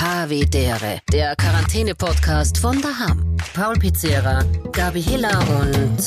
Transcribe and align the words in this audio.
Havidere, 0.00 1.02
der 1.12 1.36
Quarantäne-Podcast 1.36 2.56
von 2.56 2.80
Daham. 2.80 3.36
Paul 3.52 3.74
Pizzera, 3.78 4.42
Gabi 4.72 5.02
Hiller 5.02 5.38
und 5.60 5.98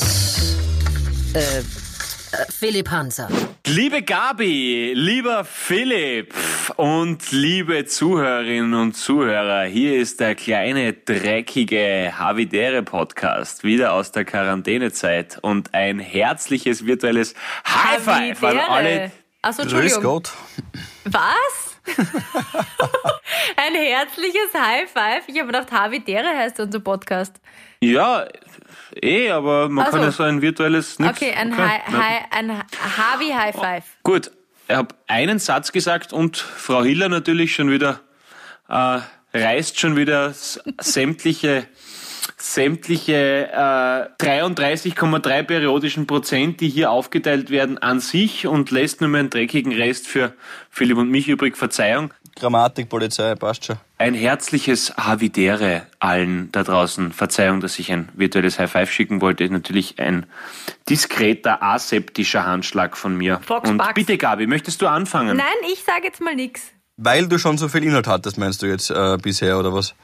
äh, 1.32 1.38
äh, 1.38 1.62
Philipp 2.50 2.90
Hanser. 2.90 3.28
Liebe 3.68 4.02
Gabi, 4.02 4.94
lieber 4.96 5.44
Philipp 5.44 6.34
und 6.74 7.30
liebe 7.30 7.84
Zuhörerinnen 7.84 8.74
und 8.74 8.96
Zuhörer, 8.96 9.62
hier 9.66 9.96
ist 9.96 10.18
der 10.18 10.34
kleine, 10.34 10.94
dreckige 10.94 12.14
Havidere 12.18 12.82
Podcast, 12.82 13.62
wieder 13.62 13.92
aus 13.92 14.10
der 14.10 14.24
Quarantänezeit 14.24 15.38
und 15.40 15.72
ein 15.72 16.00
herzliches 16.00 16.84
virtuelles 16.84 17.34
High 17.64 18.02
Five 18.02 18.42
an 18.42 18.58
alle. 18.58 19.12
Achso, 19.42 19.62
Grüß 19.62 19.72
Entschuldigung. 19.72 20.02
Gott. 20.02 20.32
Was? 21.04 21.63
Ein 23.56 23.74
herzliches 23.74 24.52
High 24.54 24.90
Five. 24.90 25.24
Ich 25.28 25.36
habe 25.38 25.46
gedacht, 25.46 25.70
Havidere 25.70 26.28
heißt 26.28 26.60
unser 26.60 26.80
Podcast. 26.80 27.36
Ja, 27.80 28.26
eh, 29.00 29.30
aber 29.30 29.68
man 29.68 29.86
Ach 29.86 29.90
kann 29.90 30.02
ja 30.02 30.10
so 30.10 30.22
ein 30.22 30.40
virtuelles... 30.42 30.98
nix- 30.98 31.16
Okay, 31.20 31.34
ein, 31.34 31.52
okay. 31.52 31.62
Hi, 31.62 31.80
Hi, 31.92 32.24
ein 32.30 32.50
Havi 32.58 33.30
High 33.30 33.54
Five. 33.54 33.84
Gut, 34.02 34.30
ich 34.68 34.74
habe 34.74 34.94
einen 35.06 35.38
Satz 35.38 35.72
gesagt 35.72 36.12
und 36.12 36.36
Frau 36.38 36.82
Hiller 36.82 37.08
natürlich 37.08 37.54
schon 37.54 37.70
wieder 37.70 38.00
äh, 38.68 39.00
reißt 39.34 39.78
schon 39.78 39.96
wieder 39.96 40.32
sämtliche 40.80 41.66
sämtliche 42.44 43.48
äh, 43.52 44.22
33,3 44.22 45.42
periodischen 45.44 46.06
Prozent, 46.06 46.60
die 46.60 46.68
hier 46.68 46.90
aufgeteilt 46.90 47.48
werden, 47.48 47.78
an 47.78 48.00
sich 48.00 48.46
und 48.46 48.70
lässt 48.70 49.00
nur 49.00 49.08
mehr 49.08 49.20
einen 49.20 49.30
dreckigen 49.30 49.72
Rest 49.72 50.06
für 50.06 50.34
Philipp 50.68 50.98
und 50.98 51.10
mich 51.10 51.26
übrig. 51.26 51.56
Verzeihung. 51.56 52.12
Grammatik, 52.36 52.90
Polizei, 52.90 53.34
passt 53.34 53.64
schon. 53.64 53.76
Ein 53.96 54.12
herzliches 54.12 54.94
Havidere 54.98 55.86
allen 56.00 56.52
da 56.52 56.64
draußen. 56.64 57.12
Verzeihung, 57.12 57.60
dass 57.60 57.78
ich 57.78 57.90
ein 57.90 58.10
virtuelles 58.12 58.58
High 58.58 58.70
Five 58.70 58.92
schicken 58.92 59.22
wollte. 59.22 59.48
Natürlich 59.48 59.98
ein 59.98 60.26
diskreter, 60.90 61.62
aseptischer 61.62 62.44
Handschlag 62.44 62.98
von 62.98 63.16
mir. 63.16 63.40
Fox 63.42 63.70
und 63.70 63.78
Bucks. 63.78 63.94
bitte, 63.94 64.18
Gabi, 64.18 64.46
möchtest 64.46 64.82
du 64.82 64.86
anfangen? 64.86 65.38
Nein, 65.38 65.46
ich 65.72 65.82
sage 65.82 66.04
jetzt 66.04 66.20
mal 66.20 66.34
nichts. 66.34 66.72
Weil 66.96 67.26
du 67.26 67.38
schon 67.38 67.56
so 67.56 67.68
viel 67.68 67.84
Inhalt 67.84 68.06
hattest, 68.06 68.36
meinst 68.36 68.60
du 68.62 68.66
jetzt 68.66 68.90
äh, 68.90 69.16
bisher, 69.16 69.58
oder 69.58 69.72
was? 69.72 69.94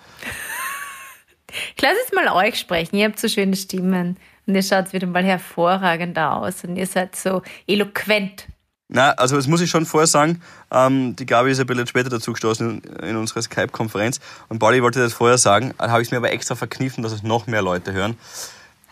Ich 1.76 1.82
lasse 1.82 1.96
jetzt 2.02 2.14
mal 2.14 2.28
euch 2.28 2.58
sprechen. 2.58 2.96
Ihr 2.96 3.06
habt 3.06 3.18
so 3.18 3.28
schöne 3.28 3.56
Stimmen. 3.56 4.16
Und 4.46 4.54
ihr 4.54 4.62
schaut 4.62 4.92
wieder 4.92 5.06
mal 5.06 5.24
hervorragend 5.24 6.18
aus. 6.18 6.64
Und 6.64 6.76
ihr 6.76 6.86
seid 6.86 7.14
so 7.16 7.42
eloquent. 7.66 8.46
Na, 8.92 9.12
also 9.12 9.36
das 9.36 9.46
muss 9.46 9.60
ich 9.60 9.70
schon 9.70 9.86
vorher 9.86 10.08
sagen. 10.08 10.42
Ähm, 10.72 11.14
die 11.14 11.24
Gabi 11.24 11.52
ist 11.52 11.60
ein 11.60 11.66
bisschen 11.66 11.86
später 11.86 12.08
dazu 12.10 12.32
gestoßen 12.32 12.82
in, 12.82 12.96
in 13.10 13.16
unsere 13.16 13.40
Skype-Konferenz. 13.40 14.18
Und 14.48 14.58
Pauli 14.58 14.82
wollte 14.82 14.98
das 14.98 15.12
vorher 15.12 15.38
sagen, 15.38 15.74
habe 15.78 16.02
ich 16.02 16.08
es 16.08 16.10
mir 16.10 16.16
aber 16.16 16.32
extra 16.32 16.56
verkniffen, 16.56 17.04
dass 17.04 17.12
es 17.12 17.22
noch 17.22 17.46
mehr 17.46 17.62
Leute 17.62 17.92
hören. 17.92 18.16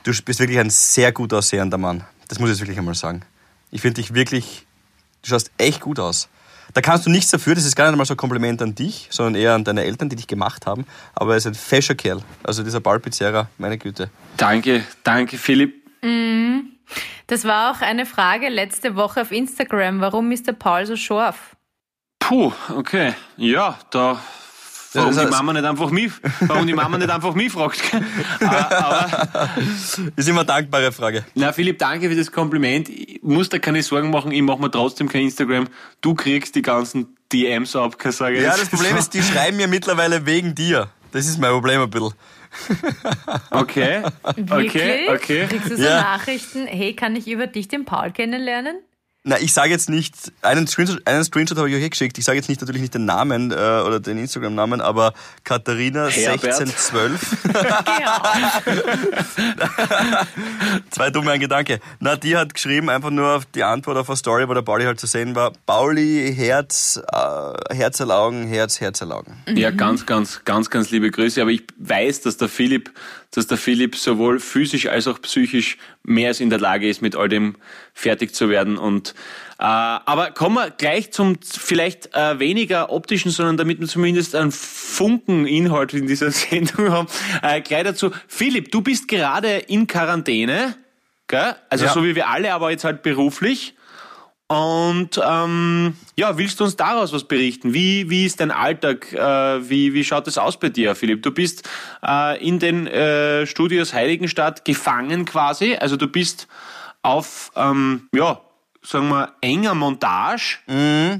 Du 0.04 0.12
bist 0.24 0.38
wirklich 0.38 0.60
ein 0.60 0.70
sehr 0.70 1.10
gut 1.10 1.34
aussehender 1.34 1.78
Mann. 1.78 2.04
Das 2.28 2.38
muss 2.38 2.48
ich 2.48 2.54
jetzt 2.54 2.60
wirklich 2.60 2.78
einmal 2.78 2.94
sagen. 2.94 3.22
Ich 3.72 3.80
finde 3.80 4.00
dich 4.00 4.14
wirklich, 4.14 4.66
du 5.22 5.30
schaust 5.30 5.50
echt 5.58 5.80
gut 5.80 5.98
aus. 5.98 6.28
Da 6.74 6.80
kannst 6.80 7.06
du 7.06 7.10
nichts 7.10 7.30
dafür, 7.30 7.54
das 7.54 7.64
ist 7.64 7.76
gar 7.76 7.84
nicht 7.86 7.92
einmal 7.92 8.06
so 8.06 8.14
ein 8.14 8.18
Kompliment 8.18 8.60
an 8.62 8.74
dich, 8.74 9.08
sondern 9.10 9.34
eher 9.40 9.54
an 9.54 9.64
deine 9.64 9.84
Eltern, 9.84 10.08
die 10.08 10.16
dich 10.16 10.26
gemacht 10.26 10.66
haben. 10.66 10.86
Aber 11.14 11.32
er 11.32 11.38
ist 11.38 11.46
ein 11.46 11.54
fescher 11.54 11.94
Kerl. 11.94 12.22
Also 12.42 12.62
dieser 12.62 12.80
Paul 12.80 13.00
Pizzerra, 13.00 13.48
meine 13.58 13.78
Güte. 13.78 14.10
Danke, 14.36 14.84
danke, 15.02 15.38
Philipp. 15.38 15.74
Das 17.26 17.44
war 17.44 17.72
auch 17.72 17.80
eine 17.80 18.06
Frage 18.06 18.48
letzte 18.48 18.96
Woche 18.96 19.22
auf 19.22 19.32
Instagram. 19.32 20.00
Warum 20.00 20.30
ist 20.32 20.46
der 20.46 20.52
Paul 20.52 20.86
so 20.86 20.96
scharf? 20.96 21.56
Puh, 22.18 22.52
okay. 22.74 23.14
Ja, 23.36 23.78
da. 23.90 24.20
Warum 24.94 25.14
das 25.14 25.24
die 25.24 25.30
Mama 25.30 25.52
nicht 25.52 25.64
einfach 25.64 25.90
mich, 25.90 26.12
warum 26.40 26.66
die 26.66 26.72
Mama 26.74 26.96
nicht 26.98 27.10
einfach 27.10 27.34
mich 27.34 27.52
fragt. 27.52 27.80
aber, 28.40 28.72
aber, 29.32 29.50
Ist 30.16 30.28
immer 30.28 30.40
eine 30.40 30.46
dankbare 30.46 30.92
Frage. 30.92 31.24
na, 31.34 31.52
Philipp, 31.52 31.78
danke 31.78 32.08
für 32.08 32.16
das 32.16 32.32
Kompliment. 32.32 32.88
Ich 32.88 33.20
muss 33.22 33.48
da 33.48 33.58
keine 33.58 33.82
Sorgen 33.82 34.10
machen, 34.10 34.32
ich 34.32 34.40
mache 34.42 34.60
mir 34.60 34.70
trotzdem 34.70 35.08
kein 35.08 35.22
Instagram. 35.22 35.68
Du 36.00 36.14
kriegst 36.14 36.54
die 36.54 36.62
ganzen 36.62 37.16
DMs 37.32 37.76
ab, 37.76 37.98
kann 37.98 38.10
ich 38.10 38.16
sagen. 38.16 38.36
Ja, 38.36 38.56
das 38.56 38.68
Problem 38.68 38.96
ist, 38.96 39.10
die 39.12 39.22
schreiben 39.22 39.56
mir 39.58 39.68
mittlerweile 39.68 40.24
wegen 40.24 40.54
dir. 40.54 40.88
Das 41.12 41.26
ist 41.26 41.38
mein 41.38 41.50
Problem 41.52 41.82
ein 41.82 41.90
bisschen. 41.90 42.12
Okay, 43.50 44.02
Wirklich? 44.36 44.72
okay, 44.74 45.08
okay. 45.10 45.46
Kriegst 45.48 45.70
du 45.70 45.76
so 45.76 45.82
Ja. 45.82 46.00
Nachrichten, 46.02 46.66
hey, 46.66 46.94
kann 46.94 47.14
ich 47.16 47.28
über 47.28 47.46
dich 47.46 47.68
den 47.68 47.84
Paul 47.84 48.10
kennenlernen? 48.10 48.76
Na, 49.24 49.36
ich 49.40 49.52
sage 49.52 49.70
jetzt 49.70 49.90
nicht, 49.90 50.14
einen 50.42 50.68
Screenshot, 50.68 51.04
einen 51.04 51.24
Screenshot 51.24 51.58
habe 51.58 51.68
ich 51.68 51.74
euch 51.74 51.82
eh 51.82 51.88
geschickt. 51.88 52.16
Ich 52.18 52.24
sage 52.24 52.36
jetzt 52.38 52.48
nicht 52.48 52.60
natürlich 52.60 52.80
nicht 52.80 52.94
den 52.94 53.04
Namen 53.04 53.50
äh, 53.50 53.54
oder 53.54 53.98
den 53.98 54.16
Instagram-Namen, 54.16 54.80
aber 54.80 55.12
Katharina 55.44 56.06
Herbert. 56.06 56.60
1612. 56.60 57.36
Genau. 57.98 58.22
Zwei 60.90 61.10
dumme 61.10 61.32
ein 61.32 61.40
Gedanke. 61.40 61.80
Na, 62.00 62.16
die 62.16 62.36
hat 62.36 62.54
geschrieben, 62.54 62.88
einfach 62.90 63.10
nur 63.10 63.36
auf 63.36 63.44
die 63.46 63.64
Antwort 63.64 63.96
auf 63.96 64.08
eine 64.08 64.16
Story, 64.16 64.48
wo 64.48 64.54
der 64.54 64.62
Pauli 64.62 64.84
halt 64.84 65.00
zu 65.00 65.06
sehen 65.06 65.34
war. 65.34 65.52
Pauli, 65.66 66.32
Herz, 66.34 67.00
äh, 67.12 67.74
Herzerlaugen, 67.74 68.46
Herz, 68.46 68.80
Herzerlaugen. 68.80 69.34
Ja, 69.48 69.70
ganz, 69.70 70.06
ganz, 70.06 70.44
ganz, 70.44 70.70
ganz 70.70 70.90
liebe 70.90 71.10
Grüße. 71.10 71.40
Aber 71.42 71.50
ich 71.50 71.64
weiß, 71.78 72.22
dass 72.22 72.36
der 72.36 72.48
Philipp, 72.48 72.90
dass 73.32 73.46
der 73.46 73.58
Philipp 73.58 73.94
sowohl 73.94 74.40
physisch 74.40 74.86
als 74.86 75.06
auch 75.06 75.20
psychisch 75.20 75.76
mehr 76.02 76.28
als 76.28 76.40
in 76.40 76.48
der 76.50 76.58
Lage 76.58 76.88
ist, 76.88 77.02
mit 77.02 77.14
all 77.14 77.28
dem 77.28 77.56
fertig 77.92 78.34
zu 78.34 78.48
werden. 78.48 78.78
Und 78.78 79.14
äh, 79.58 79.64
aber 79.64 80.30
kommen 80.30 80.56
wir 80.56 80.70
gleich 80.70 81.10
zum 81.12 81.36
vielleicht 81.42 82.14
äh, 82.14 82.38
weniger 82.38 82.90
optischen, 82.90 83.30
sondern 83.30 83.56
damit 83.58 83.80
wir 83.80 83.86
zumindest 83.86 84.34
einen 84.34 84.50
Funken 84.50 85.46
Inhalt 85.46 85.92
in 85.92 86.06
dieser 86.06 86.30
Sendung 86.32 86.90
haben. 86.90 87.08
Äh, 87.42 87.60
gleich 87.60 87.84
dazu. 87.84 88.10
Philipp, 88.28 88.70
du 88.72 88.80
bist 88.80 89.08
gerade 89.08 89.58
in 89.58 89.86
Quarantäne, 89.86 90.76
gell? 91.26 91.54
Also 91.68 91.84
Ja. 91.84 91.92
so 91.92 92.04
wie 92.04 92.14
wir 92.14 92.28
alle, 92.28 92.54
aber 92.54 92.70
jetzt 92.70 92.84
halt 92.84 93.02
beruflich. 93.02 93.74
Und 94.50 95.20
ähm, 95.22 95.94
ja, 96.16 96.38
willst 96.38 96.58
du 96.58 96.64
uns 96.64 96.74
daraus 96.74 97.12
was 97.12 97.24
berichten? 97.24 97.74
Wie, 97.74 98.08
wie 98.08 98.24
ist 98.24 98.40
dein 98.40 98.50
Alltag? 98.50 99.12
Äh, 99.12 99.68
wie, 99.68 99.92
wie 99.92 100.04
schaut 100.04 100.26
es 100.26 100.38
aus 100.38 100.58
bei 100.58 100.70
dir, 100.70 100.94
Philipp? 100.94 101.22
Du 101.22 101.30
bist 101.32 101.68
äh, 102.02 102.42
in 102.42 102.58
den 102.58 102.86
äh, 102.86 103.46
Studios 103.46 103.92
Heiligenstadt 103.92 104.64
gefangen 104.64 105.26
quasi. 105.26 105.76
Also 105.76 105.98
du 105.98 106.08
bist 106.08 106.48
auf, 107.02 107.52
ähm, 107.56 108.08
ja, 108.14 108.40
sagen 108.82 109.10
wir, 109.10 109.34
enger 109.42 109.74
Montage. 109.74 110.60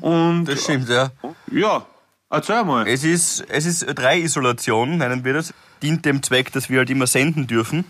Und 0.01 0.47
Das 0.47 0.65
stimmt, 0.65 0.89
ja. 0.89 1.11
ja, 1.53 1.85
erzähl 2.31 2.65
mal. 2.65 2.89
Es 2.89 3.05
ist, 3.05 3.45
es 3.51 3.67
ist 3.67 3.87
Ö3-Isolation, 3.87 4.97
nennen 4.97 5.23
wir 5.25 5.35
das. 5.35 5.53
Dient 5.83 6.07
dem 6.07 6.23
Zweck, 6.23 6.51
dass 6.53 6.71
wir 6.71 6.79
halt 6.79 6.89
immer 6.89 7.07
senden 7.07 7.47
dürfen 7.47 7.85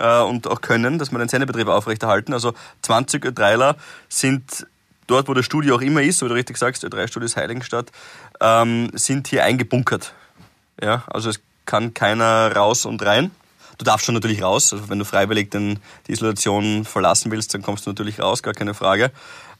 äh, 0.00 0.20
und 0.20 0.48
auch 0.48 0.60
können, 0.60 0.98
dass 0.98 1.12
wir 1.12 1.18
den 1.18 1.28
Sendebetrieb 1.28 1.68
aufrechterhalten. 1.68 2.32
Also 2.32 2.54
20 2.82 3.24
Ö3ler 3.24 3.76
sind 4.08 4.66
dort, 5.10 5.28
wo 5.28 5.34
das 5.34 5.44
Studio 5.44 5.76
auch 5.76 5.80
immer 5.80 6.02
ist, 6.02 6.18
so 6.18 6.26
wie 6.26 6.30
du 6.30 6.34
richtig 6.34 6.56
sagst, 6.56 6.84
Ö3-Studios 6.84 7.36
Heiligenstadt, 7.36 7.90
ähm, 8.40 8.90
sind 8.94 9.28
hier 9.28 9.44
eingebunkert. 9.44 10.14
Ja, 10.82 11.04
also 11.08 11.30
es 11.30 11.40
kann 11.66 11.94
keiner 11.94 12.54
raus 12.54 12.86
und 12.86 13.04
rein. 13.04 13.30
Du 13.78 13.84
darfst 13.84 14.04
schon 14.04 14.14
natürlich 14.14 14.42
raus. 14.42 14.72
Also 14.72 14.90
wenn 14.90 14.98
du 14.98 15.04
freiwillig 15.04 15.50
den, 15.50 15.78
die 16.06 16.12
Isolation 16.12 16.84
verlassen 16.84 17.30
willst, 17.30 17.54
dann 17.54 17.62
kommst 17.62 17.86
du 17.86 17.90
natürlich 17.90 18.20
raus, 18.20 18.42
gar 18.42 18.52
keine 18.52 18.74
Frage. 18.74 19.10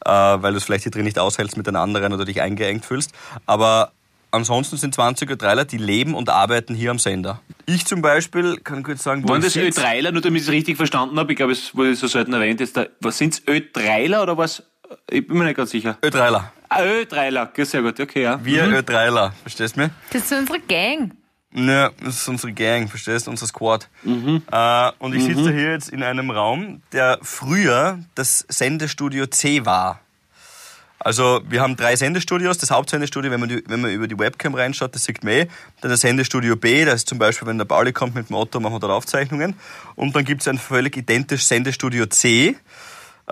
Äh, 0.05 0.09
weil 0.11 0.51
du 0.51 0.57
es 0.57 0.63
vielleicht 0.63 0.83
hier 0.83 0.91
drin 0.91 1.05
nicht 1.05 1.19
aushältst 1.19 1.57
mit 1.57 1.67
den 1.67 1.75
anderen 1.75 2.13
oder 2.13 2.25
dich 2.25 2.41
eingeengt 2.41 2.85
fühlst. 2.85 3.11
Aber 3.45 3.91
ansonsten 4.31 4.77
sind 4.77 4.93
20 4.93 5.29
Ö3ler, 5.29 5.63
die 5.63 5.77
leben 5.77 6.13
und 6.15 6.29
arbeiten 6.29 6.75
hier 6.75 6.91
am 6.91 6.99
Sender. 6.99 7.41
Ich 7.65 7.85
zum 7.85 8.01
Beispiel 8.01 8.57
kann 8.57 8.83
kurz 8.83 9.03
sagen, 9.03 9.23
wo 9.23 9.29
Waren 9.29 9.41
das 9.41 9.53
sitz. 9.53 9.77
Ö3ler, 9.77 10.11
nur 10.11 10.21
damit 10.21 10.41
ich 10.41 10.47
es 10.47 10.53
richtig 10.53 10.77
verstanden 10.77 11.17
habe? 11.17 11.33
Ich 11.33 11.37
glaube, 11.37 11.53
es 11.53 11.75
wurde 11.75 11.95
so 11.95 12.07
selten 12.07 12.33
erwähnt. 12.33 12.59
Jetzt 12.59 12.77
da, 12.77 12.87
was 12.99 13.17
sind's 13.17 13.41
Ö3ler 13.47 14.21
oder 14.21 14.37
was? 14.37 14.63
Ich 15.11 15.27
bin 15.27 15.37
mir 15.37 15.43
nicht 15.43 15.57
ganz 15.57 15.71
sicher. 15.71 15.97
Ö3ler. 16.01 16.45
Ah, 16.69 16.79
Ö3ler, 16.81 17.49
Ja, 17.55 17.65
sehr 17.65 17.81
gut, 17.81 17.99
okay, 17.99 18.23
ja. 18.23 18.39
Wir 18.43 18.63
Ö3ler, 18.65 19.33
verstehst 19.41 19.75
du 19.75 19.81
mich? 19.81 19.91
Das 20.11 20.23
ist 20.23 20.31
unsere 20.31 20.59
Gang. 20.61 21.11
Nö, 21.51 21.89
das 22.01 22.15
ist 22.21 22.27
unsere 22.29 22.53
Gang, 22.53 22.89
verstehst 22.89 23.27
du, 23.27 23.31
unser 23.31 23.45
Squad. 23.45 23.89
Äh, 24.05 24.91
und 24.99 25.13
ich 25.13 25.25
sitze 25.25 25.51
hier 25.51 25.71
jetzt 25.71 25.89
in 25.89 26.01
einem 26.01 26.31
Raum, 26.31 26.81
der 26.93 27.19
früher 27.21 27.99
das 28.15 28.45
Sendestudio 28.47 29.25
C 29.27 29.65
war. 29.65 29.99
Also 30.97 31.41
wir 31.49 31.61
haben 31.61 31.75
drei 31.75 31.95
Sendestudios. 31.97 32.57
Das 32.59 32.71
Hauptsendestudio, 32.71 33.31
wenn 33.31 33.39
man, 33.41 33.49
die, 33.49 33.63
wenn 33.67 33.81
man 33.81 33.91
über 33.91 34.07
die 34.07 34.17
Webcam 34.17 34.53
reinschaut, 34.53 34.95
das 34.95 35.03
sieht 35.03 35.25
man 35.25 35.33
eh. 35.33 35.47
Dann 35.81 35.91
das 35.91 36.01
Sendestudio 36.01 36.55
B, 36.55 36.85
das 36.85 36.95
ist 36.95 37.09
zum 37.09 37.17
Beispiel, 37.17 37.47
wenn 37.47 37.57
der 37.57 37.65
Pauli 37.65 37.91
kommt 37.91 38.15
mit 38.15 38.29
dem 38.29 38.35
Otto, 38.35 38.61
machen 38.61 38.75
wir 38.75 38.79
dort 38.79 38.93
Aufzeichnungen. 38.93 39.55
Und 39.95 40.15
dann 40.15 40.23
gibt 40.23 40.41
es 40.41 40.47
ein 40.47 40.57
völlig 40.57 40.95
identisches 40.95 41.49
Sendestudio 41.49 42.05
C. 42.05 42.55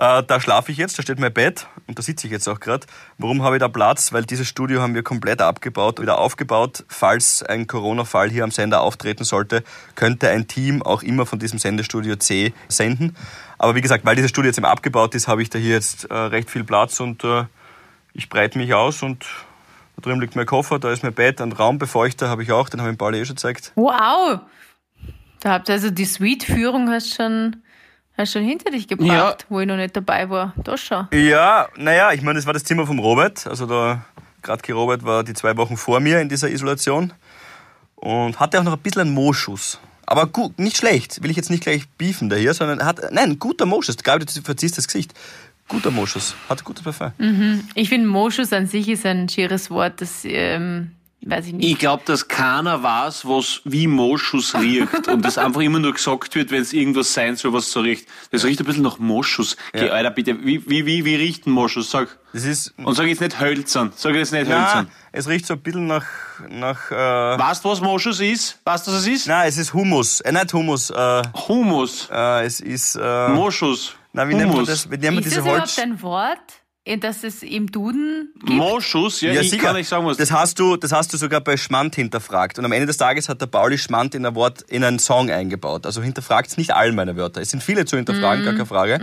Äh, 0.00 0.22
da 0.22 0.40
schlafe 0.40 0.72
ich 0.72 0.78
jetzt, 0.78 0.98
da 0.98 1.02
steht 1.02 1.18
mein 1.20 1.30
Bett 1.32 1.66
und 1.86 1.98
da 1.98 2.02
sitze 2.02 2.26
ich 2.26 2.32
jetzt 2.32 2.48
auch 2.48 2.58
gerade. 2.58 2.86
Warum 3.18 3.42
habe 3.42 3.56
ich 3.56 3.60
da 3.60 3.68
Platz? 3.68 4.14
Weil 4.14 4.24
dieses 4.24 4.48
Studio 4.48 4.80
haben 4.80 4.94
wir 4.94 5.02
komplett 5.02 5.42
abgebaut, 5.42 6.00
wieder 6.00 6.16
aufgebaut. 6.16 6.84
Falls 6.88 7.42
ein 7.42 7.66
Corona-Fall 7.66 8.30
hier 8.30 8.44
am 8.44 8.50
Sender 8.50 8.80
auftreten 8.80 9.24
sollte, 9.24 9.62
könnte 9.96 10.30
ein 10.30 10.48
Team 10.48 10.82
auch 10.82 11.02
immer 11.02 11.26
von 11.26 11.38
diesem 11.38 11.58
Sendestudio 11.58 12.16
C 12.16 12.54
senden. 12.68 13.14
Aber 13.58 13.74
wie 13.74 13.82
gesagt, 13.82 14.06
weil 14.06 14.16
dieses 14.16 14.30
Studio 14.30 14.48
jetzt 14.48 14.56
eben 14.56 14.64
abgebaut 14.64 15.14
ist, 15.14 15.28
habe 15.28 15.42
ich 15.42 15.50
da 15.50 15.58
hier 15.58 15.74
jetzt 15.74 16.04
äh, 16.06 16.14
recht 16.14 16.50
viel 16.50 16.64
Platz 16.64 16.98
und 17.00 17.22
äh, 17.22 17.44
ich 18.14 18.30
breite 18.30 18.56
mich 18.56 18.72
aus 18.72 19.02
und 19.02 19.26
Da 19.96 20.02
drüben 20.02 20.22
liegt 20.22 20.34
mein 20.34 20.46
Koffer, 20.46 20.78
da 20.78 20.90
ist 20.90 21.02
mein 21.02 21.12
Bett, 21.12 21.42
ein 21.42 21.52
Raumbefeuchter 21.52 22.30
habe 22.30 22.42
ich 22.42 22.52
auch, 22.52 22.70
den 22.70 22.80
habe 22.80 22.90
ich 22.90 22.96
Pauli 22.96 23.20
eh 23.20 23.26
schon 23.26 23.36
gezeigt. 23.36 23.72
Wow! 23.74 24.40
Da 25.40 25.50
habt 25.52 25.68
ihr 25.68 25.74
also 25.74 25.90
die 25.90 26.06
Suite-Führung 26.06 26.88
hast 26.88 27.14
schon, 27.14 27.56
hast 28.20 28.32
schon 28.32 28.42
hinter 28.44 28.70
dich 28.70 28.86
gebracht, 28.88 29.08
Ja. 29.08 29.36
wo 29.48 29.60
ich 29.60 29.66
noch 29.66 29.76
nicht 29.76 29.96
dabei 29.96 30.30
war. 30.30 30.54
Da 30.62 30.76
schon. 30.76 31.08
Ja, 31.12 31.68
naja, 31.76 32.12
ich 32.12 32.22
meine, 32.22 32.38
das 32.38 32.46
war 32.46 32.52
das 32.52 32.64
Zimmer 32.64 32.86
vom 32.86 32.98
Robert. 32.98 33.46
Also 33.46 33.66
da, 33.66 34.04
Gradke 34.42 34.72
Robert 34.72 35.04
war 35.04 35.24
die 35.24 35.34
zwei 35.34 35.56
Wochen 35.56 35.76
vor 35.76 36.00
mir 36.00 36.20
in 36.20 36.28
dieser 36.28 36.48
Isolation 36.50 37.12
und 37.96 38.38
hatte 38.40 38.58
auch 38.60 38.64
noch 38.64 38.74
ein 38.74 38.78
bisschen 38.78 39.02
einen 39.02 39.14
Moschus. 39.14 39.78
Aber 40.06 40.26
gut, 40.26 40.58
nicht 40.58 40.76
schlecht, 40.76 41.22
will 41.22 41.30
ich 41.30 41.36
jetzt 41.36 41.50
nicht 41.50 41.62
gleich 41.62 41.88
beefen 41.98 42.28
da 42.30 42.36
hier, 42.36 42.52
sondern 42.54 42.80
er 42.80 42.86
hat, 42.86 43.00
nein, 43.12 43.38
guter 43.38 43.66
Moschus. 43.66 43.96
Gabi, 43.96 44.24
du 44.24 44.40
verziehst 44.42 44.76
das 44.78 44.86
Gesicht. 44.86 45.14
Guter 45.68 45.92
Moschus, 45.92 46.34
hat 46.48 46.64
gutes 46.64 46.82
Parfum. 46.82 47.12
Ich 47.76 47.88
finde, 47.90 48.08
Moschus 48.08 48.52
an 48.52 48.66
sich 48.66 48.88
ist 48.88 49.06
ein 49.06 49.28
schieres 49.28 49.70
Wort, 49.70 50.00
das, 50.00 50.22
ähm, 50.24 50.90
weiß 51.26 51.46
ich 51.48 51.52
nicht. 51.52 51.70
Ich 51.70 51.78
glaube, 51.78 52.02
dass 52.06 52.28
keiner 52.28 52.82
weiß, 52.82 53.26
was 53.26 53.60
wie 53.64 53.86
Moschus 53.86 54.54
riecht 54.54 55.08
und 55.08 55.24
das 55.24 55.36
einfach 55.38 55.60
immer 55.60 55.78
nur 55.78 55.92
gesagt 55.92 56.34
wird, 56.34 56.50
wenn 56.50 56.62
es 56.62 56.72
irgendwas 56.72 57.12
sein 57.12 57.36
soll, 57.36 57.52
was 57.52 57.70
so 57.70 57.80
riecht. 57.80 58.06
Das 58.30 58.44
riecht 58.44 58.60
ein 58.60 58.66
bisschen 58.66 58.82
nach 58.82 58.98
Moschus. 58.98 59.56
Geh, 59.72 59.86
Ja. 59.86 59.92
Alter, 59.92 60.10
bitte, 60.10 60.44
wie, 60.44 60.62
wie, 60.68 60.86
wie, 60.86 61.04
wie 61.04 61.14
riecht 61.16 61.46
ein 61.46 61.50
Moschus? 61.50 61.90
Sag. 61.90 62.16
Das 62.32 62.44
ist, 62.44 62.72
Und 62.78 62.94
sag 62.94 63.06
jetzt 63.06 63.20
nicht 63.20 63.40
hölzern. 63.40 63.92
Sag 63.96 64.14
jetzt 64.14 64.32
nicht 64.32 64.46
na, 64.48 64.64
hölzern. 64.64 64.90
es 65.12 65.28
riecht 65.28 65.46
so 65.46 65.54
ein 65.54 65.60
bisschen 65.60 65.86
nach, 65.88 66.06
nach, 66.48 66.90
äh, 66.90 66.94
Weißt 66.94 67.64
du, 67.64 67.68
was 67.70 67.80
Moschus 67.80 68.20
ist? 68.20 68.58
Weißt 68.64 68.86
du, 68.86 68.92
was 68.92 69.00
es 69.00 69.06
ist? 69.08 69.26
na, 69.26 69.46
es 69.46 69.58
ist 69.58 69.74
Hummus, 69.74 70.20
äh, 70.20 70.30
nicht 70.32 70.52
Hummus, 70.52 70.90
äh, 70.90 71.22
Humus. 71.48 72.08
äh, 72.12 72.44
es 72.46 72.60
ist, 72.60 72.94
äh, 72.94 73.28
Moschus. 73.30 73.94
na, 74.12 74.28
wie 74.28 74.34
nennt 74.34 74.54
man 74.54 74.64
das, 74.64 74.88
wie 74.90 74.96
nennt 74.96 75.16
man 75.16 75.18
ist 75.18 75.24
diese 75.24 75.36
das 75.36 75.44
überhaupt 75.44 75.60
Holz? 75.62 75.78
ein 75.80 76.02
Wort, 76.02 76.38
das 76.98 77.22
es 77.22 77.42
im 77.42 77.70
Duden 77.70 78.32
gibt? 78.40 78.50
Moschus, 78.52 79.20
ja, 79.20 79.32
ich 79.40 79.56
kann 79.58 79.76
nicht 79.76 79.88
sagen, 79.88 80.04
was 80.06 80.16
das 80.16 80.32
hast 80.32 80.58
du, 80.58 80.76
das 80.76 80.92
hast 80.92 81.12
du 81.12 81.16
sogar 81.16 81.40
bei 81.40 81.56
Schmand 81.56 81.94
hinterfragt. 81.94 82.58
Und 82.58 82.64
am 82.64 82.72
Ende 82.72 82.86
des 82.86 82.96
Tages 82.96 83.28
hat 83.28 83.40
der 83.40 83.46
Pauli 83.46 83.78
Schmand 83.78 84.14
in 84.14 84.26
ein 84.26 84.34
Wort, 84.34 84.62
in 84.62 84.82
einen 84.82 84.98
Song 84.98 85.30
eingebaut. 85.30 85.86
Also 85.86 86.02
hinterfragt 86.02 86.56
nicht 86.58 86.74
all 86.74 86.92
meine 86.92 87.16
Wörter. 87.16 87.40
Es 87.40 87.50
sind 87.50 87.62
viele 87.62 87.84
zu 87.84 87.96
hinterfragen, 87.96 88.44
gar 88.44 88.54
keine 88.54 88.66
Frage. 88.66 89.00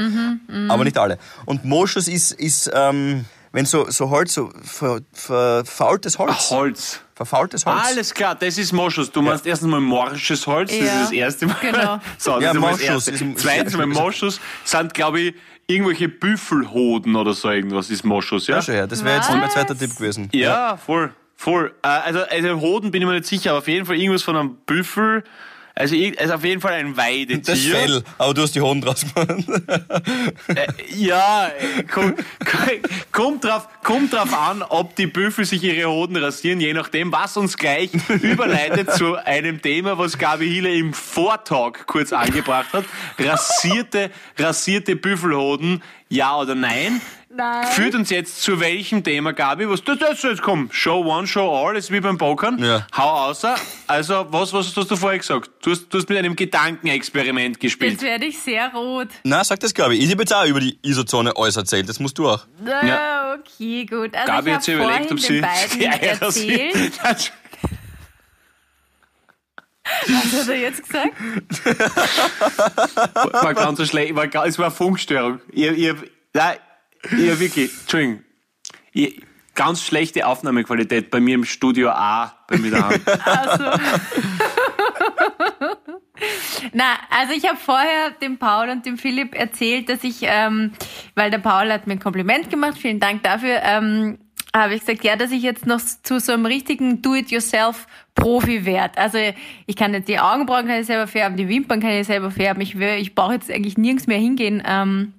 Aber 0.67 0.83
nicht 0.83 0.97
alle. 0.97 1.17
Und 1.45 1.63
Moschus 1.63 2.07
ist, 2.07 2.31
ist, 2.31 2.69
ähm, 2.73 3.25
wenn 3.53 3.65
so, 3.65 3.89
so 3.89 4.09
Holz, 4.09 4.33
so 4.33 4.51
ver, 4.61 4.99
verfaultes 5.13 6.19
Holz. 6.19 6.51
Holz. 6.51 6.99
Verfaultes 7.15 7.65
Holz. 7.65 7.81
Alles 7.87 8.13
klar, 8.13 8.35
das 8.35 8.57
ist 8.59 8.73
Moschus. 8.73 9.11
Du 9.11 9.21
meinst 9.23 9.45
erstens 9.47 9.69
mal 9.69 9.79
morsches 9.79 10.45
Holz, 10.45 10.69
das 10.69 10.79
Ja, 10.79 10.85
ist 10.85 11.01
das 11.05 11.11
erste 11.11 11.45
Mal. 11.47 11.55
genau. 11.61 11.99
So, 12.19 12.39
das 12.39 12.43
Ja, 12.83 12.95
ist 12.95 13.07
das 13.07 13.21
Moschus 13.21 13.41
Zweitens 13.41 13.75
mal 13.75 13.87
Moschus 13.87 14.39
sind, 14.63 14.93
glaube 14.93 15.21
ich, 15.21 15.33
irgendwelche 15.67 16.07
Büffelhoden 16.09 17.15
oder 17.15 17.33
so 17.33 17.49
irgendwas 17.49 17.89
ist 17.89 18.03
Moschus, 18.05 18.47
ja? 18.47 18.55
Ja, 18.55 18.61
schon, 18.61 18.75
ja. 18.75 18.87
Das 18.87 19.03
wäre 19.03 19.17
jetzt 19.17 19.29
mein 19.29 19.49
zweiter 19.49 19.77
Tipp 19.77 19.95
gewesen. 19.95 20.29
Ja, 20.33 20.77
voll, 20.77 21.13
voll. 21.35 21.73
Äh, 21.83 21.87
Also, 21.87 22.21
also 22.21 22.61
Hoden 22.61 22.91
bin 22.91 23.01
ich 23.01 23.07
mir 23.07 23.13
nicht 23.15 23.25
sicher, 23.25 23.51
aber 23.51 23.59
auf 23.59 23.67
jeden 23.67 23.85
Fall 23.85 23.97
irgendwas 23.97 24.23
von 24.23 24.35
einem 24.37 24.55
Büffel. 24.65 25.23
Also, 25.77 25.95
irg- 25.95 26.17
also 26.17 26.33
auf 26.33 26.43
jeden 26.43 26.59
Fall 26.59 26.73
ein 26.73 26.97
Weidetier. 26.97 27.39
Das 27.41 27.59
Fell. 27.59 28.03
Aber 28.17 28.33
du 28.33 28.41
hast 28.41 28.55
die 28.55 28.61
Hoden 28.61 28.81
draus 28.81 29.01
gemacht. 29.13 29.45
Äh, 30.47 30.67
ja, 30.95 31.51
komm, 31.93 32.15
kommt, 33.11 33.43
drauf, 33.43 33.67
kommt 33.83 34.13
drauf 34.13 34.33
an, 34.33 34.63
ob 34.63 34.95
die 34.95 35.07
Büffel 35.07 35.45
sich 35.45 35.63
ihre 35.63 35.89
Hoden 35.89 36.15
rasieren, 36.17 36.59
je 36.59 36.73
nachdem, 36.73 37.11
was 37.11 37.37
uns 37.37 37.57
gleich 37.57 37.91
überleitet 38.09 38.91
zu 38.93 39.15
einem 39.15 39.61
Thema, 39.61 39.97
was 39.97 40.17
Gabi 40.17 40.49
Hille 40.49 40.73
im 40.75 40.93
Vortag 40.93 41.85
kurz 41.85 42.11
angebracht 42.11 42.73
hat. 42.73 42.85
Rasierte, 43.19 44.09
rasierte 44.37 44.95
Büffelhoden, 44.95 45.83
ja 46.09 46.37
oder 46.37 46.55
nein? 46.55 47.01
Nein. 47.29 47.67
Führt 47.67 47.93
uns 47.93 48.09
jetzt 48.09 48.41
zu 48.41 48.61
welchem 48.61 49.03
Thema, 49.03 49.33
Gabi? 49.33 49.69
Was, 49.69 49.83
das, 49.83 49.99
das, 49.99 50.23
jetzt 50.23 50.41
komm, 50.41 50.69
Show 50.71 51.03
one, 51.03 51.27
show 51.27 51.53
all, 51.53 51.75
ist 51.75 51.91
wie 51.91 51.99
beim 51.99 52.17
Pokern. 52.17 52.57
Ja. 52.57 52.87
Hau 52.95 53.29
außer. 53.29 53.55
Also, 53.85 54.25
was, 54.29 54.53
was 54.53 54.75
hast 54.75 54.89
du 54.89 54.95
vorher 54.95 55.19
gesagt? 55.19 55.51
Du 55.61 55.71
hast, 55.71 55.89
du 55.89 55.97
hast 55.97 56.07
mit 56.07 56.17
einem 56.17 56.37
Gedankenexperiment 56.37 57.59
gespielt. 57.59 57.93
Jetzt 57.93 58.03
werde 58.03 58.25
ich 58.25 58.39
sehr 58.39 58.71
rot. 58.73 59.09
Na, 59.23 59.43
sag 59.43 59.59
das, 59.59 59.73
Gabi. 59.73 59.95
Ich 59.95 60.09
habe 60.09 60.21
jetzt 60.21 60.33
auch 60.33 60.45
über 60.45 60.61
die 60.61 60.79
Isozone 60.83 61.33
alles 61.35 61.57
erzählt. 61.57 61.89
Das 61.89 61.99
musst 61.99 62.17
du 62.17 62.29
auch. 62.29 62.45
Ja. 62.65 63.35
Okay, 63.35 63.85
gut. 63.85 64.15
Also 64.15 64.31
Gabi 64.31 64.49
ich 64.49 64.55
hat 64.55 64.63
sich 64.63 64.75
habe 64.75 64.85
überlegt, 64.85 65.11
ob 65.11 65.19
vorhin 65.19 65.45
sie 65.69 65.77
den 65.77 65.79
die 65.79 65.87
Eier 65.87 66.21
erzählt. 66.21 66.99
Was 70.07 70.41
hat 70.41 70.49
er 70.49 70.59
jetzt 70.59 70.83
gesagt? 70.83 71.13
war 73.43 73.53
ganz 73.53 73.77
so 73.77 73.85
schlecht, 73.85 74.15
war, 74.15 74.25
es 74.45 74.57
war 74.57 74.65
eine 74.65 74.75
Funkstörung. 74.75 75.39
Ihr, 75.53 75.73
ihr, 75.73 75.95
nein, 76.33 76.57
ihr 77.17 77.39
wirklich, 77.39 77.71
Entschuldigung, 77.81 78.23
ihr, 78.93 79.13
ganz 79.55 79.81
schlechte 79.83 80.27
Aufnahmequalität 80.27 81.09
bei 81.09 81.19
mir 81.19 81.35
im 81.35 81.45
Studio 81.45 81.89
A, 81.89 82.37
bei 82.47 82.57
mir 82.57 82.71
daheim. 82.71 83.01
Also. 83.25 83.63
Na, 86.73 86.83
also 87.09 87.33
ich 87.33 87.47
habe 87.47 87.57
vorher 87.57 88.11
dem 88.21 88.37
Paul 88.37 88.69
und 88.69 88.85
dem 88.85 88.97
Philipp 88.97 89.35
erzählt, 89.35 89.89
dass 89.89 90.03
ich, 90.03 90.17
ähm, 90.23 90.71
weil 91.15 91.29
der 91.31 91.37
Paul 91.39 91.71
hat 91.71 91.85
mir 91.87 91.93
ein 91.93 91.99
Kompliment 91.99 92.49
gemacht, 92.49 92.77
vielen 92.77 92.99
Dank 92.99 93.23
dafür, 93.23 93.61
ähm, 93.63 94.17
habe 94.55 94.73
ich 94.73 94.79
gesagt, 94.81 95.03
ja, 95.03 95.15
dass 95.15 95.31
ich 95.31 95.43
jetzt 95.43 95.67
noch 95.67 95.79
zu 95.79 96.19
so 96.19 96.31
einem 96.33 96.45
richtigen 96.47 97.01
Do-it-yourself-Profi 97.03 98.65
werde. 98.65 98.97
Also 98.97 99.19
ich 99.67 99.75
kann 99.75 99.93
jetzt 99.93 100.07
die 100.07 100.19
Augenbrauen 100.19 100.65
kann 100.67 100.79
ich 100.79 100.87
selber 100.87 101.05
färben, 101.07 101.37
die 101.37 101.47
Wimpern 101.47 101.79
kann 101.79 101.91
ich 101.91 102.07
selber 102.07 102.31
färben. 102.31 102.61
Ich, 102.61 102.79
will- 102.79 102.97
ich 102.99 103.13
brauche 103.13 103.33
jetzt 103.33 103.51
eigentlich 103.51 103.77
nirgends 103.77 104.07
mehr 104.07 104.17
hingehen, 104.19 104.63
ähm, 104.65 105.13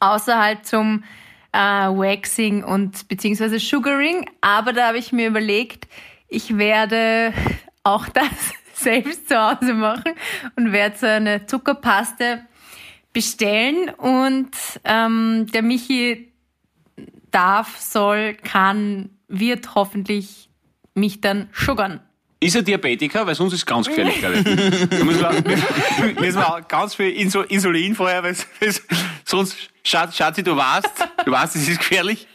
außer 0.00 0.38
halt 0.38 0.66
zum 0.66 1.04
äh, 1.52 1.58
Waxing 1.58 2.64
und 2.64 3.08
beziehungsweise 3.08 3.58
Sugaring. 3.58 4.28
Aber 4.40 4.72
da 4.72 4.88
habe 4.88 4.98
ich 4.98 5.12
mir 5.12 5.28
überlegt, 5.28 5.88
ich 6.28 6.56
werde 6.56 7.32
auch 7.84 8.08
das 8.14 8.24
selbst 8.74 9.28
zu 9.28 9.36
Hause 9.36 9.74
machen 9.74 10.12
und 10.56 10.72
werde 10.72 10.96
so 10.96 11.06
eine 11.06 11.46
Zuckerpaste 11.46 12.44
bestellen 13.12 13.90
und 13.90 14.50
ähm, 14.84 15.46
der 15.52 15.62
Michi 15.62 16.32
darf, 17.30 17.76
soll, 17.78 18.34
kann, 18.34 19.10
wird 19.26 19.74
hoffentlich 19.74 20.48
mich 20.94 21.20
dann 21.20 21.48
sugern. 21.52 22.00
Ist 22.40 22.54
er 22.54 22.62
Diabetiker? 22.62 23.26
Weil 23.26 23.34
sonst 23.34 23.52
ist 23.52 23.60
es 23.60 23.66
ganz 23.66 23.88
gefährlich, 23.88 24.20
glaube 24.20 24.36
ich. 24.36 24.44
Da 24.44 25.04
müssen 25.04 25.20
wir, 25.20 26.20
müssen 26.20 26.38
wir 26.38 26.64
ganz 26.68 26.94
viel 26.94 27.10
Insul 27.10 27.46
Insulin 27.48 27.96
vorher, 27.96 28.22
weil 28.22 28.36
sonst, 29.24 29.56
Schatz, 29.88 30.16
Schatzi, 30.16 30.42
du 30.42 30.56
weißt, 30.56 31.08
du 31.24 31.30
weißt, 31.32 31.56
es 31.56 31.68
ist 31.68 31.78
gefährlich. 31.78 32.26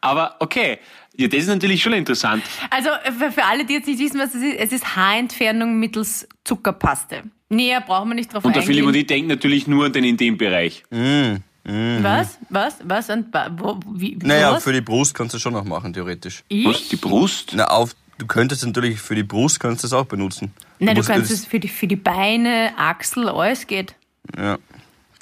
Aber 0.00 0.36
okay, 0.40 0.78
ja, 1.16 1.28
das 1.28 1.40
ist 1.40 1.48
natürlich 1.48 1.82
schon 1.82 1.92
interessant. 1.92 2.42
Also 2.70 2.90
für, 3.32 3.44
alle, 3.44 3.64
die 3.64 3.74
jetzt 3.74 3.86
nicht 3.86 3.98
wissen, 4.00 4.18
was 4.20 4.34
es 4.34 4.42
ist, 4.42 4.56
es 4.58 4.72
ist 4.72 4.96
Haarentfernung 4.96 5.78
mittels 5.78 6.28
Zuckerpaste. 6.44 7.22
Näher 7.48 7.80
brauchen 7.80 8.08
wir 8.10 8.14
nicht 8.14 8.32
drauf 8.32 8.44
Und 8.44 8.54
der 8.56 8.62
Philipp 8.62 8.78
eingehen. 8.84 8.88
und 8.88 8.94
ich 8.96 9.06
denken 9.06 9.28
natürlich 9.28 9.66
nur 9.66 9.86
an 9.86 9.92
den 9.92 10.04
Intimbereich. 10.04 10.82
Was? 10.90 12.38
Was? 12.48 12.76
Was? 12.84 13.10
Und 13.10 13.26
wo, 13.58 13.78
wie, 13.92 14.16
Naja, 14.22 14.52
was? 14.52 14.64
für 14.64 14.72
die 14.72 14.80
Brust 14.80 15.14
kannst 15.14 15.34
du 15.34 15.38
schon 15.38 15.52
noch 15.52 15.64
machen, 15.64 15.92
theoretisch. 15.92 16.44
Was? 16.50 16.76
ich? 16.80 16.88
Die 16.88 16.96
Brust? 16.96 17.52
Na, 17.54 17.66
auf, 17.66 17.94
du 18.18 18.26
könntest 18.26 18.64
natürlich 18.64 19.00
für 19.00 19.14
die 19.14 19.22
Brust 19.24 19.58
kannst 19.60 19.82
du 19.82 19.86
das 19.88 19.92
auch 19.92 20.06
benutzen. 20.06 20.52
Nein, 20.78 20.94
du 20.94 21.00
musst 21.00 21.08
kannst 21.08 21.30
das- 21.30 21.40
es 21.40 21.44
für 21.46 21.58
die, 21.60 21.68
für 21.68 21.86
die 21.86 21.96
Beine, 21.96 22.72
Achsel, 22.76 23.28
alles 23.28 23.66
geht. 23.66 23.94
Ja. 24.36 24.58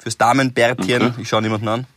Fürs 0.05 0.19
Damenbärtchen, 0.19 1.01
Okay. 1.01 1.21
ich 1.23 1.27
schaue 1.27 1.41
niemanden 1.41 1.67
an. 1.67 1.87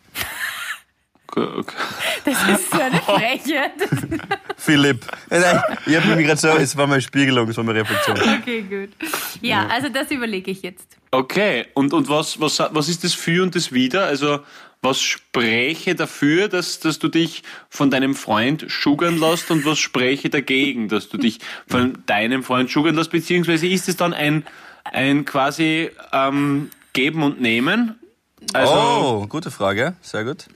Okay, 1.30 1.46
okay. 1.58 1.76
Das 2.24 2.48
ist 2.58 2.70
so 2.70 2.80
eine 2.80 3.00
Frechheit. 3.02 3.72
Philipp. 4.56 5.04
Nein, 5.28 5.60
ich 5.84 5.94
habe 5.94 6.06
mir 6.16 6.22
gerade 6.22 6.40
so, 6.40 6.48
es 6.48 6.74
war 6.74 6.86
meine 6.86 7.02
Spiegelung, 7.02 7.46
es 7.50 7.56
war 7.58 7.64
meine 7.64 7.80
Reflexion. 7.80 8.16
Okay, 8.40 8.62
gut. 8.62 8.88
Ja, 9.42 9.66
also 9.66 9.90
das 9.90 10.10
überlege 10.10 10.50
ich 10.50 10.62
jetzt. 10.62 10.86
Okay, 11.10 11.66
und, 11.74 11.92
und 11.92 12.08
was, 12.08 12.40
was, 12.40 12.58
was 12.70 12.88
ist 12.88 13.04
das 13.04 13.12
Für 13.12 13.42
und 13.42 13.54
das 13.54 13.72
Wider? 13.72 14.06
Also, 14.06 14.40
was 14.80 15.02
spräche 15.02 15.94
dafür, 15.94 16.48
dass, 16.48 16.80
dass 16.80 16.98
du 16.98 17.08
dich 17.08 17.42
von 17.68 17.90
deinem 17.90 18.14
Freund 18.14 18.64
schugern 18.68 19.18
lässt 19.20 19.50
und 19.50 19.66
was 19.66 19.78
spräche 19.78 20.30
dagegen, 20.30 20.88
dass 20.88 21.10
du 21.10 21.18
dich 21.18 21.40
von 21.66 22.02
deinem 22.06 22.42
Freund 22.42 22.70
schugern 22.70 22.94
lässt? 22.94 23.10
Beziehungsweise 23.10 23.66
ist 23.66 23.86
es 23.90 23.96
dann 23.98 24.14
ein, 24.14 24.46
ein 24.84 25.26
quasi 25.26 25.90
ähm, 26.14 26.70
Geben 26.98 27.22
und 27.22 27.40
Nehmen? 27.40 27.94
Also 28.52 28.72
oh, 28.74 29.26
gute 29.28 29.52
Frage, 29.52 29.94
sehr 30.02 30.24
gut. 30.24 30.46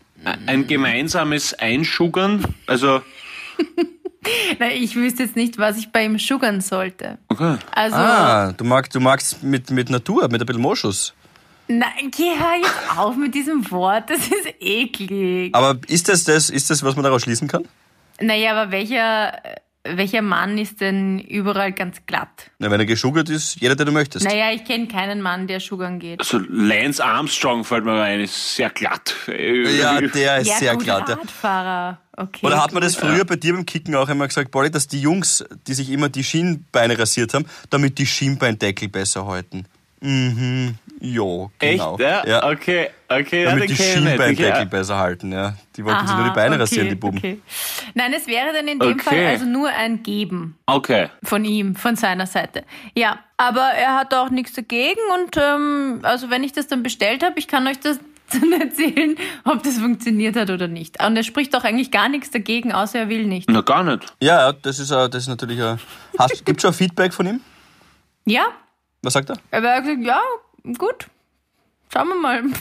ein 0.46 0.66
gemeinsames 0.66 1.54
Einschugern? 1.54 2.44
Also, 2.66 3.00
Na, 4.58 4.70
ich 4.72 4.96
wüsste 4.96 5.22
jetzt 5.24 5.36
nicht, 5.36 5.58
was 5.58 5.76
ich 5.78 5.92
bei 5.92 6.04
ihm 6.04 6.18
sugern 6.18 6.60
sollte. 6.60 7.18
okay. 7.28 7.58
Also, 7.72 7.96
Ah, 7.96 8.52
du 8.56 8.64
magst, 8.64 8.92
du 8.92 8.98
magst 8.98 9.42
mit, 9.44 9.70
mit 9.70 9.88
Natur, 9.88 10.28
mit 10.30 10.40
ein 10.40 10.46
bisschen 10.46 10.62
Moschus. 10.62 11.14
nein, 11.68 12.10
geh 12.10 12.30
hör 12.36 12.56
jetzt 12.56 12.98
auf 12.98 13.14
mit 13.16 13.34
diesem 13.36 13.68
Wort, 13.70 14.10
das 14.10 14.18
ist 14.26 14.48
eklig. 14.58 15.54
Aber 15.54 15.78
ist 15.86 16.08
das, 16.08 16.24
das, 16.24 16.50
ist 16.50 16.70
das, 16.70 16.82
was 16.82 16.96
man 16.96 17.04
daraus 17.04 17.22
schließen 17.22 17.46
kann? 17.46 17.68
Naja, 18.20 18.50
aber 18.52 18.72
welcher, 18.72 19.32
welcher 19.84 20.22
Mann 20.22 20.58
ist 20.58 20.80
denn 20.80 21.18
überall 21.18 21.72
ganz 21.72 22.06
glatt? 22.06 22.50
Na, 22.58 22.70
wenn 22.70 22.78
er 22.78 22.86
geschuggert 22.86 23.28
ist, 23.28 23.60
jeder, 23.60 23.74
den 23.74 23.86
du 23.86 23.92
möchtest. 23.92 24.24
Naja, 24.24 24.52
ich 24.52 24.64
kenne 24.64 24.86
keinen 24.86 25.20
Mann, 25.20 25.46
der 25.48 25.60
schuggern 25.60 25.98
geht. 25.98 26.20
Also 26.20 26.38
Lance 26.48 27.04
Armstrong 27.04 27.64
fällt 27.64 27.84
mir 27.84 28.00
ein, 28.00 28.20
ist 28.20 28.56
sehr 28.56 28.70
glatt. 28.70 29.14
Ja, 29.26 30.00
der 30.00 30.38
ist 30.38 30.48
ja, 30.48 30.56
sehr 30.56 30.74
gut, 30.74 30.84
glatt. 30.84 31.08
Radfahrer. 31.08 31.98
Okay. 32.16 32.46
Oder 32.46 32.62
hat 32.62 32.72
man 32.72 32.82
das 32.82 32.94
früher 32.94 33.24
bei 33.24 33.36
dir 33.36 33.54
beim 33.54 33.66
Kicken 33.66 33.94
auch 33.94 34.08
immer 34.08 34.28
gesagt, 34.28 34.50
Bolli, 34.50 34.70
dass 34.70 34.86
die 34.86 35.00
Jungs, 35.00 35.44
die 35.66 35.74
sich 35.74 35.90
immer 35.90 36.08
die 36.08 36.22
Schienbeine 36.22 36.98
rasiert 36.98 37.34
haben, 37.34 37.46
damit 37.70 37.98
die 37.98 38.06
Schienbeindeckel 38.06 38.88
besser 38.88 39.26
halten? 39.26 39.64
Mhm, 40.02 40.74
ja, 41.00 41.48
genau. 41.58 41.94
Echt? 41.96 42.00
Ja? 42.00 42.50
Okay, 42.50 42.90
okay, 43.08 43.44
ja, 43.44 43.50
Damit 43.50 43.68
den 43.68 43.68
die 43.68 43.74
kenn 43.74 43.86
ich 43.86 43.94
nicht. 43.94 44.08
Schienbeindeckel 44.08 44.66
besser 44.66 44.98
halten, 44.98 45.32
ja. 45.32 45.54
Die 45.76 45.84
wollten 45.84 46.06
sich 46.06 46.16
nur 46.16 46.24
die 46.24 46.30
Beine 46.34 46.54
okay, 46.56 46.60
rasieren, 46.62 46.88
die 46.88 46.94
Buben. 46.96 47.18
Okay. 47.18 47.40
Nein, 47.94 48.12
es 48.12 48.26
wäre 48.26 48.52
dann 48.52 48.66
in 48.66 48.78
dem 48.80 48.92
Okay. 48.92 49.00
Fall 49.02 49.26
also 49.26 49.44
nur 49.44 49.68
ein 49.68 50.02
Geben 50.02 50.58
Okay. 50.66 51.08
von 51.22 51.44
ihm, 51.44 51.76
von 51.76 51.94
seiner 51.96 52.26
Seite. 52.26 52.64
Ja, 52.96 53.20
aber 53.36 53.62
er 53.62 53.94
hat 53.96 54.12
auch 54.12 54.30
nichts 54.30 54.54
dagegen 54.54 55.00
und 55.14 55.36
ähm, 55.36 56.00
also 56.02 56.30
wenn 56.30 56.42
ich 56.42 56.52
das 56.52 56.66
dann 56.66 56.82
bestellt 56.82 57.22
habe, 57.22 57.38
ich 57.38 57.46
kann 57.46 57.66
euch 57.68 57.78
das 57.78 57.98
dann 58.32 58.52
erzählen, 58.60 59.16
ob 59.44 59.62
das 59.62 59.78
funktioniert 59.78 60.34
hat 60.36 60.50
oder 60.50 60.66
nicht. 60.66 61.04
Und 61.04 61.16
er 61.16 61.22
spricht 61.22 61.54
auch 61.54 61.64
eigentlich 61.64 61.90
gar 61.92 62.08
nichts 62.08 62.30
dagegen, 62.30 62.72
außer 62.72 62.98
er 63.00 63.08
will 63.08 63.24
nicht. 63.26 63.48
Na, 63.50 63.60
gar 63.60 63.84
nicht. 63.84 64.12
Ja, 64.20 64.48
ja, 64.48 64.52
das 64.52 64.78
ist, 64.78 64.90
äh, 64.90 65.08
das 65.08 65.24
ist 65.24 65.28
natürlich 65.28 65.62
ein... 65.62 65.78
Hast, 66.18 66.44
gibt's 66.44 66.62
schon 66.62 66.72
Feedback 66.72 67.12
von 67.12 67.26
ihm? 67.26 67.40
Ja, 68.24 68.46
Was 69.02 69.12
sagt 69.14 69.30
er? 69.30 69.36
er 69.50 69.76
hat 69.76 69.84
gesagt, 69.84 70.02
ja, 70.04 70.20
gut, 70.78 71.08
schauen 71.92 72.08
wir 72.08 72.16
mal. 72.16 72.42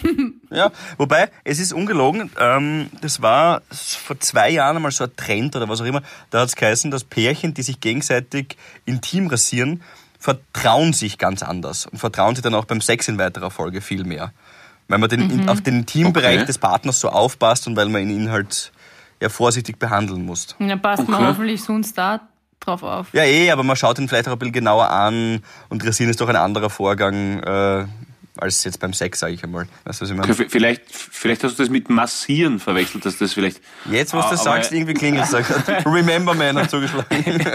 Ja, 0.54 0.70
wobei, 0.98 1.32
es 1.46 1.60
ist 1.60 1.72
ungelogen, 1.72 2.30
ähm, 2.38 2.90
das 3.02 3.22
war 3.22 3.62
vor 3.70 4.20
zwei 4.20 4.50
Jahren 4.50 4.76
einmal 4.76 4.92
so 4.92 5.06
ein 5.06 5.16
Trend 5.16 5.56
oder 5.56 5.70
was 5.70 5.80
auch 5.80 5.86
immer, 5.86 6.02
da 6.30 6.42
hat 6.42 6.50
es 6.50 6.56
geheißen, 6.58 6.92
dass 6.92 7.06
Pärchen, 7.06 7.54
die 7.54 7.62
sich 7.62 7.80
gegenseitig 7.80 8.58
intim 8.86 9.28
rasieren, 9.28 9.82
vertrauen 10.20 10.92
sich 10.92 11.18
ganz 11.18 11.42
anders 11.42 11.86
und 11.86 12.00
vertrauen 12.00 12.36
sich 12.36 12.44
dann 12.44 12.54
auch 12.54 12.66
beim 12.66 12.82
Sex 12.82 13.08
in 13.08 13.18
weiterer 13.18 13.50
Folge 13.50 13.80
viel 13.82 14.04
mehr. 14.04 14.34
Weil 14.90 15.00
man 15.00 15.10
den, 15.10 15.30
in, 15.30 15.48
auf 15.48 15.62
den 15.62 15.78
Intimbereich 15.80 16.38
Okay. 16.40 16.46
des 16.46 16.58
Partners 16.58 17.00
so 17.00 17.08
aufpasst 17.10 17.66
und 17.68 17.78
weil 17.78 17.88
man 17.88 18.10
ihn 18.10 18.30
halt 18.30 18.74
ja, 19.22 19.30
vorsichtig 19.30 19.80
behandeln 19.80 20.26
muss. 20.26 20.56
Dann 20.60 20.82
passt 20.82 21.08
man 21.08 21.22
Okay. 21.22 21.30
hoffentlich 21.30 21.64
sonst 21.64 21.98
da 21.98 22.20
drauf 22.62 22.84
auf. 22.84 23.08
Ja, 23.14 23.24
eh, 23.24 23.52
aber 23.52 23.64
man 23.64 23.76
schaut 23.76 24.00
ihn 24.00 24.08
vielleicht 24.08 24.28
auch 24.28 24.34
ein 24.34 24.40
bisschen 24.40 24.54
genauer 24.54 24.90
an 24.90 25.42
und 25.70 25.86
Rasieren 25.86 26.10
ist 26.10 26.22
doch 26.22 26.30
ein 26.30 26.36
anderer 26.36 26.70
Vorgang 26.70 27.42
äh, 27.44 27.86
als 28.38 28.64
jetzt 28.64 28.80
beim 28.80 28.94
Sex, 28.94 29.20
sage 29.20 29.34
ich 29.34 29.44
einmal. 29.44 29.68
Weißt 29.84 30.02
was 30.02 30.10
ich 30.10 30.16
meine? 30.16 30.34
Vielleicht, 30.34 30.84
vielleicht 30.90 31.44
hast 31.44 31.60
du 31.60 31.64
das 31.64 31.70
mit 31.70 31.90
Massieren 31.90 32.60
verwechselt, 32.60 33.06
dass 33.06 33.18
das 33.18 33.34
vielleicht. 33.34 33.60
Jetzt, 33.90 34.14
was 34.14 34.26
du 34.26 34.28
Ah, 34.28 34.32
das 34.32 34.44
sagst, 34.44 34.72
irgendwie 34.72 34.94
klingelt 34.94 35.26
es. 35.26 35.34
Remember 35.86 36.34
Man 36.34 36.58
hat 36.58 36.70
zugeschlagen. 36.70 37.08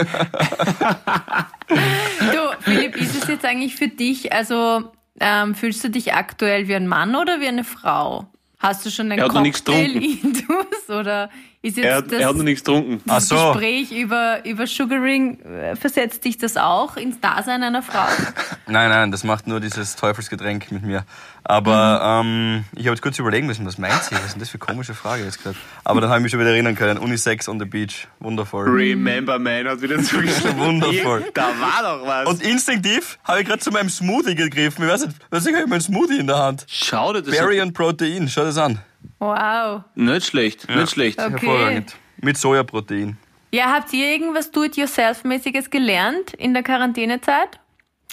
Du, 1.69 2.61
Philipp, 2.61 2.95
ist 2.95 3.21
es 3.21 3.27
jetzt 3.27 3.43
eigentlich 3.43 3.75
für 3.75 3.89
dich, 3.89 4.31
also 4.31 4.91
ähm, 5.19 5.53
fühlst 5.53 5.83
du 5.83 5.89
dich 5.89 6.13
aktuell 6.13 6.67
wie 6.69 6.75
ein 6.75 6.87
Mann 6.87 7.15
oder 7.15 7.41
wie 7.41 7.47
eine 7.47 7.65
Frau? 7.65 8.27
Hast 8.59 8.85
du 8.85 8.89
schon 8.89 9.11
einen 9.11 9.21
nichts 9.43 9.65
Cocktail-Intus 9.65 10.89
oder 10.89 11.29
ist 11.67 11.77
jetzt 11.77 11.85
Er 11.85 11.95
hat, 11.97 12.11
das, 12.11 12.19
er 12.21 12.29
hat 12.29 12.35
noch 12.35 12.43
nichts 12.43 12.63
getrunken. 12.63 13.01
Ach 13.07 13.15
das 13.15 13.27
so. 13.27 13.35
Gespräch 13.35 13.91
über, 13.91 14.45
über 14.45 14.67
Sugaring, 14.67 15.39
äh, 15.41 15.75
versetzt 15.75 16.25
dich 16.25 16.37
das 16.37 16.57
auch 16.57 16.97
ins 16.97 17.19
Dasein 17.19 17.63
einer 17.63 17.81
Frau? 17.81 18.05
Nein, 18.69 18.89
nein, 18.89 19.11
das 19.11 19.23
macht 19.23 19.47
nur 19.47 19.61
dieses 19.61 19.95
Teufelsgetränk 19.95 20.71
mit 20.73 20.83
mir. 20.83 21.05
Aber 21.45 22.01
ähm, 22.21 22.65
ich 22.73 22.85
habe 22.87 22.95
jetzt 22.95 23.01
kurz 23.01 23.17
überlegen 23.17 23.47
müssen, 23.47 23.65
was 23.65 23.77
meint 23.77 24.03
sie? 24.03 24.15
Was 24.15 24.25
ist 24.25 24.33
denn 24.33 24.41
das 24.41 24.49
für 24.49 24.59
eine 24.59 24.65
komische 24.65 24.93
Frage 24.93 25.23
jetzt 25.23 25.41
gerade? 25.41 25.55
Aber 25.85 26.01
dann 26.01 26.09
habe 26.09 26.19
ich 26.19 26.23
mich 26.23 26.31
schon 26.31 26.41
wieder 26.41 26.49
erinnern 26.51 26.75
können. 26.75 26.97
Unisex 26.97 27.47
on 27.47 27.57
the 27.59 27.65
Beach. 27.65 28.07
Wundervoll. 28.19 28.67
Remember 28.67 29.39
Man 29.39 29.69
hat 29.69 29.81
wieder 29.81 30.03
zugeschlagen. 30.03 30.59
Wundervoll. 30.59 31.23
Da 31.33 31.47
war 31.61 31.81
doch 31.81 32.05
was. 32.05 32.27
Und 32.27 32.41
instinktiv 32.43 33.17
habe 33.23 33.39
ich 33.39 33.47
gerade 33.47 33.59
zu 33.59 33.71
meinem 33.71 33.89
Smoothie 33.89 34.35
gegriffen. 34.35 34.83
Ich 34.83 34.91
weiß 34.91 35.05
nicht, 35.05 35.17
was 35.29 35.45
ich 35.45 35.55
habe 35.55 35.67
meinen 35.67 35.79
Smoothie 35.79 36.19
in 36.19 36.27
der 36.27 36.37
Hand. 36.37 36.65
Schau 36.67 37.13
dir 37.13 37.21
das 37.21 37.33
Berry 37.33 37.61
an. 37.61 37.69
und 37.69 37.73
Protein, 37.73 38.27
schau 38.27 38.43
das 38.43 38.57
an. 38.57 38.79
Wow. 39.19 39.83
Nicht 39.95 40.27
schlecht, 40.27 40.69
nicht 40.69 40.91
schlecht. 40.91 41.19
Okay. 41.19 41.31
Hervorragend. 41.31 41.95
Mit 42.21 42.37
Sojaprotein. 42.37 43.17
Ja, 43.51 43.71
habt 43.71 43.93
ihr 43.93 44.11
irgendwas 44.11 44.51
Do-it-yourself-mäßiges 44.51 45.69
gelernt 45.69 46.33
in 46.33 46.53
der 46.53 46.63
Quarantänezeit? 46.63 47.59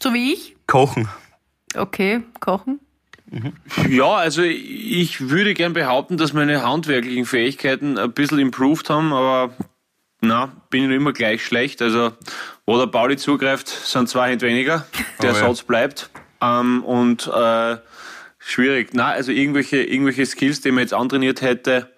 So 0.01 0.15
wie 0.15 0.33
ich? 0.33 0.57
Kochen. 0.67 1.09
Okay, 1.75 2.23
kochen. 2.41 2.81
Ja, 3.89 4.13
also 4.15 4.43
ich 4.43 5.29
würde 5.29 5.55
gern 5.55 5.73
behaupten, 5.73 6.17
dass 6.17 6.33
meine 6.33 6.63
handwerklichen 6.63 7.27
Fähigkeiten 7.27 7.99
ein 7.99 8.13
bisschen 8.13 8.39
improved 8.39 8.89
haben, 8.91 9.13
aber 9.13 9.53
na, 10.21 10.53
bin 10.71 10.85
ich 10.85 10.89
noch 10.89 10.97
immer 10.97 11.13
gleich 11.13 11.45
schlecht. 11.45 11.83
Also, 11.83 12.13
wo 12.65 12.79
der 12.79 12.87
Pauli 12.87 13.17
zugreift, 13.17 13.69
sind 13.69 14.09
zwei 14.09 14.31
Hände 14.31 14.47
weniger. 14.47 14.87
Der 15.21 15.33
Oh 15.33 15.35
ja. 15.35 15.41
Satz 15.41 15.63
bleibt. 15.63 16.11
Ähm, 16.41 16.85
und 16.85 17.27
äh, 17.27 17.77
schwierig. 18.45 18.91
Na, 18.93 19.09
also 19.09 19.33
irgendwelche, 19.33 19.83
irgendwelche 19.83 20.27
Skills, 20.27 20.61
die 20.61 20.71
man 20.71 20.83
jetzt 20.83 20.95
antrainiert 20.95 21.41
hätte, 21.41 21.91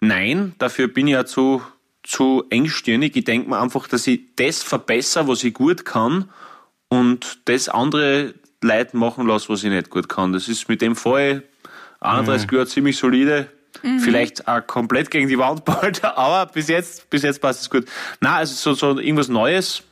nein, 0.00 0.54
dafür 0.58 0.88
bin 0.88 1.06
ich 1.06 1.14
ja 1.14 1.26
zu, 1.26 1.62
zu 2.02 2.44
engstirnig. 2.50 3.16
Ich 3.16 3.24
denke 3.24 3.50
mir 3.50 3.60
einfach, 3.60 3.88
dass 3.88 4.06
ich 4.06 4.20
das 4.36 4.62
verbessere, 4.62 5.28
was 5.28 5.44
ich 5.44 5.54
gut 5.54 5.84
kann 5.84 6.30
und 6.88 7.40
das 7.46 7.68
andere 7.68 8.34
Leute 8.62 8.96
machen 8.96 9.26
lasse, 9.26 9.48
was 9.48 9.64
ich 9.64 9.70
nicht 9.70 9.90
gut 9.90 10.08
kann. 10.08 10.32
Das 10.32 10.48
ist 10.48 10.68
mit 10.68 10.82
dem 10.82 10.96
Fall 10.96 11.42
31 12.00 12.50
Jahre 12.50 12.66
ziemlich 12.66 12.96
solide. 12.96 13.48
Vielleicht 14.00 14.48
auch 14.48 14.66
komplett 14.66 15.10
gegen 15.10 15.28
die 15.28 15.38
Wand 15.38 15.64
bald, 15.64 16.04
aber 16.04 16.50
bis 16.52 16.68
jetzt, 16.68 17.08
bis 17.08 17.22
jetzt 17.22 17.40
passt 17.40 17.62
es 17.62 17.70
gut. 17.70 17.86
Na, 18.20 18.36
also 18.36 18.54
so, 18.54 18.74
so 18.74 18.98
irgendwas 18.98 19.28
Neues 19.28 19.84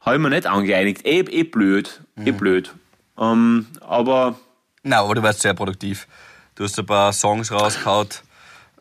habe 0.00 0.16
ich 0.16 0.22
mir 0.22 0.30
nicht 0.30 0.46
angeeinigt. 0.46 1.06
Eh, 1.06 1.20
eh 1.20 1.44
blöd, 1.44 2.02
eh 2.24 2.32
blöd. 2.32 2.74
Ähm, 3.18 3.66
aber 3.80 4.38
Na, 4.84 5.00
aber 5.00 5.16
du 5.16 5.22
warst 5.22 5.40
sehr 5.40 5.54
produktiv. 5.54 6.06
Du 6.54 6.64
hast 6.64 6.78
ein 6.78 6.86
paar 6.86 7.12
Songs 7.12 7.50
rausgehauen. 7.50 8.08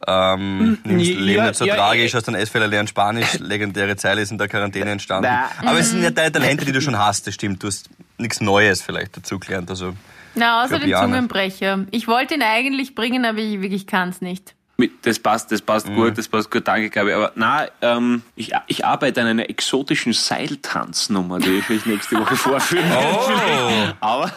Ähm, 0.06 0.78
nimmst 0.84 1.12
ja, 1.12 1.20
Leben 1.20 1.46
nicht 1.46 1.56
so 1.56 1.66
ja, 1.66 1.76
tragisch, 1.76 2.12
ja. 2.12 2.18
hast 2.18 2.28
dann 2.28 2.36
S-Fälle 2.36 2.68
lernen 2.68 2.88
Spanisch. 2.88 3.34
Legendäre 3.40 3.96
Zeile 3.96 4.22
ist 4.22 4.32
in 4.32 4.38
der 4.38 4.50
Quarantäne 4.50 4.92
entstanden. 4.92 5.30
Na. 5.32 5.50
Aber 5.68 5.80
es 5.80 5.92
sind 5.92 6.04
ja 6.04 6.12
deine 6.12 6.32
Talente, 6.32 6.66
die 6.66 6.74
du 6.74 6.82
schon 6.82 6.98
hast, 6.98 7.26
das 7.26 7.34
stimmt. 7.34 7.64
Du 7.64 7.68
hast 7.68 7.90
nichts 8.18 8.42
Neues 8.42 8.82
vielleicht 8.82 9.16
dazu 9.16 9.40
gelernt. 9.40 9.70
Also, 9.70 9.96
Na, 10.36 10.64
außer 10.64 10.80
glaub, 10.80 11.02
den? 11.02 11.12
Zungenbrecher. 11.12 11.86
Ich 11.92 12.08
wollte 12.08 12.36
ihn 12.36 12.44
eigentlich 12.44 12.96
bringen, 12.96 13.24
aber 13.24 13.38
ich 13.38 13.62
wirklich 13.62 13.88
kann 13.88 14.10
es 14.10 14.20
nicht. 14.20 14.56
Das 15.04 15.20
passt, 15.20 15.52
das 15.52 15.62
passt 15.62 15.88
Mhm. 15.88 15.96
gut, 15.96 16.18
das 16.18 16.28
passt 16.28 16.50
gut, 16.52 16.68
danke, 16.68 16.90
Gabi. 16.90 17.14
Aber 17.14 17.32
na, 17.36 17.68
ähm, 17.82 18.24
ich, 18.36 18.52
ich 18.68 18.84
arbeite 18.86 19.22
an 19.22 19.28
einer 19.28 19.50
exotischen 19.50 20.14
Seiltanznummer, 20.14 21.40
die 21.40 21.58
ich 21.60 21.70
euch 21.70 21.86
nächste 21.86 22.20
Woche 22.20 22.36
vorführen 22.36 22.90
werde. 22.90 23.96
oh, 24.02 24.06
Aber, 24.06 24.32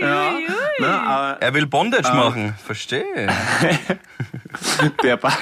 ja, 0.00 0.30
ui, 0.34 0.36
ui. 0.36 0.46
na, 0.78 1.02
aber 1.02 1.42
er 1.42 1.54
will 1.54 1.66
Bondage 1.66 2.08
Ah. 2.08 2.14
machen. 2.14 2.54
Verstehe. 2.64 3.04
der 5.02 5.16
ba 5.16 5.32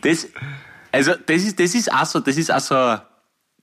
das, 0.00 0.28
also 0.90 1.14
das 1.26 1.42
ist, 1.42 1.60
das 1.60 1.74
ist 1.74 1.92
auch 1.92 2.06
so, 2.06 2.20
das 2.20 2.36
ist 2.36 2.50
auch 2.50 2.60
so, 2.60 2.98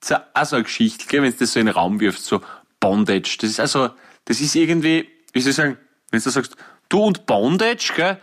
so, 0.03 0.15
auch 0.33 0.45
so 0.45 0.55
eine 0.55 0.63
Geschichte, 0.63 1.05
gell, 1.07 1.21
wenn 1.23 1.31
du 1.31 1.37
das 1.39 1.53
so 1.53 1.59
in 1.59 1.65
den 1.65 1.75
Raum 1.75 1.99
wirfst, 1.99 2.25
so 2.25 2.41
Bondage. 2.79 3.37
Das 3.41 3.49
ist 3.49 3.59
also, 3.59 3.89
das 4.25 4.39
ist 4.39 4.55
irgendwie, 4.55 5.09
wie 5.33 5.41
soll 5.41 5.49
ich 5.51 5.55
sagen, 5.55 5.77
wenn 6.11 6.21
du 6.21 6.29
sagst, 6.29 6.55
du 6.89 7.01
und 7.03 7.25
Bondage, 7.25 7.91
gell, 7.95 8.17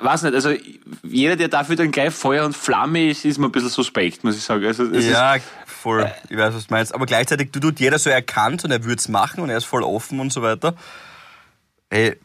weiß 0.00 0.22
nicht, 0.22 0.34
also 0.34 0.54
jeder, 1.02 1.36
der 1.36 1.48
dafür 1.48 1.76
dann 1.76 1.90
gleich 1.90 2.12
Feuer 2.12 2.44
und 2.44 2.56
Flamme 2.56 3.10
ist, 3.10 3.24
ist 3.24 3.38
mir 3.38 3.46
ein 3.46 3.52
bisschen 3.52 3.70
suspekt, 3.70 4.24
muss 4.24 4.36
ich 4.36 4.42
sagen. 4.42 4.64
Also, 4.64 4.84
Ja, 4.84 5.36
voll. 5.66 6.10
Ich 6.28 6.36
weiß, 6.36 6.54
was 6.54 6.66
du 6.66 6.74
meinst. 6.74 6.94
Aber 6.94 7.06
gleichzeitig 7.06 7.50
du 7.52 7.60
tut 7.60 7.80
jeder 7.80 7.98
so 7.98 8.10
erkannt 8.10 8.64
und 8.64 8.70
er 8.70 8.84
würde 8.84 8.98
es 8.98 9.08
machen 9.08 9.42
und 9.42 9.50
er 9.50 9.56
ist 9.56 9.64
voll 9.64 9.82
offen 9.82 10.20
und 10.20 10.32
so 10.32 10.42
weiter. 10.42 10.74
Ey, 11.90 12.16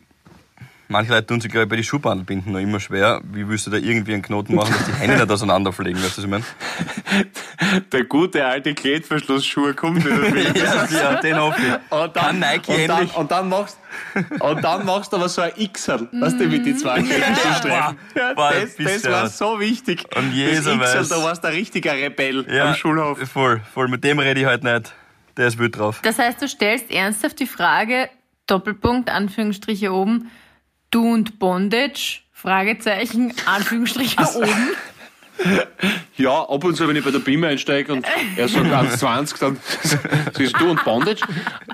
manche 0.87 1.11
Leute 1.13 1.27
tun 1.27 1.41
sich, 1.41 1.51
glaube 1.51 1.63
ich, 1.65 1.69
bei 1.69 1.75
die 1.75 1.83
Schuhbandelbinden 1.83 2.51
noch 2.53 2.59
immer 2.59 2.79
schwer. 2.79 3.21
Wie 3.31 3.47
willst 3.47 3.67
du 3.67 3.71
da 3.71 3.77
irgendwie 3.77 4.13
einen 4.13 4.21
Knoten 4.21 4.55
machen, 4.55 4.73
dass 4.73 4.85
die 4.85 4.93
Hände 4.93 5.17
nicht 5.17 5.31
auseinanderfliegen? 5.31 6.01
Weißt 6.03 6.17
du, 6.17 6.21
was 6.21 6.25
ich 6.25 6.29
meine? 6.29 6.43
der 7.91 8.03
gute 8.05 8.45
alte 8.45 8.73
Klettverschlussschuh 8.73 9.73
kommt 9.73 10.05
wieder. 10.05 10.17
Ja, 10.57 10.85
ja, 10.85 11.15
den 11.21 11.37
hoffe 11.37 11.61
ich. 11.61 11.91
Und 11.97 12.13
Kann 12.13 12.39
Nike 12.39 12.71
und 12.71 12.87
dann, 12.87 13.07
und 13.07 13.31
dann 13.31 13.49
machst 13.49 13.77
und 14.39 14.63
dann 14.63 14.85
machst 14.85 15.11
du 15.13 15.17
aber 15.17 15.29
so 15.29 15.41
ein 15.41 15.51
Xer, 15.73 16.07
weißt 16.11 16.39
du, 16.39 16.47
mit 16.47 16.65
die 16.65 16.75
zwei 16.75 17.01
Klettverschlussstreifen. 17.01 17.97
Ja, 18.15 18.33
Boah, 18.33 18.53
das, 18.53 18.75
das 18.75 19.03
ja- 19.03 19.11
war 19.11 19.29
so 19.29 19.59
wichtig. 19.59 20.05
Und 20.15 20.31
jeder 20.33 20.61
das 20.61 20.63
Xer, 20.63 21.01
weiß- 21.03 21.09
da 21.09 21.23
warst 21.23 21.43
du 21.43 21.47
ein 21.49 21.53
richtiger 21.53 21.93
Rebell 21.93 22.45
Ja, 22.49 22.69
am 22.69 22.75
Schulhof. 22.75 23.19
Voll, 23.29 23.61
voll. 23.73 23.87
Mit 23.87 24.03
dem 24.03 24.19
rede 24.19 24.39
ich 24.41 24.45
heute 24.45 24.65
nicht. 24.65 24.93
Der 25.37 25.47
ist 25.47 25.57
wild 25.59 25.77
drauf. 25.77 25.99
Das 26.03 26.17
heißt, 26.17 26.41
du 26.41 26.47
stellst 26.47 26.89
ernsthaft 26.91 27.39
die 27.39 27.45
Frage, 27.47 28.09
Doppelpunkt, 28.47 29.09
Anführungsstriche 29.09 29.91
oben, 29.93 30.31
du 30.91 31.13
und 31.13 31.39
Bondage, 31.39 32.19
Fragezeichen, 32.33 33.33
Anführungsstriche 33.45 34.17
oben. 34.35 34.49
Ja, 36.15 36.31
ab 36.49 36.63
und 36.63 36.75
zu, 36.75 36.87
wenn 36.87 36.95
ich 36.95 37.05
bei 37.05 37.11
der 37.11 37.19
BIM 37.19 37.43
einsteige 37.43 37.93
und 37.93 38.07
er 38.35 38.47
sagt 38.47 38.65
1,20, 38.65 39.39
dann 39.39 39.57
siehst 40.35 40.59
du 40.59 40.71
und 40.71 40.83
Bondage. 40.83 41.21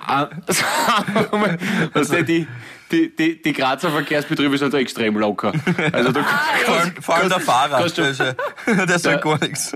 Ah, 0.06 0.28
weißt 1.94 2.12
du, 2.14 2.24
die, 2.26 2.46
die, 2.92 3.16
die, 3.16 3.42
die 3.42 3.54
Grazer 3.54 3.90
Verkehrsbetriebe 3.90 4.58
sind 4.58 4.74
da 4.74 4.80
extrem 4.80 5.18
locker. 5.18 5.54
Also 5.94 6.12
du 6.12 6.22
Vor 6.66 6.76
allem, 6.76 6.94
vor 7.02 7.16
allem 7.16 7.30
der 7.30 7.40
Fahrer. 7.40 7.88
du- 7.88 8.36
der, 8.68 8.86
der 8.86 9.00
sagt 9.00 9.24
gar 9.24 9.40
nichts. 9.40 9.74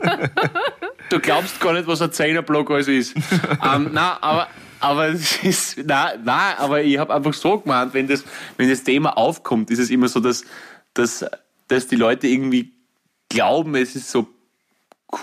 du 1.10 1.20
glaubst 1.22 1.62
gar 1.62 1.72
nicht, 1.72 1.88
was 1.88 2.02
ein 2.02 2.12
Zehnerblock 2.12 2.70
alles 2.70 2.90
ist. 2.90 3.16
ähm, 3.16 3.90
nein, 3.94 4.12
aber, 4.20 4.48
aber 4.80 5.08
es 5.10 5.44
ist, 5.44 5.78
nein, 5.86 6.22
nein, 6.24 6.56
aber 6.58 6.84
ich 6.84 6.98
habe 6.98 7.14
einfach 7.14 7.34
so 7.34 7.60
gemeint, 7.60 7.94
wenn 7.94 8.08
das, 8.08 8.24
wenn 8.58 8.70
das 8.70 8.84
Thema 8.84 9.18
aufkommt, 9.18 9.72
ist 9.72 9.80
es 9.80 9.90
immer 9.90 10.08
so, 10.08 10.20
dass, 10.20 10.44
dass, 10.94 11.26
dass 11.68 11.88
die 11.88 11.96
Leute 11.96 12.28
irgendwie 12.28 12.74
glauben, 13.30 13.76
es 13.76 13.96
ist 13.96 14.12
so 14.12 14.28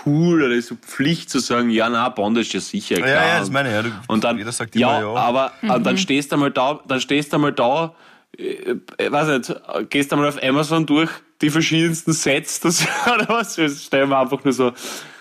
cool 0.05 0.43
oder 0.43 0.59
so 0.61 0.75
Pflicht 0.75 1.29
zu 1.29 1.39
sagen, 1.39 1.69
ja, 1.69 1.89
na, 1.89 2.09
Bondage 2.09 2.53
ja 2.53 2.59
sicher, 2.59 2.95
klar. 2.95 3.09
Ja, 3.09 3.27
ja, 3.27 3.39
das 3.39 3.51
meine 3.51 3.69
ich. 3.69 3.75
Ja, 3.75 3.81
du, 3.83 3.91
und 4.07 4.23
dann, 4.23 4.37
jeder 4.37 4.51
sagt 4.51 4.75
ja, 4.75 4.99
immer 4.99 5.13
ja. 5.13 5.15
aber 5.15 5.51
und 5.61 5.85
dann 5.85 5.97
stehst 5.97 6.31
du 6.31 6.37
mal 6.37 6.51
da, 6.51 6.79
dann 6.87 6.99
stehst 6.99 7.33
du 7.33 7.37
mal 7.37 7.53
da, 7.53 7.95
äh, 8.37 8.75
äh, 8.97 9.11
weiß 9.11 9.27
nicht, 9.49 9.61
gehst 9.89 10.11
einmal 10.11 10.29
auf 10.29 10.41
Amazon 10.41 10.85
durch 10.85 11.11
die 11.41 11.49
verschiedensten 11.49 12.13
Sets, 12.13 12.59
das, 12.61 12.85
oder 13.13 13.29
was? 13.29 13.55
Das 13.55 13.83
stellen 13.83 14.09
wir 14.09 14.19
einfach 14.19 14.43
nur 14.43 14.53
so, 14.53 14.73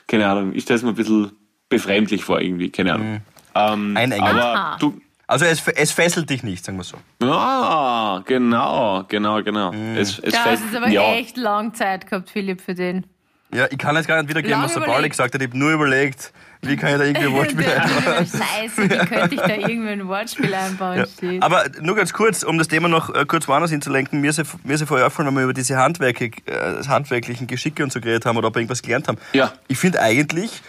keine 0.06 0.26
Ahnung, 0.26 0.52
ich 0.54 0.62
stelle 0.62 0.78
es 0.78 0.82
mir 0.82 0.90
ein 0.90 0.96
bisschen 0.96 1.32
befremdlich 1.68 2.24
vor 2.24 2.40
irgendwie, 2.40 2.70
keine 2.70 2.94
Ahnung. 2.94 3.20
Ähm, 3.54 3.96
Einengend. 3.96 4.28
aber 4.28 4.76
du, 4.80 5.00
Also 5.26 5.44
es, 5.44 5.66
es 5.68 5.92
fesselt 5.92 6.28
dich 6.30 6.42
nicht, 6.42 6.64
sagen 6.64 6.78
wir 6.78 6.84
so. 6.84 6.96
ja, 7.22 8.22
genau, 8.26 9.04
genau, 9.08 9.42
genau. 9.42 9.72
Mhm. 9.72 9.96
Es, 9.96 10.18
es 10.18 10.38
hast 10.38 10.62
du 10.72 10.76
aber 10.76 10.88
ja. 10.88 11.14
echt 11.14 11.36
lang 11.36 11.74
Zeit 11.74 12.08
gehabt, 12.08 12.30
Philipp, 12.30 12.60
für 12.60 12.74
den. 12.74 13.06
Ja, 13.52 13.66
ich 13.70 13.78
kann 13.78 13.94
jetzt 13.94 14.08
gar 14.08 14.16
nicht 14.20 14.28
wiedergeben, 14.28 14.56
Lang 14.56 14.64
was 14.64 14.72
der 14.72 14.78
überlegt. 14.78 14.96
Pauli 14.96 15.08
gesagt 15.10 15.34
hat. 15.34 15.40
Ich 15.40 15.46
habe 15.48 15.56
nur 15.58 15.70
überlegt, 15.72 16.32
wie 16.62 16.76
kann 16.76 16.90
ich 16.90 16.96
da 16.98 17.04
irgendwie 17.04 17.26
ein 17.26 17.32
Wortspiel 17.38 17.64
einbauen. 17.64 18.26
Scheiße, 18.26 18.82
wie 18.90 19.06
könnte 19.06 19.34
ich 19.36 19.40
da 19.40 19.54
irgendwie 19.54 19.90
ein 19.90 20.08
Wortspiel 20.08 20.52
einbauen? 20.52 21.04
Ja. 21.22 21.32
Aber 21.40 21.64
nur 21.80 21.94
ganz 21.94 22.12
kurz, 22.12 22.42
um 22.42 22.58
das 22.58 22.66
Thema 22.66 22.88
noch 22.88 23.14
äh, 23.14 23.24
kurz 23.26 23.46
woanders 23.46 23.70
hinzulenken. 23.70 24.20
Mir 24.20 24.30
ist, 24.30 24.38
ja- 24.38 24.44
mir 24.64 24.74
ist 24.74 24.80
ja 24.80 24.86
vorher 24.86 25.06
aufgefallen, 25.06 25.28
wenn 25.28 25.36
wir 25.36 25.44
über 25.44 25.54
diese 25.54 25.76
Handwerke, 25.76 26.32
äh, 26.46 26.82
handwerklichen 26.88 27.46
Geschicke 27.46 27.84
und 27.84 27.92
so 27.92 28.00
geredet 28.00 28.26
haben 28.26 28.36
oder 28.36 28.48
ob 28.48 28.56
wir 28.56 28.60
irgendwas 28.60 28.82
gelernt 28.82 29.06
haben. 29.06 29.18
Ja. 29.34 29.52
Ich 29.68 29.78
finde 29.78 30.00
eigentlich 30.02 30.60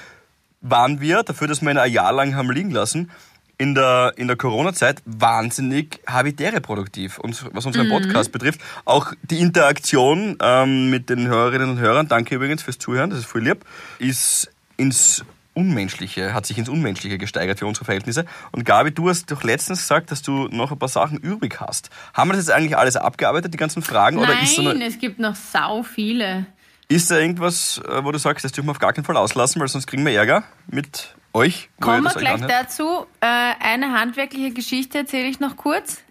waren 0.69 0.99
wir, 0.99 1.23
dafür, 1.23 1.47
dass 1.47 1.61
wir 1.61 1.71
ihn 1.71 1.77
ein 1.77 1.91
Jahr 1.91 2.11
lang 2.11 2.35
haben 2.35 2.51
liegen 2.51 2.71
lassen, 2.71 3.11
in 3.57 3.73
der, 3.73 4.13
in 4.17 4.27
der 4.27 4.35
Corona-Zeit 4.35 5.01
wahnsinnig 5.05 6.01
habitäre 6.07 6.59
produktiv. 6.59 7.19
Und 7.19 7.45
was 7.53 7.65
unseren 7.65 7.89
Podcast 7.89 8.31
betrifft, 8.31 8.59
auch 8.83 9.13
die 9.21 9.39
Interaktion 9.39 10.37
ähm, 10.41 10.89
mit 10.89 11.09
den 11.09 11.27
Hörerinnen 11.27 11.69
und 11.69 11.79
Hörern, 11.79 12.07
danke 12.07 12.35
übrigens 12.35 12.63
fürs 12.63 12.79
Zuhören, 12.79 13.09
das 13.09 13.19
ist 13.19 13.25
voll 13.25 13.43
lieb, 13.43 13.63
ist 13.99 14.51
ins 14.75 15.23
Unmenschliche, 15.53 16.33
hat 16.33 16.45
sich 16.45 16.57
ins 16.57 16.67
Unmenschliche 16.67 17.17
gesteigert 17.17 17.59
für 17.59 17.65
unsere 17.65 17.85
Verhältnisse. 17.85 18.25
Und 18.51 18.65
Gabi, 18.65 18.91
du 18.91 19.07
hast 19.07 19.31
doch 19.31 19.43
letztens 19.43 19.79
gesagt, 19.79 20.11
dass 20.11 20.21
du 20.21 20.49
noch 20.49 20.71
ein 20.73 20.79
paar 20.79 20.89
Sachen 20.89 21.17
übrig 21.17 21.61
hast. 21.61 21.89
Haben 22.13 22.29
wir 22.29 22.33
das 22.33 22.47
jetzt 22.47 22.55
eigentlich 22.55 22.75
alles 22.75 22.97
abgearbeitet, 22.97 23.53
die 23.53 23.57
ganzen 23.57 23.81
Fragen? 23.81 24.17
oder 24.17 24.37
ist, 24.41 24.55
so 24.55 24.63
Nein, 24.63 24.81
es 24.81 24.99
gibt 24.99 25.17
noch 25.17 25.35
sau 25.35 25.83
viele. 25.83 26.45
Ist 26.87 27.09
da 27.11 27.17
irgendwas, 27.19 27.81
äh, 27.87 28.03
wo 28.03 28.11
du 28.11 28.17
sagst, 28.17 28.45
das 28.45 28.51
dürfen 28.51 28.67
wir 28.67 28.71
auf 28.71 28.79
gar 28.79 28.93
keinen 28.93 29.05
Fall 29.05 29.17
auslassen, 29.17 29.59
weil 29.61 29.67
sonst 29.67 29.87
kriegen 29.87 30.05
wir 30.05 30.13
Ärger 30.13 30.43
mit 30.67 31.15
euch? 31.33 31.69
Kommen 31.79 32.03
wir 32.03 32.11
gleich 32.11 32.33
anhört? 32.33 32.51
dazu. 32.51 33.05
Äh, 33.21 33.25
eine 33.59 33.91
handwerkliche 33.99 34.51
Geschichte 34.51 34.99
erzähle 34.99 35.27
ich 35.27 35.39
noch 35.39 35.55
kurz. 35.57 36.01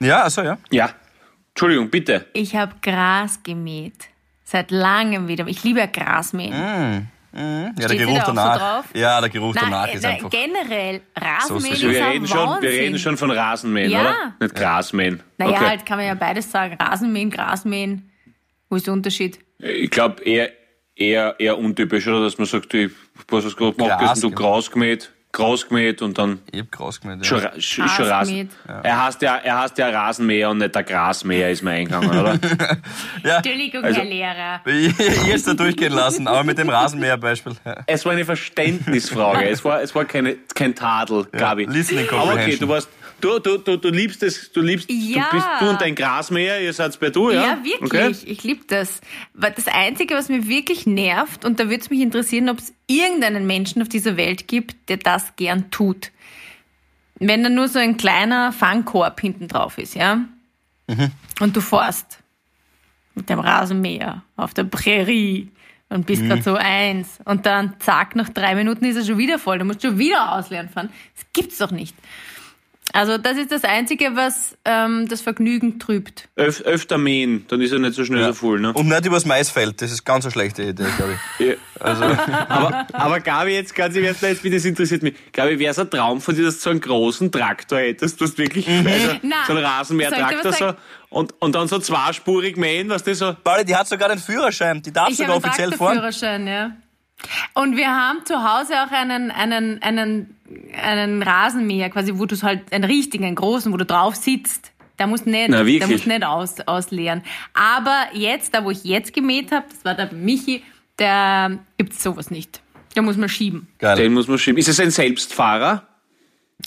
Ja, 0.00 0.22
also 0.22 0.42
ja. 0.42 0.58
Ja. 0.70 0.90
Entschuldigung, 1.50 1.90
bitte. 1.90 2.26
Ich 2.32 2.56
habe 2.56 2.74
Gras 2.82 3.40
gemäht. 3.42 4.08
Seit 4.44 4.70
langem 4.70 5.28
wieder. 5.28 5.46
Ich 5.46 5.62
liebe 5.64 5.80
ja 5.80 5.86
Grasmähen. 5.86 7.08
Ja, 7.34 7.70
der 7.70 7.88
Steht 7.88 7.98
Geruch 8.00 8.20
so 8.20 8.26
danach. 8.26 8.58
drauf? 8.58 8.84
ja, 8.92 9.18
der 9.20 9.30
Geruch 9.30 9.54
Nein, 9.54 9.64
danach 9.70 9.88
ist 9.94 10.02
nein, 10.02 10.14
einfach. 10.16 10.28
generell, 10.28 11.00
Rasenmähen 11.16 11.76
So 11.76 11.88
ist 11.88 11.94
Wir 11.94 12.06
reden, 12.06 12.28
schon, 12.28 12.60
wir 12.62 12.68
reden 12.70 12.98
schon 12.98 13.16
von 13.16 13.30
Rasenmähen, 13.30 13.90
Ja. 13.90 14.00
oder? 14.00 14.34
Nicht 14.40 14.54
Grasmähen. 14.54 15.22
Naja, 15.38 15.52
okay. 15.52 15.66
halt 15.66 15.86
kann 15.86 15.96
man 15.96 16.06
ja 16.06 16.14
beides 16.14 16.50
sagen. 16.50 16.76
Rasenmähen, 16.78 17.30
Grasmähen. 17.30 18.10
Wo 18.68 18.76
ist 18.76 18.86
der 18.86 18.92
Unterschied? 18.92 19.38
Ich 19.62 19.90
glaube 19.90 20.22
eher, 20.24 20.50
eher, 20.96 21.36
eher 21.38 21.56
untypisch, 21.58 22.06
oder? 22.08 22.22
Dass 22.24 22.36
man 22.38 22.46
sagt, 22.46 22.74
ich, 22.74 22.90
was 23.28 23.44
hast 23.44 23.52
du 23.54 23.72
gerade 23.72 23.76
gemacht? 23.76 24.00
Hast 24.00 24.22
du 24.22 24.30
gemäht. 24.30 24.38
Gras 24.38 24.70
gemäht, 24.70 25.12
Gras 25.32 25.66
gemäht 25.68 26.02
und 26.02 26.18
dann 26.18 26.40
Ich 26.50 26.60
hab 26.60 26.72
Gras 26.72 27.00
schon, 27.02 27.18
ja. 27.18 27.24
Schon, 27.24 27.60
schon 27.60 27.86
Gras 27.86 28.00
Rasen. 28.10 28.34
gemäht. 28.34 28.50
Er 28.82 29.04
heißt 29.04 29.22
ja, 29.22 29.36
er 29.36 29.60
heißt 29.60 29.78
ja 29.78 29.88
Rasenmäher 29.88 30.50
und 30.50 30.58
nicht 30.58 30.74
der 30.74 30.82
Grasmäher, 30.82 31.50
ist 31.50 31.62
mir 31.62 31.70
eingegangen, 31.70 32.10
oder? 32.10 32.38
ja. 33.24 33.36
Entschuldigung, 33.38 33.84
Also- 33.84 34.00
Herr 34.00 34.04
Lehrer. 34.04 34.60
Ich 34.66 35.26
jetzt 35.26 35.46
da 35.48 35.54
durchgehen 35.54 35.92
lassen, 35.92 36.26
aber 36.26 36.44
mit 36.44 36.58
dem 36.58 36.68
Rasenmäher-Beispiel. 36.68 37.54
Ja. 37.64 37.76
es 37.86 38.04
war 38.04 38.12
eine 38.12 38.24
Verständnisfrage. 38.24 39.48
es 39.48 39.64
war, 39.64 39.80
es 39.80 39.94
war 39.94 40.04
keine, 40.04 40.36
kein 40.54 40.74
Tadel, 40.74 41.24
Gabi. 41.32 41.64
listening 41.64 42.08
Aber 42.08 42.18
okay, 42.18 42.26
comprehension. 42.28 42.68
du 42.68 42.74
warst, 42.74 42.88
du, 43.22 43.38
du, 43.38 43.56
du, 43.58 43.78
du 43.78 43.88
liebst 43.88 44.22
es, 44.22 44.52
du 44.52 44.60
liebst, 44.60 44.90
Ja. 44.90 45.28
du 45.30 45.36
bist 45.36 45.48
du 45.60 45.70
und 45.70 45.80
dein 45.80 45.94
Grasmäher, 45.94 46.60
ihr 46.60 46.72
seid 46.72 46.98
bei 47.00 47.08
du, 47.08 47.30
ja? 47.30 47.42
Ja, 47.42 47.64
wirklich. 47.64 48.22
Okay. 48.22 48.30
Ich 48.30 48.42
liebe 48.44 48.64
das. 48.66 49.00
Das 49.34 49.66
Einzige, 49.68 50.14
was 50.14 50.28
mir 50.28 50.46
wirklich 50.46 50.86
nervt, 50.86 51.44
und 51.44 51.58
da 51.58 51.64
würde 51.64 51.80
es 51.80 51.88
mich 51.90 52.00
interessieren, 52.00 52.48
ob 52.50 52.58
es 52.58 52.74
irgendeinen 52.86 53.46
Menschen 53.46 53.80
auf 53.80 53.88
dieser 53.88 54.16
Welt 54.16 54.46
gibt, 54.48 54.88
der 54.90 54.98
das 54.98 55.34
gern 55.36 55.70
tut. 55.70 56.10
Wenn 57.18 57.42
da 57.42 57.48
nur 57.48 57.68
so 57.68 57.78
ein 57.78 57.96
kleiner 57.96 58.52
Fangkorb 58.52 59.20
hinten 59.20 59.48
drauf 59.48 59.78
ist, 59.78 59.94
ja? 59.94 60.24
Und 61.40 61.56
du 61.56 61.60
fährst 61.60 62.18
mit 63.14 63.30
dem 63.30 63.38
Rasenmäher 63.38 64.22
auf 64.36 64.52
der 64.54 64.64
Prärie 64.64 65.48
und 65.88 66.06
bist 66.06 66.22
gerade 66.26 66.42
so 66.42 66.54
eins. 66.54 67.18
Und 67.24 67.46
dann, 67.46 67.74
zack, 67.78 68.16
nach 68.16 68.28
drei 68.30 68.54
Minuten 68.54 68.84
ist 68.84 68.96
er 68.96 69.04
schon 69.04 69.18
wieder 69.18 69.38
voll. 69.38 69.58
Du 69.58 69.64
musst 69.64 69.82
schon 69.82 69.98
wieder 69.98 70.32
ausleeren 70.32 70.68
fahren. 70.68 70.88
Das 71.14 71.26
gibt's 71.32 71.58
doch 71.58 71.70
nicht. 71.70 71.94
Also 72.92 73.18
das 73.18 73.38
ist 73.38 73.50
das 73.50 73.64
Einzige, 73.64 74.14
was 74.16 74.56
ähm, 74.64 75.08
das 75.08 75.22
Vergnügen 75.22 75.78
trübt. 75.78 76.28
Öf, 76.36 76.60
öfter 76.62 76.98
mähen, 76.98 77.46
dann 77.48 77.60
ist 77.60 77.72
er 77.72 77.78
nicht 77.78 77.94
so 77.94 78.04
schnell 78.04 78.24
so 78.26 78.34
voll, 78.34 78.60
ne? 78.60 78.72
Und 78.72 78.88
nicht 78.88 79.06
übers 79.06 79.24
Maisfeld, 79.24 79.80
das 79.80 79.90
ist 79.90 80.04
ganz 80.04 80.24
eine 80.24 80.32
schlechte 80.32 80.62
Idee, 80.62 80.86
glaube 80.96 81.18
ich. 81.38 81.46
Ja. 81.46 81.54
aber, 82.48 82.86
aber 82.92 83.20
Gabi, 83.20 83.52
jetzt 83.54 83.74
ganz 83.74 83.96
im 83.96 84.04
Ernst, 84.04 84.22
jetzt, 84.22 84.44
wie 84.44 84.50
das 84.50 84.64
interessiert 84.64 85.02
mich. 85.02 85.14
Gabi, 85.32 85.58
wäre 85.58 85.72
es 85.72 85.78
ein 85.78 85.90
Traum 85.90 86.20
von 86.20 86.34
dir, 86.34 86.44
dass 86.44 86.56
du 86.56 86.60
so 86.60 86.70
einen 86.70 86.80
großen 86.80 87.32
Traktor 87.32 87.78
hättest, 87.78 88.20
du 88.20 88.24
hast 88.24 88.38
wirklich 88.38 88.68
also, 88.68 89.16
Na, 89.22 89.36
so 89.46 89.52
einen 89.54 89.64
Rasenmäher-Traktor 89.64 90.52
ich 90.52 90.58
so, 90.58 90.74
und, 91.08 91.34
und 91.40 91.54
dann 91.54 91.68
so 91.68 91.78
zweispurig 91.78 92.56
mähen, 92.56 92.88
was 92.88 93.02
das 93.02 93.18
so. 93.18 93.34
Pauli, 93.42 93.64
die 93.64 93.74
hat 93.74 93.88
sogar 93.88 94.10
einen 94.10 94.20
Führerschein, 94.20 94.82
die 94.82 94.92
darf 94.92 95.10
Ich 95.10 95.16
sogar 95.16 95.36
habe 95.36 95.44
einen 95.44 95.52
offiziell 95.52 95.72
fahren. 95.72 95.98
Traktorführerschein, 95.98 96.46
ja. 96.46 96.72
Und 97.54 97.76
wir 97.76 97.88
haben 97.88 98.24
zu 98.24 98.42
Hause 98.42 98.74
auch 98.82 98.90
einen, 98.90 99.30
einen, 99.30 99.82
einen, 99.82 100.36
einen 100.74 101.22
Rasenmäher, 101.22 101.90
quasi, 101.90 102.18
wo 102.18 102.26
du 102.26 102.34
es 102.34 102.42
halt, 102.42 102.72
einen 102.72 102.84
richtigen, 102.84 103.24
einen 103.24 103.36
großen, 103.36 103.72
wo 103.72 103.76
du 103.76 103.84
drauf 103.84 104.16
sitzt. 104.16 104.72
Da 104.96 105.06
musst 105.06 105.26
du 105.26 105.30
nicht, 105.30 105.48
Na, 105.48 105.64
da 105.64 105.86
musst 105.86 106.04
du 106.04 106.08
nicht 106.08 106.24
aus, 106.24 106.60
ausleeren. 106.60 107.22
Aber 107.54 108.06
jetzt, 108.12 108.54
da 108.54 108.64
wo 108.64 108.70
ich 108.70 108.84
jetzt 108.84 109.12
gemäht 109.12 109.50
habe, 109.50 109.66
das 109.68 109.84
war 109.84 109.94
der 109.94 110.12
Michi, 110.12 110.62
da 110.96 111.50
gibt's 111.78 112.02
sowas 112.02 112.30
nicht. 112.30 112.60
Da 112.94 113.02
muss 113.02 113.16
man 113.16 113.28
schieben. 113.28 113.68
Geil. 113.78 113.96
Den 113.96 114.12
muss 114.12 114.28
man 114.28 114.38
schieben. 114.38 114.58
Ist 114.58 114.68
es 114.68 114.78
ein 114.78 114.90
Selbstfahrer? 114.90 115.86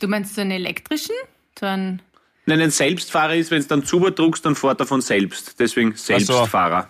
Du 0.02 0.08
meinst 0.08 0.36
so 0.36 0.42
einen 0.42 0.52
elektrischen? 0.52 1.16
So 1.60 1.68
einen, 1.68 2.02
Nein, 2.46 2.62
ein 2.62 2.72
Selbstfahrer 2.72 3.36
ist, 3.36 3.52
wenn 3.52 3.60
es 3.60 3.68
dann 3.68 3.84
zuberdruckst, 3.86 4.46
dann 4.46 4.56
fährt 4.56 4.80
er 4.80 4.86
von 4.86 5.02
selbst. 5.02 5.60
Deswegen 5.60 5.96
Selbstfahrer. 5.96 6.88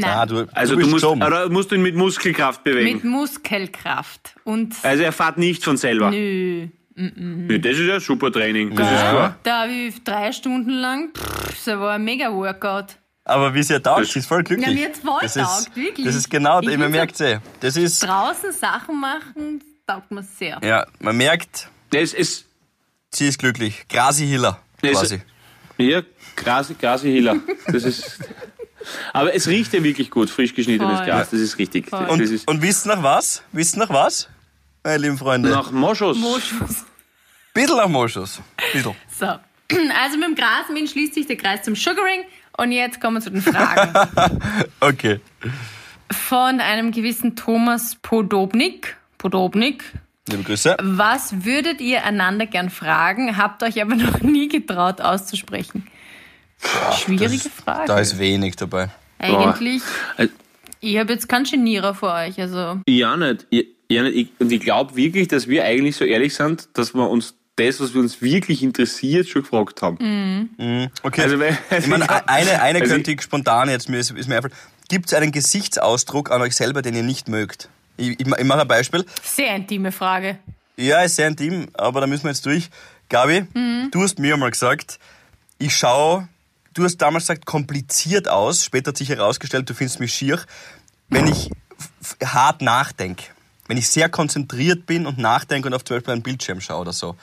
Nein, 0.00 0.10
Ah, 0.10 0.26
du, 0.26 0.46
Also 0.52 0.74
du 0.76 0.82
du, 0.82 0.88
musst, 0.88 1.04
dumm. 1.04 1.22
oder 1.22 1.48
musst 1.48 1.70
du 1.70 1.74
ihn 1.76 1.82
mit 1.82 1.94
Muskelkraft 1.94 2.64
bewegen. 2.64 2.94
mit 2.96 3.04
Muskelkraft. 3.04 4.34
Und, 4.44 4.74
also 4.82 5.02
er 5.02 5.12
fährt 5.12 5.38
nicht 5.38 5.64
von 5.64 5.76
selber. 5.76 6.10
nö. 6.10 6.68
Nö, 6.96 7.58
das 7.60 7.78
ist 7.78 7.86
ja 7.86 7.98
super 7.98 8.30
Training. 8.30 8.74
Das 8.76 8.86
ist 8.90 8.98
klar. 9.00 9.36
Da 9.42 9.62
habe 9.62 9.72
ich 9.72 10.04
drei 10.04 10.32
Stunden 10.32 10.70
lang, 10.70 11.10
pff, 11.16 11.64
das 11.64 11.78
war 11.78 11.92
ein 11.94 12.04
Mega-Workout. 12.04 12.96
Aber 13.24 13.54
wie 13.54 13.62
sie 13.62 13.74
ja 13.74 13.78
taugt, 13.78 14.00
Das- 14.02 14.10
sie 14.12 14.18
ist 14.18 14.26
voll 14.26 14.42
glücklich. 14.42 14.68
Ja, 14.68 14.74
mir 14.74 14.86
hat's 14.88 14.98
voll 14.98 15.18
das 15.22 15.34
taugt, 15.34 15.68
ist, 15.68 15.76
wirklich. 15.76 16.06
Das 16.06 16.14
ist 16.14 16.28
genau, 16.28 16.60
Ich 16.60 16.76
man 16.76 16.90
merkt 16.90 17.18
eh. 17.20 17.38
Das 17.60 17.76
ist, 17.76 18.02
Draußen 18.02 18.52
Sachen 18.52 19.00
machen, 19.00 19.62
taugt 19.86 20.10
mir 20.10 20.22
sehr. 20.22 20.58
ja, 20.62 20.84
man 20.98 21.16
merkt, 21.16 21.68
Das 21.90 22.12
ist, 22.12 22.46
sie 23.14 23.28
ist 23.28 23.38
glücklich. 23.38 23.86
Grasi 23.88 24.26
Hiller, 24.26 24.60
quasi. 24.82 25.22
Ja, 25.78 26.02
Grasi, 26.36 26.74
Grasi 26.74 27.10
Hiller. 27.12 27.36
Das 27.66 27.84
ist. 27.84 28.18
Aber 29.12 29.34
es 29.34 29.46
riecht 29.48 29.72
ja 29.72 29.82
wirklich 29.82 30.10
gut, 30.10 30.30
frisch 30.30 30.54
geschnittenes 30.54 30.98
Voll. 30.98 31.06
Gras, 31.06 31.30
das 31.30 31.40
ist 31.40 31.58
richtig. 31.58 31.88
Voll. 31.88 32.00
Das 32.00 32.10
Und, 32.10 32.20
ist 32.20 32.48
und 32.48 32.62
wisst 32.62 32.86
nach 32.86 33.02
was? 33.02 33.42
Wisst 33.52 33.76
nach 33.76 33.90
was? 33.90 34.28
Meine 34.84 34.98
lieben 34.98 35.18
Freunde. 35.18 35.50
nach 35.50 35.70
Moschus. 35.72 36.16
Moschus. 36.16 36.84
Bisschen 37.54 37.76
nach 37.76 37.88
Moschus. 37.88 38.40
Bisschen. 38.72 38.94
So. 39.18 39.26
Also 40.02 40.18
mit 40.18 40.26
dem 40.26 40.34
Grasmähen 40.34 40.88
schließt 40.88 41.14
sich 41.14 41.26
der 41.28 41.36
Kreis 41.36 41.62
zum 41.62 41.76
Sugaring. 41.76 42.24
Und 42.56 42.72
jetzt 42.72 43.00
kommen 43.00 43.18
wir 43.18 43.20
zu 43.20 43.30
den 43.30 43.42
Fragen. 43.42 44.40
Okay. 44.80 45.20
Von 46.10 46.58
einem 46.60 46.90
gewissen 46.90 47.36
Thomas 47.36 47.96
Podobnik. 48.02 48.96
Podobnik. 49.18 49.84
Liebe 50.28 50.42
Grüße. 50.42 50.76
Was 50.82 51.44
würdet 51.44 51.80
ihr 51.80 52.04
einander 52.04 52.46
gern 52.46 52.68
fragen, 52.70 53.36
habt 53.36 53.62
euch 53.62 53.80
aber 53.80 53.94
noch 53.94 54.20
nie 54.22 54.48
getraut 54.48 55.00
auszusprechen? 55.00 55.86
Schwierige 56.98 57.50
Frage. 57.50 57.86
Da 57.86 57.98
ist 57.98 58.18
wenig 58.18 58.56
dabei. 58.56 58.88
Eigentlich, 59.18 59.82
Äh, 60.16 60.28
ich 60.80 60.96
habe 60.98 61.12
jetzt 61.12 61.28
keinen 61.28 61.44
Genierer 61.44 61.94
vor 61.94 62.14
euch. 62.14 62.40
Also 62.40 62.80
Ja, 62.88 63.16
nicht. 63.16 63.46
Ich, 63.50 63.66
ja, 63.88 64.02
nicht. 64.02 64.16
Ich, 64.16 64.28
und 64.40 64.50
ich 64.52 64.60
glaube 64.60 64.96
wirklich, 64.96 65.28
dass 65.28 65.46
wir 65.48 65.64
eigentlich 65.64 65.96
so 65.96 66.04
ehrlich 66.04 66.34
sind, 66.34 66.68
dass 66.74 66.94
wir 66.94 67.08
uns 67.08 67.34
das, 67.56 67.80
was 67.80 67.92
wir 67.92 68.00
uns 68.00 68.22
wirklich 68.22 68.62
interessiert, 68.62 69.28
schon 69.28 69.42
gefragt 69.42 69.82
haben. 69.82 70.48
Okay. 71.02 71.22
Also, 71.22 71.38
weil- 71.38 71.58
ich 71.78 71.86
meine, 71.86 72.08
eine, 72.28 72.62
eine 72.62 72.80
Also 72.80 72.94
könnte 72.94 73.12
ich 73.12 73.20
spontan 73.22 73.68
jetzt, 73.68 73.88
mir 73.90 73.98
ist, 73.98 74.10
ist 74.12 74.28
mir 74.28 74.36
einfach. 74.36 74.50
Gibt 74.88 75.06
es 75.06 75.14
einen 75.14 75.30
Gesichtsausdruck 75.32 76.30
an 76.30 76.40
euch 76.42 76.56
selber, 76.56 76.80
den 76.82 76.94
ihr 76.94 77.02
nicht 77.02 77.28
mögt? 77.28 77.68
Ich, 77.96 78.18
ich, 78.18 78.20
ich 78.20 78.44
mache 78.44 78.62
ein 78.62 78.68
Beispiel. 78.68 79.04
Sehr 79.22 79.54
intime 79.54 79.92
Frage. 79.92 80.38
Ja, 80.76 81.02
ist 81.02 81.16
sehr 81.16 81.28
intim, 81.28 81.68
aber 81.74 82.00
da 82.00 82.06
müssen 82.06 82.24
wir 82.24 82.30
jetzt 82.30 82.46
durch. 82.46 82.70
Gabi, 83.10 83.44
du 83.90 84.02
hast 84.02 84.18
mir 84.18 84.34
einmal 84.34 84.50
gesagt, 84.50 84.98
ich 85.58 85.76
schaue, 85.76 86.28
du 86.74 86.84
hast 86.84 86.98
damals 86.98 87.24
gesagt, 87.24 87.46
kompliziert 87.46 88.28
aus. 88.28 88.64
Später 88.64 88.88
hat 88.90 88.96
sich 88.96 89.08
herausgestellt, 89.08 89.68
du 89.68 89.74
findest 89.74 90.00
mich 90.00 90.12
schier, 90.14 90.40
wenn 91.08 91.26
ich 91.26 91.50
hart 92.24 92.62
nachdenke. 92.62 93.24
Wenn 93.66 93.76
ich 93.76 93.88
sehr 93.88 94.08
konzentriert 94.08 94.86
bin 94.86 95.06
und 95.06 95.18
nachdenke 95.18 95.68
und 95.68 95.74
auf 95.74 95.84
zum 95.84 95.96
Beispiel 95.96 96.12
einen 96.14 96.22
Bildschirm 96.22 96.60
schaue 96.60 96.80
oder 96.80 96.92
so. 96.92 97.16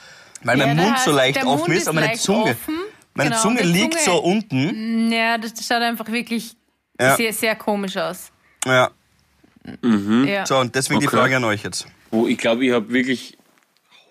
Weil 0.43 0.59
Ja, 0.59 0.67
mein 0.67 0.77
Mund 0.77 0.93
heißt, 0.95 1.05
so 1.05 1.11
leicht 1.11 1.43
offen 1.45 1.73
ist, 1.73 1.81
ist 1.83 1.87
aber 1.89 1.99
meine 2.01 2.17
Zunge, 2.17 2.51
offen. 2.51 2.75
meine 3.13 3.29
Genau, 3.31 3.41
Zunge 3.41 3.61
die 3.63 3.67
liegt 3.67 3.95
Zunge- 3.95 4.05
so 4.05 4.17
unten. 4.23 5.11
Ja, 5.11 5.37
das 5.37 5.51
schaut 5.67 5.81
einfach 5.81 6.07
wirklich 6.09 6.55
Ja. 6.99 7.15
sehr, 7.15 7.33
sehr 7.33 7.55
komisch 7.55 7.97
aus. 7.97 8.31
Ja. 8.65 8.91
Ja. 9.83 10.45
So, 10.45 10.57
und 10.59 10.73
deswegen 10.75 11.01
die 11.01 11.07
Okay. 11.07 11.17
Frage 11.17 11.35
an 11.37 11.43
euch 11.43 11.63
jetzt. 11.63 11.85
wo 12.11 12.25
ich 12.27 12.37
glaube, 12.37 12.65
ich 12.65 12.71
habe 12.71 12.89
wirklich 12.89 13.36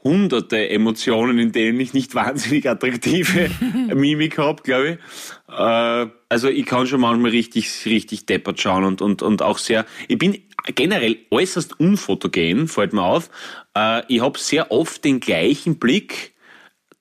hunderte 0.07 0.69
Emotionen, 0.69 1.39
in 1.39 1.53
denen 1.53 1.79
ich 1.81 1.93
nicht 1.93 2.15
wahnsinnig 2.23 2.69
attraktive 2.69 3.51
Mimik 3.95 4.39
habe, 4.39 4.63
glaube 4.63 4.89
ich. 4.89 5.55
Äh, 5.55 6.07
also 6.29 6.49
ich 6.49 6.65
kann 6.67 6.87
schon 6.87 7.01
manchmal 7.01 7.31
richtig, 7.33 7.85
richtig 7.87 8.27
deppert 8.27 8.61
schauen 8.61 8.85
und, 8.85 9.03
und, 9.03 9.23
und 9.23 9.43
auch 9.43 9.59
sehr, 9.59 9.85
ich 10.09 10.19
bin 10.19 10.39
generell 10.75 11.19
äußerst 11.31 11.79
unfotogen, 11.79 12.69
fällt 12.69 12.93
mir 12.93 13.03
auf. 13.03 13.31
Äh, 13.77 14.03
ich 14.09 14.21
habe 14.21 14.39
sehr 14.39 14.71
oft 14.71 15.05
den 15.05 15.21
gleichen 15.21 15.79
Blick, 15.79 16.35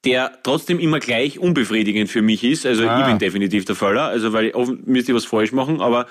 der 0.04 0.40
trotzdem 0.44 0.80
immer 0.80 1.00
gleich 1.00 1.40
unbefriedigend 1.40 2.10
für 2.10 2.22
mich 2.22 2.44
ist. 2.44 2.66
Also 2.66 2.88
Ah. 2.88 3.00
ich 3.00 3.06
bin 3.08 3.18
definitiv 3.18 3.66
der 3.66 3.76
Faller, 3.76 4.04
also 4.04 4.34
weil 4.34 4.46
ich 4.48 4.56
oft 4.56 4.86
müsste 4.86 5.12
ich 5.12 5.16
was 5.16 5.26
falsch 5.26 5.52
machen, 5.52 5.82
aber, 5.82 6.06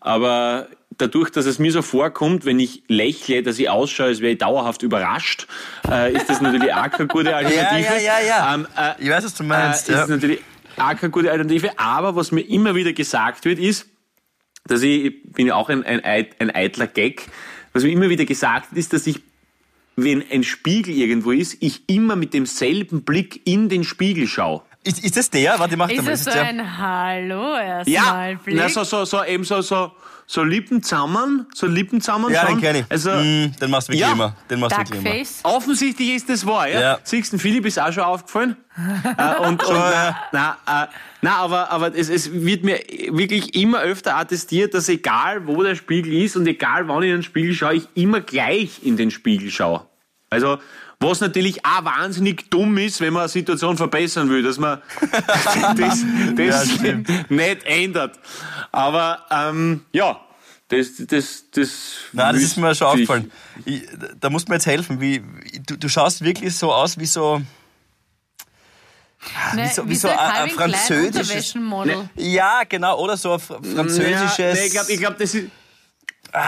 aber 0.00 0.68
dadurch, 1.00 1.30
dass 1.30 1.46
es 1.46 1.58
mir 1.58 1.72
so 1.72 1.82
vorkommt, 1.82 2.44
wenn 2.44 2.58
ich 2.58 2.82
lächle, 2.88 3.42
dass 3.42 3.58
ich 3.58 3.68
ausschaue, 3.70 4.06
als 4.06 4.20
wäre 4.20 4.32
ich 4.32 4.38
dauerhaft 4.38 4.82
überrascht, 4.82 5.46
äh, 5.90 6.12
ist 6.12 6.28
das 6.28 6.40
natürlich 6.40 6.72
auch 6.74 6.90
keine 6.90 7.08
gute 7.08 7.34
Alternative. 7.36 7.94
ja, 8.02 8.18
ja, 8.20 8.26
ja. 8.26 8.54
Ähm, 8.54 8.66
äh, 8.76 8.92
Ich 9.02 9.08
weiß, 9.10 9.24
was 9.24 9.34
du 9.34 9.44
meinst. 9.44 9.88
äh, 9.88 9.92
ja. 9.92 10.02
ist 10.02 10.08
natürlich 10.10 10.40
auch 10.76 10.94
keine 10.96 11.10
gute 11.10 11.30
Alternative. 11.30 11.78
Aber 11.78 12.16
was 12.16 12.32
mir 12.32 12.42
immer 12.42 12.74
wieder 12.74 12.92
gesagt 12.92 13.44
wird, 13.44 13.58
ist, 13.58 13.86
dass 14.66 14.82
ich, 14.82 15.04
ich 15.06 15.32
bin 15.32 15.46
ja 15.46 15.54
auch 15.54 15.68
ein, 15.68 15.84
ein, 15.84 16.26
ein 16.38 16.50
eitler 16.54 16.86
Gag, 16.86 17.28
was 17.72 17.82
mir 17.82 17.90
immer 17.90 18.08
wieder 18.08 18.24
gesagt 18.24 18.70
wird, 18.72 18.78
ist, 18.78 18.92
dass 18.92 19.06
ich, 19.06 19.20
wenn 19.96 20.22
ein 20.30 20.44
Spiegel 20.44 20.94
irgendwo 20.94 21.30
ist, 21.32 21.56
ich 21.60 21.88
immer 21.88 22.16
mit 22.16 22.34
demselben 22.34 23.02
Blick 23.02 23.40
in 23.46 23.68
den 23.68 23.84
Spiegel 23.84 24.26
schaue. 24.26 24.62
Ist, 24.82 25.04
ist 25.04 25.16
das 25.18 25.28
der? 25.28 25.58
Warte, 25.58 25.76
mach 25.76 25.90
Ist 25.90 26.02
mal. 26.04 26.10
das 26.12 26.24
so 26.24 26.30
der? 26.30 26.42
ein 26.44 26.78
Hallo 26.78 27.54
Ja, 27.56 27.82
erstmal 27.84 28.36
Blick? 28.36 28.56
na, 28.56 28.68
so, 28.70 28.82
so, 28.84 29.04
so, 29.04 29.22
eben 29.24 29.44
so, 29.44 29.60
so, 29.60 29.92
so 30.32 30.44
Lippen 30.44 30.80
zusammen, 30.80 31.46
so 31.52 31.66
Lippen 31.66 32.00
zusammen 32.00 32.32
Ja, 32.32 32.46
den 32.46 32.60
kenne 32.60 32.78
ich. 32.80 32.84
Also, 32.88 33.10
Mm, 33.10 33.50
den 33.60 33.68
machst 33.70 33.88
du 33.88 33.92
wirklich 33.92 34.00
Ja. 34.06 34.12
immer. 34.12 34.36
Den 34.48 34.60
machst 34.60 34.76
du 34.76 34.80
wirklich 34.82 35.00
immer. 35.00 35.10
Duckface. 35.10 35.40
Offensichtlich 35.42 36.08
ist 36.10 36.28
das 36.28 36.46
wahr, 36.46 36.68
ja. 36.68 36.80
Ja. 36.80 36.98
Siehst 37.02 37.32
du, 37.32 37.38
Philipp 37.38 37.66
ist 37.66 37.80
auch 37.80 37.92
schon 37.92 38.04
aufgefallen. 38.04 38.56
äh, 39.18 39.34
und, 39.48 39.60
und, 39.66 39.74
na, 39.76 40.16
na, 40.30 40.84
äh, 40.84 40.86
na, 41.20 41.34
aber, 41.38 41.72
aber 41.72 41.92
es, 41.96 42.08
es 42.08 42.32
wird 42.32 42.62
mir 42.62 42.78
wirklich 43.10 43.56
immer 43.56 43.80
öfter 43.80 44.16
attestiert, 44.16 44.72
dass 44.72 44.88
egal 44.88 45.48
wo 45.48 45.64
der 45.64 45.74
Spiegel 45.74 46.12
ist 46.22 46.36
und 46.36 46.46
egal 46.46 46.86
wann 46.86 47.02
ich 47.02 47.08
in 47.10 47.16
den 47.16 47.22
Spiegel 47.24 47.52
schaue, 47.52 47.74
ich 47.74 47.88
immer 47.94 48.20
gleich 48.20 48.84
in 48.84 48.96
den 48.96 49.10
Spiegel 49.10 49.50
schaue. 49.50 49.84
Also, 50.30 50.58
was 51.02 51.20
natürlich 51.20 51.64
auch 51.64 51.84
wahnsinnig 51.84 52.50
dumm 52.50 52.76
ist, 52.78 53.00
wenn 53.00 53.12
man 53.14 53.22
eine 53.22 53.28
Situation 53.30 53.76
verbessern 53.76 54.28
will, 54.28 54.42
dass 54.42 54.58
man 54.58 54.82
das, 55.76 56.04
das 56.36 56.70
stimmt. 56.72 57.30
nicht 57.30 57.64
ändert. 57.64 58.18
Aber 58.70 59.24
ähm, 59.30 59.84
ja, 59.92 60.20
das, 60.68 60.88
das, 60.98 61.44
das. 61.52 61.70
Nein, 62.12 62.34
das 62.34 62.42
ist 62.44 62.56
mir 62.58 62.74
schon 62.74 62.86
aufgefallen. 62.88 63.32
Ich, 63.64 63.82
da 64.20 64.28
musst 64.30 64.46
du 64.48 64.52
mir 64.52 64.56
jetzt 64.56 64.66
helfen. 64.66 65.00
Wie, 65.00 65.22
du, 65.66 65.76
du 65.76 65.88
schaust 65.88 66.22
wirklich 66.22 66.54
so 66.54 66.72
aus 66.72 66.98
wie 66.98 67.06
so. 67.06 67.40
Ne, 69.54 69.64
wie 69.64 69.68
so- 69.74 69.88
wie 69.88 69.94
so 69.96 70.08
ein 70.08 70.18
ein- 70.18 70.50
französisches- 70.50 71.06
Unterwäschenmodel. 71.06 72.08
Ja, 72.16 72.62
genau. 72.68 72.98
Oder 73.00 73.16
so 73.16 73.32
ein 73.34 73.38
fr- 73.40 73.74
französisches. 73.74 74.38
Ja, 74.38 74.52
nee, 74.54 74.66
ich 74.66 74.72
glaube, 74.72 74.92
ich 74.92 74.98
glaub, 74.98 75.18
das 75.18 75.34
ist. 75.34 75.48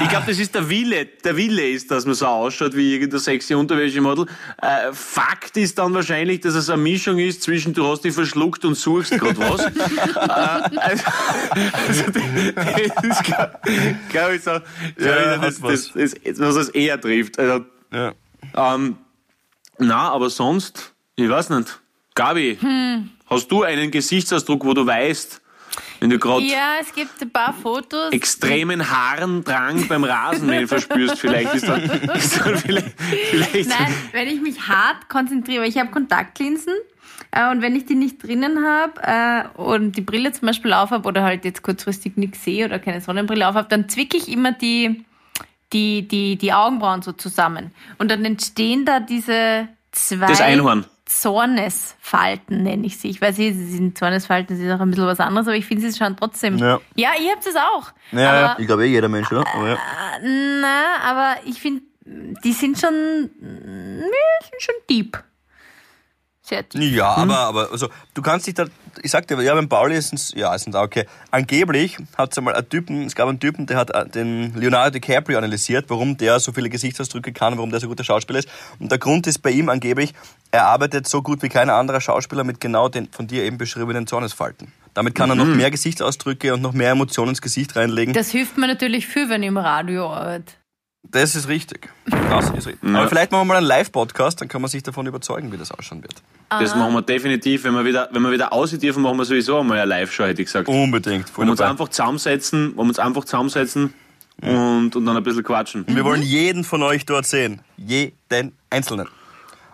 Ich 0.01 0.09
glaube, 0.09 0.27
das 0.29 0.39
ist 0.39 0.55
der 0.55 0.69
Wille. 0.69 1.07
Der 1.25 1.37
Wille 1.37 1.69
ist, 1.69 1.91
dass 1.91 2.07
man 2.07 2.15
so 2.15 2.27
ausschaut 2.27 2.77
wie 2.77 2.95
irgendein 2.95 3.19
sexy 3.19 3.55
Unterwäschemodel. 3.55 4.27
Äh, 4.61 4.93
Fakt 4.93 5.57
ist 5.57 5.77
dann 5.77 5.93
wahrscheinlich, 5.93 6.41
dass 6.41 6.55
es 6.55 6.71
eine 6.71 6.81
Mischung 6.81 7.19
ist 7.19 7.43
zwischen 7.43 7.75
du 7.75 7.87
hast 7.87 8.03
dich 8.03 8.15
verschluckt 8.15 8.65
und 8.65 8.77
suchst 8.77 9.19
gerade 9.19 9.39
was. 9.39 9.65
äh, 9.67 10.79
also, 10.79 11.05
also, 11.73 12.05
das 12.13 13.05
ist, 13.05 13.25
glaube 14.11 14.37
ich, 14.37 14.43
so, 14.43 14.53
glaub 14.53 14.63
Ja, 14.99 15.37
das, 15.39 15.61
das, 15.61 15.93
das, 15.93 16.15
was 16.39 16.57
es 16.57 16.69
eher 16.69 17.01
trifft. 17.01 17.39
Also, 17.41 17.65
ja. 17.93 18.13
ähm, 18.55 18.97
na, 19.79 20.11
aber 20.11 20.31
sonst, 20.31 20.93
ich 21.17 21.29
weiß 21.29 21.51
nicht. 21.51 21.81
Gabi, 22.15 22.57
Hm. 22.61 23.11
hast 23.27 23.49
du 23.51 23.65
einen 23.65 23.91
Gesichtsausdruck, 23.91 24.65
wo 24.65 24.75
du 24.75 24.87
weißt, 24.87 25.42
wenn 26.03 26.11
du 26.11 26.19
gerade 26.19 26.43
Ja, 26.45 26.75
es 26.81 26.93
gibt 26.93 27.23
ein 27.23 27.31
paar 27.31 27.55
Fotos. 27.55 28.13
extremen 28.13 28.91
Haarendrang 28.91 29.87
beim 29.87 30.03
Rasenmähen 30.03 30.67
verspürst, 30.67 31.21
vielleicht 31.21 31.55
ist 31.55 31.69
dann, 31.69 31.81
ist 32.15 32.41
dann 32.45 32.57
vielleicht, 32.57 33.01
vielleicht 33.01 33.69
Nein, 33.69 33.95
wenn 34.11 34.27
ich 34.27 34.41
mich 34.41 34.67
hart 34.67 35.09
konzentriere, 35.09 35.63
weil 35.63 35.69
ich 35.69 35.79
habe 35.79 35.93
Kontaktlinsen 35.93 36.75
äh, 37.31 37.49
und 37.53 37.63
wenn 37.63 37.77
ich 37.77 37.87
die 37.87 37.95
nicht 37.95 38.21
drinnen 38.21 38.65
habe 38.67 38.95
äh, 39.57 39.61
und 39.61 39.97
die 39.97 40.01
Brille 40.01 40.33
zum 40.33 40.47
Beispiel 40.47 40.73
auf 40.73 40.91
habe 40.91 41.07
oder 41.07 41.23
halt 41.23 41.45
jetzt 41.45 41.63
kurzfristig 41.63 42.17
nichts 42.17 42.43
sehe 42.43 42.67
oder 42.67 42.81
keine 42.81 43.01
Sonnenbrille 43.01 43.47
auf 43.47 43.55
habe, 43.55 43.69
dann 43.69 43.89
zwicke 43.89 44.17
ich 44.17 44.29
immer 44.29 44.51
die, 44.51 45.05
die, 45.73 46.09
die, 46.09 46.35
die 46.35 46.53
Augenbrauen 46.53 47.03
so 47.03 47.13
zusammen. 47.13 47.71
Und 47.99 48.11
dann 48.11 48.25
entstehen 48.25 48.85
da 48.85 48.99
diese 48.99 49.69
zwei 49.93 50.27
Das 50.27 50.41
Einhorn. 50.41 50.85
Zornesfalten, 51.21 52.63
nenne 52.63 52.87
ich 52.87 52.99
sie. 52.99 53.11
Ich 53.11 53.21
weiß 53.21 53.39
nicht, 53.39 53.57
sie 53.57 53.73
sind 53.73 53.99
Zornesfalten, 53.99 54.57
sie 54.57 54.67
ist 54.67 54.73
auch 54.73 54.81
ein 54.81 54.91
bisschen 54.91 55.07
was 55.07 55.21
anderes, 55.21 55.47
aber 55.47 55.57
ich 55.57 55.67
finde, 55.67 55.91
sie 55.91 55.97
schauen 55.97 56.17
trotzdem. 56.17 56.59
Ja. 56.59 56.81
ja 56.95 57.11
ihr 57.23 57.33
habt 57.33 57.47
es 57.47 57.57
auch. 57.57 57.93
Ja, 58.13 58.33
aber, 58.33 58.61
ich 58.61 58.67
glaube 58.67 58.87
eh 58.87 58.91
jeder 58.91 59.09
Mensch, 59.09 59.31
oder? 59.31 59.45
Aber 59.55 59.69
ja. 59.69 59.79
na, 60.23 60.97
aber 61.05 61.37
ich 61.47 61.61
finde, 61.61 61.83
die 62.05 62.53
sind 62.53 62.79
schon, 62.79 63.31
ja, 63.41 64.47
sind 64.49 64.61
schon 64.61 64.75
deep. 64.89 65.23
Sehr. 66.45 66.65
Ja, 66.75 67.07
aber, 67.07 67.39
aber 67.39 67.71
also, 67.71 67.89
du 68.15 68.23
kannst 68.23 68.49
dich 68.49 68.55
da, 68.55 68.67
ich 69.01 69.13
sag 69.13 69.29
dir, 69.29 69.41
ja, 69.43 69.55
beim 69.55 69.69
Pauli 69.69 69.97
ist 69.97 70.13
es, 70.13 70.33
ja, 70.35 70.53
ist 70.53 70.67
es 70.67 70.75
auch 70.75 70.83
okay. 70.83 71.07
Angeblich 71.31 71.99
hat 72.19 72.33
es 72.33 72.39
einmal 72.39 72.55
einen 72.55 72.69
Typen, 72.69 73.07
es 73.07 73.15
gab 73.15 73.29
einen 73.29 73.39
Typen, 73.39 73.67
der 73.67 73.77
hat 73.77 73.91
äh, 73.91 74.09
den 74.09 74.53
Leonardo 74.57 74.91
DiCaprio 74.91 75.39
analysiert, 75.39 75.85
warum 75.89 76.17
der 76.17 76.41
so 76.41 76.51
viele 76.51 76.69
Gesichtsausdrücke 76.69 77.33
kann, 77.33 77.57
warum 77.59 77.71
der 77.71 77.79
so 77.79 77.87
guter 77.87 78.03
Schauspieler 78.03 78.41
ist. 78.41 78.49
Und 78.81 78.91
der 78.91 78.99
Grund 78.99 79.29
ist 79.29 79.39
bei 79.39 79.51
ihm 79.51 79.69
angeblich, 79.69 80.15
er 80.51 80.67
arbeitet 80.67 81.07
so 81.07 81.23
gut 81.23 81.45
wie 81.45 81.49
kein 81.49 81.71
anderer 81.71 82.01
Schauspieler 82.01 82.43
mit 82.43 82.61
genau 82.61 82.89
den 82.89 83.09
von 83.13 83.29
dir 83.29 83.45
eben 83.45 83.57
beschriebenen 83.57 84.09
Zornesfalten. 84.09 84.73
Damit 84.95 85.15
kann 85.15 85.31
er 85.31 85.37
noch 85.37 85.47
mehr 85.47 85.71
Gesichtsausdrücke 85.71 86.53
und 86.55 86.61
noch 86.61 86.73
mehr 86.73 86.91
Emotionen 86.91 87.31
ins 87.31 87.41
Gesicht 87.41 87.77
reinlegen. 87.77 88.15
Das 88.15 88.31
hilft 88.31 88.59
mir 88.59 88.67
natürlich 88.67 89.07
viel, 89.07 89.29
wenn 89.29 89.43
ich 89.43 89.49
im 89.49 89.59
Radio 89.59 90.13
arbeite. 90.13 90.55
Das 91.05 91.35
ist 91.35 91.49
richtig. 91.49 91.91
Das 92.07 92.47
ist 92.47 92.67
richtig. 92.67 92.79
Aber 92.85 93.09
vielleicht 93.09 93.33
machen 93.33 93.43
wir 93.43 93.45
mal 93.47 93.57
einen 93.59 93.67
Live-Podcast, 93.67 94.41
dann 94.41 94.49
kann 94.49 94.63
man 94.63 94.71
sich 94.71 94.83
davon 94.83 95.07
überzeugen, 95.07 95.53
wie 95.53 95.57
das 95.59 95.71
ausschauen 95.71 96.03
wird. 96.03 96.15
das 96.49 96.75
machen 96.75 96.95
wir 96.95 97.03
definitiv, 97.03 97.65
wenn 97.65 97.75
wir 97.75 97.85
wieder, 97.85 98.09
wenn 98.13 98.23
wir 98.23 98.31
wieder 98.31 98.53
aussehen 98.53 98.81
dürfen, 98.81 99.03
machen 99.03 99.19
wir 99.19 99.25
sowieso 99.25 99.61
einmal 99.61 99.79
eine 99.79 99.89
Live-Show, 99.89 100.25
hätte 100.25 100.43
ich 100.43 100.47
gesagt. 100.47 100.69
Unbedingt. 100.69 101.29
Wo 101.29 101.33
Voll 101.35 101.47
wir 101.47 101.51
uns 101.53 101.61
einfach 101.61 101.89
zusammensetzen, 101.89 102.73
wo 102.77 102.83
wir 102.83 102.89
uns 102.89 102.99
einfach 102.99 103.25
zusammensetzen 103.25 103.93
und, 104.41 104.97
und 104.97 105.07
dann 105.07 105.17
ein 105.17 105.23
bisschen 105.23 105.45
quatschen. 105.45 105.85
Wir 105.87 106.05
wollen 106.05 106.23
jeden 106.23 106.65
von 106.65 106.83
euch 106.83 107.05
dort 107.05 107.27
sehen. 107.27 107.61
Jeden 107.77 108.57
Einzelnen. 108.71 109.09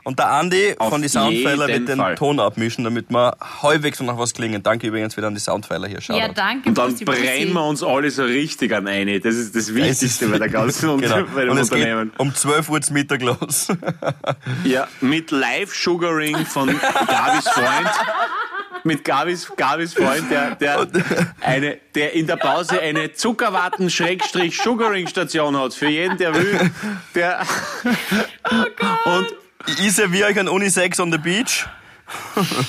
Und 0.09 0.19
der 0.19 0.31
Andi 0.31 0.75
Auf 0.79 0.89
von 0.89 1.03
die 1.03 1.09
Soundpfeiler 1.09 1.69
wird 1.69 1.87
den 1.87 1.99
Fall. 1.99 2.15
Ton 2.15 2.41
abmischen, 2.41 2.83
damit 2.83 3.11
wir 3.11 3.37
halbwegs 3.63 4.01
noch 4.01 4.17
was 4.17 4.33
klingen. 4.33 4.63
Danke 4.63 4.87
übrigens 4.87 5.15
wieder 5.19 5.27
an 5.27 5.35
die 5.35 5.41
Soundpfeiler 5.41 5.87
hier. 5.87 6.01
Shoutout. 6.01 6.19
Ja, 6.19 6.29
danke. 6.29 6.71
Und 6.71 6.79
dann 6.79 6.97
brennen 6.97 7.53
wir 7.53 7.67
uns 7.67 7.83
alle 7.83 8.11
so 8.11 8.25
richtig 8.25 8.73
an 8.73 8.89
eine. 8.89 9.21
Das 9.21 9.35
ist 9.35 9.55
das 9.55 9.75
Wichtigste 9.75 10.29
bei 10.29 10.39
der 10.39 10.49
ganzen 10.49 10.99
genau. 11.03 11.25
bei 11.35 11.43
dem 11.43 11.51
Und 11.51 11.59
es 11.59 11.69
geht 11.69 11.81
Unternehmen. 11.81 12.11
um 12.17 12.35
12 12.35 12.71
Uhr 12.71 12.81
zum 12.81 12.95
Mittag 12.95 13.21
los. 13.21 13.69
Ja, 14.65 14.89
mit 15.03 15.31
Live-Sugaring 15.31 16.47
von 16.47 16.69
Gabis 16.69 17.47
Freund. 17.51 17.91
Mit 18.85 19.05
Gabis, 19.05 19.53
Gabis 19.57 19.93
Freund, 19.93 20.31
der, 20.31 20.55
der, 20.55 20.87
eine, 21.43 21.77
der 21.95 22.15
in 22.15 22.27
der 22.27 22.37
Pause 22.37 22.81
eine 22.81 23.13
Zuckerwatten-Sugaring-Station 23.13 25.55
hat. 25.59 25.75
Für 25.75 25.89
jeden, 25.89 26.17
der 26.17 26.35
will. 26.35 26.71
Der, 27.15 27.43
und, 29.05 29.27
ich 29.81 29.93
serviere 29.93 30.29
euch 30.29 30.39
ein 30.39 30.49
Unisex 30.49 30.99
on 31.01 31.13
the 31.13 31.19
Beach. 31.19 31.67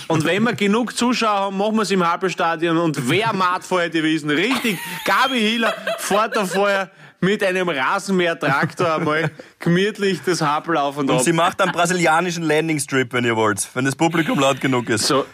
und 0.09 0.25
wenn 0.25 0.43
wir 0.43 0.53
genug 0.53 0.95
Zuschauer 0.97 1.29
haben, 1.45 1.57
machen 1.57 1.75
wir 1.75 1.83
es 1.83 1.91
im 1.91 2.05
Happelstadion. 2.05 2.77
Und 2.77 3.09
wer 3.09 3.31
macht 3.33 3.63
vorher 3.63 3.89
die 3.89 4.03
Wiesen? 4.03 4.29
Richtig, 4.29 4.77
Gabi 5.05 5.39
Hiller 5.39 5.73
fährt 5.97 6.35
da 6.35 6.45
vorher 6.45 6.91
mit 7.21 7.43
einem 7.43 7.67
Rasenmäher-Traktor 7.69 8.95
einmal 8.95 9.31
gemütlich 9.59 10.19
das 10.25 10.41
Happel 10.41 10.77
auf 10.77 10.97
und, 10.97 11.09
Und 11.09 11.17
ab. 11.17 11.21
sie 11.23 11.33
macht 11.33 11.61
einen 11.61 11.71
brasilianischen 11.71 12.43
Landing-Strip, 12.43 13.11
wenn 13.13 13.25
ihr 13.25 13.35
wollt. 13.35 13.67
Wenn 13.73 13.85
das 13.85 13.95
Publikum 13.95 14.39
laut 14.39 14.59
genug 14.61 14.89
ist. 14.89 15.05
So, 15.07 15.25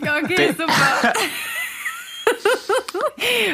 Okay, 0.00 0.54
super. 0.56 1.12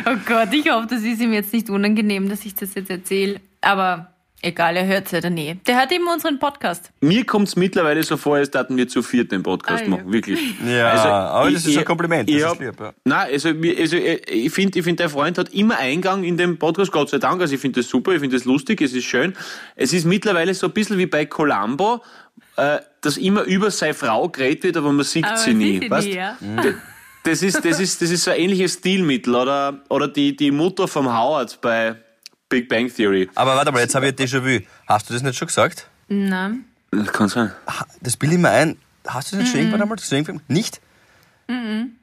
oh 0.06 0.16
Gott, 0.26 0.48
ich 0.52 0.70
hoffe, 0.70 0.86
das 0.88 1.02
ist 1.02 1.20
ihm 1.20 1.32
jetzt 1.32 1.52
nicht 1.52 1.68
unangenehm, 1.70 2.28
dass 2.28 2.44
ich 2.44 2.54
das 2.54 2.74
jetzt 2.74 2.90
erzähle. 2.90 3.40
Aber 3.60 4.12
Egal, 4.44 4.76
er 4.76 4.86
hört 4.86 5.06
es 5.06 5.14
oder 5.14 5.30
nie. 5.30 5.54
Der 5.68 5.78
hört 5.78 5.92
eben 5.92 6.04
unseren 6.08 6.40
Podcast. 6.40 6.90
Mir 7.00 7.24
kommt 7.24 7.46
es 7.46 7.54
mittlerweile 7.54 8.02
so 8.02 8.16
vor, 8.16 8.36
als 8.38 8.50
taten 8.50 8.76
wir 8.76 8.88
zu 8.88 9.00
viert 9.00 9.30
den 9.30 9.44
Podcast 9.44 9.82
Ah, 9.82 9.84
ja. 9.84 9.90
machen. 9.90 10.12
Wirklich. 10.12 10.40
Ja, 10.66 10.92
aber 11.30 11.50
das 11.52 11.64
ist 11.64 11.78
ein 11.78 11.84
Kompliment, 11.84 12.28
das 12.28 12.34
Ich, 12.34 12.42
ist 12.42 12.48
hab, 12.48 12.60
lieb, 12.60 12.74
ja. 12.80 12.92
Nein, 13.04 13.28
also, 13.32 13.50
also 13.50 13.96
äh, 13.96 14.14
ich 14.28 14.50
finde, 14.52 14.78
ich 14.80 14.84
find, 14.84 14.98
der 14.98 15.08
Freund 15.10 15.38
hat 15.38 15.50
immer 15.54 15.78
Eingang 15.78 16.24
in 16.24 16.36
den 16.36 16.58
Podcast, 16.58 16.90
Gott 16.90 17.10
sei 17.10 17.18
Dank. 17.18 17.40
Also 17.40 17.54
ich 17.54 17.60
finde 17.60 17.80
das 17.80 17.88
super, 17.88 18.12
ich 18.14 18.18
finde 18.20 18.34
das 18.36 18.44
lustig, 18.44 18.80
es 18.80 18.92
ist 18.92 19.04
schön. 19.04 19.32
Es 19.76 19.92
ist 19.92 20.06
mittlerweile 20.06 20.54
so 20.54 20.66
ein 20.66 20.72
bisschen 20.72 20.98
wie 20.98 21.06
bei 21.06 21.24
Columbo, 21.24 22.02
äh, 22.56 22.78
dass 23.00 23.18
immer 23.18 23.42
über 23.44 23.70
seine 23.70 23.94
Frau 23.94 24.28
geredet 24.28 24.64
wird, 24.64 24.76
aber 24.76 24.92
man 24.92 25.04
sieht 25.04 25.24
Aber 25.24 25.36
sie 25.36 25.50
man 25.50 25.58
nie. 25.58 25.72
sieht 25.74 25.82
sie 25.84 25.90
weißt? 25.90 26.06
nie, 26.08 26.14
ja. 26.16 26.36
Das 27.24 27.42
ist, 27.42 27.64
das 27.64 27.78
ist, 27.78 28.02
das 28.02 28.10
ist 28.10 28.24
so 28.24 28.32
ein 28.32 28.40
ähnliches 28.40 28.72
Stilmittel. 28.74 29.36
Oder, 29.36 29.82
oder 29.88 30.08
die, 30.08 30.34
die 30.36 30.50
Mutter 30.50 30.88
vom 30.88 31.06
Howard 31.16 31.60
bei 31.60 31.94
Big 32.52 32.68
Bang 32.68 32.94
Theory. 32.94 33.30
Aber 33.34 33.56
warte 33.56 33.72
mal, 33.72 33.80
jetzt 33.80 33.94
habe 33.94 34.06
ich 34.06 34.12
ein 34.12 34.16
Déjà-vu. 34.16 34.60
Hast 34.86 35.08
du 35.08 35.14
das 35.14 35.22
nicht 35.22 35.38
schon 35.38 35.48
gesagt? 35.48 35.86
Nein. 36.08 36.64
Das 36.90 37.10
kann 37.10 37.28
sein. 37.28 37.50
Das 38.02 38.14
bilde 38.18 38.34
ich 38.36 38.40
mir 38.42 38.50
ein. 38.50 38.76
Hast 39.06 39.32
du 39.32 39.36
das 39.36 39.44
nicht 39.44 39.52
schon 39.52 39.60
irgendwann 39.60 39.80
einmal 39.80 39.96
gesehen? 39.96 40.40
Nicht? 40.48 40.80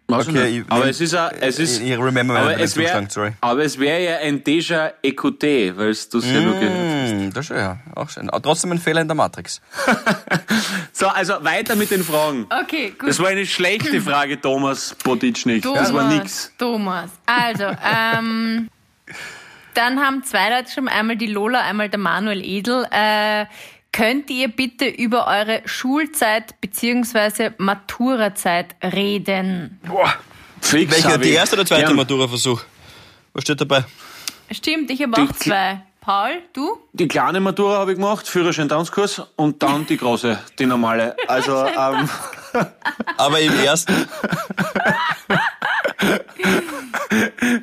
Weiß 0.08 0.28
ich 0.28 0.36
Okay, 0.36 0.48
ich- 0.60 0.66
aber 0.72 0.90
es 0.90 1.00
ist, 1.02 1.14
ein, 1.16 1.30
es 1.40 1.60
ist, 1.60 1.82
Ich- 1.82 1.98
remember 1.98 2.38
aber 2.38 2.60
es 2.60 2.76
wär, 2.76 2.86
Zustand, 2.88 3.12
sorry. 3.12 3.32
aber 3.42 3.64
es 3.64 3.80
wäre 3.80 4.04
ja 4.04 4.18
ein 4.18 4.44
Déjà 4.44 4.92
écouté, 5.04 5.76
weil 5.78 5.94
du 6.12 6.18
es 6.18 6.26
ja 6.26 6.42
nur 6.42 6.60
gehört 6.60 7.26
hast. 7.28 7.38
Das 7.38 7.46
ist 7.46 7.56
ja 7.56 7.78
auch 7.96 8.10
schön. 8.10 8.30
Aber 8.30 8.42
trotzdem 8.42 8.72
ein 8.74 8.80
Fehler 8.80 9.02
in 9.02 9.08
der 9.08 9.16
Matrix. 9.16 9.62
So, 10.92 11.08
also 11.08 11.36
weiter 11.46 11.76
mit 11.78 11.92
den 11.92 12.04
Fragen. 12.04 12.46
Okay, 12.64 12.94
gut. 12.98 13.08
Das 13.10 13.20
war 13.20 13.28
eine 13.30 13.46
schlechte 13.46 14.02
Frage, 14.10 14.40
Thomas 14.42 14.94
Boditschnik. 15.02 15.64
Thomas, 15.64 15.84
Das 15.84 15.94
war 15.94 16.10
nix. 16.10 16.52
Thomas. 16.58 17.10
Also, 17.26 17.64
ähm, 17.82 18.68
dann 19.80 20.00
haben 20.02 20.24
zwei 20.24 20.50
Leute 20.50 20.70
schon 20.70 20.90
einmal 20.90 21.16
die 21.16 21.28
Lola, 21.28 21.62
einmal 21.62 21.88
der 21.88 22.00
Manuel 22.00 22.44
Edel. 22.44 22.86
Äh, 22.92 23.46
könnt 23.94 24.30
ihr 24.30 24.50
bitte 24.50 24.86
über 24.86 25.26
eure 25.26 25.62
Schulzeit 25.64 26.60
bzw. 26.60 27.52
Maturazeit 27.58 28.76
reden? 28.84 29.80
Boah. 29.88 30.14
Fix, 30.60 30.92
Welcher, 30.92 31.18
die 31.18 31.30
erste 31.32 31.56
oder 31.56 31.66
zweite. 31.66 31.94
Matura-Versuch? 31.94 32.62
Was 33.32 33.44
steht 33.44 33.62
dabei? 33.62 33.86
Stimmt, 34.52 34.92
ich 34.92 35.02
habe 35.02 35.22
auch 35.22 35.32
zwei. 35.32 35.82
Paul, 36.02 36.42
du? 36.52 36.78
Die 36.92 37.08
kleine 37.08 37.40
Matura 37.40 37.78
habe 37.78 37.92
ich 37.92 37.98
gemacht, 37.98 38.28
Führerschein 38.28 38.68
Tanzkurs 38.68 39.22
und 39.38 39.64
dann 39.64 39.86
die 39.86 39.96
große, 39.96 40.40
die 40.58 40.66
normale. 40.66 41.16
Also, 41.28 41.66
ähm, 41.66 42.10
Aber 43.16 43.40
im 43.40 43.58
ersten, 43.64 43.94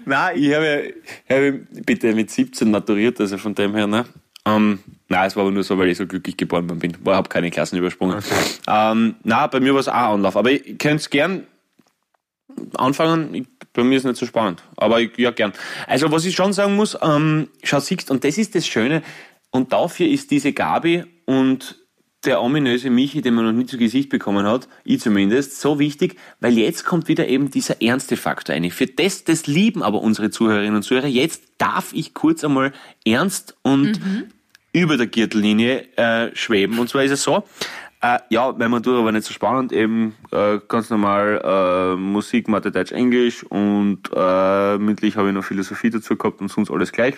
nein, 0.06 0.38
ich 0.38 0.54
habe, 0.54 0.94
ich 1.26 1.30
habe 1.30 1.52
bitte 1.84 2.14
mit 2.14 2.30
17 2.30 2.70
maturiert, 2.70 3.20
also 3.20 3.36
von 3.38 3.54
dem 3.54 3.74
her, 3.74 3.86
ne? 3.86 4.06
Ähm, 4.46 4.78
nein, 5.08 5.26
es 5.26 5.36
war 5.36 5.42
aber 5.42 5.52
nur 5.52 5.64
so, 5.64 5.76
weil 5.76 5.88
ich 5.88 5.98
so 5.98 6.06
glücklich 6.06 6.36
geboren 6.36 6.68
worden 6.68 6.78
bin. 6.78 6.92
Ich 6.92 7.12
habe 7.12 7.28
keine 7.28 7.50
Klassen 7.50 7.76
übersprungen. 7.76 8.22
Ähm, 8.68 9.16
nein, 9.24 9.48
bei 9.50 9.60
mir 9.60 9.74
war 9.74 9.80
es 9.80 9.88
auch 9.88 9.94
Anlauf. 9.94 10.36
Aber 10.36 10.50
ich 10.50 10.78
könnte 10.78 10.96
es 10.96 11.10
gern 11.10 11.46
anfangen. 12.76 13.34
Ich, 13.34 13.46
bei 13.72 13.82
mir 13.82 13.96
ist 13.96 14.04
nicht 14.04 14.16
so 14.16 14.24
spannend. 14.24 14.62
Aber 14.76 15.00
ich, 15.00 15.16
ja, 15.18 15.32
gern. 15.32 15.52
Also, 15.86 16.10
was 16.12 16.24
ich 16.24 16.34
schon 16.34 16.52
sagen 16.52 16.76
muss, 16.76 16.96
ähm, 17.02 17.48
schau, 17.64 17.80
siehst, 17.80 18.10
und 18.10 18.24
das 18.24 18.38
ist 18.38 18.54
das 18.54 18.66
Schöne, 18.66 19.02
und 19.50 19.72
dafür 19.72 20.06
ist 20.06 20.30
diese 20.30 20.52
Gabi 20.52 21.04
und 21.24 21.76
der 22.26 22.42
ominöse 22.42 22.90
Michi, 22.90 23.22
den 23.22 23.34
man 23.34 23.44
noch 23.44 23.52
nie 23.52 23.66
zu 23.66 23.78
Gesicht 23.78 24.10
bekommen 24.10 24.46
hat, 24.46 24.68
ich 24.84 25.00
zumindest, 25.00 25.60
so 25.60 25.78
wichtig, 25.78 26.16
weil 26.40 26.58
jetzt 26.58 26.84
kommt 26.84 27.08
wieder 27.08 27.28
eben 27.28 27.50
dieser 27.50 27.80
ernste 27.80 28.16
Faktor 28.16 28.54
ein. 28.54 28.70
Für 28.70 28.86
das, 28.86 29.24
das 29.24 29.46
lieben 29.46 29.82
aber 29.82 30.02
unsere 30.02 30.30
Zuhörerinnen 30.30 30.76
und 30.76 30.82
Zuhörer. 30.82 31.06
Jetzt 31.06 31.44
darf 31.58 31.92
ich 31.92 32.12
kurz 32.14 32.44
einmal 32.44 32.72
ernst 33.04 33.56
und 33.62 34.00
über 34.72 34.96
der 34.98 35.06
Gürtellinie 35.06 35.86
äh, 35.96 36.34
schweben. 36.34 36.78
Und 36.78 36.90
zwar 36.90 37.04
ist 37.04 37.12
es 37.12 37.22
so, 37.22 37.44
äh, 38.02 38.18
ja, 38.28 38.52
meine 38.52 38.68
Matura 38.68 39.04
war 39.04 39.12
nicht 39.12 39.26
so 39.26 39.32
spannend, 39.32 39.72
eben 39.72 40.14
äh, 40.30 40.58
ganz 40.68 40.90
normal 40.90 41.40
äh, 41.42 41.96
Musik, 41.96 42.46
Mathe, 42.46 42.70
Deutsch, 42.70 42.92
Englisch 42.92 43.42
und 43.44 44.10
äh, 44.14 44.76
mündlich 44.76 45.16
habe 45.16 45.28
ich 45.28 45.34
noch 45.34 45.44
Philosophie 45.44 45.90
dazu 45.90 46.16
gehabt 46.16 46.40
und 46.40 46.48
sonst 46.48 46.70
alles 46.70 46.92
gleich. 46.92 47.14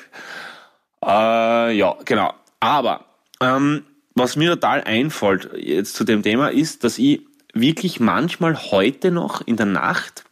Äh, 1.04 1.76
ja, 1.76 1.96
genau. 2.04 2.32
Aber 2.60 3.04
ähm, 3.40 3.82
was 4.18 4.36
mir 4.36 4.50
total 4.50 4.82
einfällt 4.82 5.50
jetzt 5.56 5.94
zu 5.94 6.04
dem 6.04 6.22
Thema 6.22 6.48
ist, 6.48 6.84
dass 6.84 6.98
ich 6.98 7.22
wirklich 7.54 8.00
manchmal 8.00 8.56
heute 8.70 9.10
noch 9.10 9.46
in 9.46 9.56
der 9.56 9.66
Nacht 9.66 10.24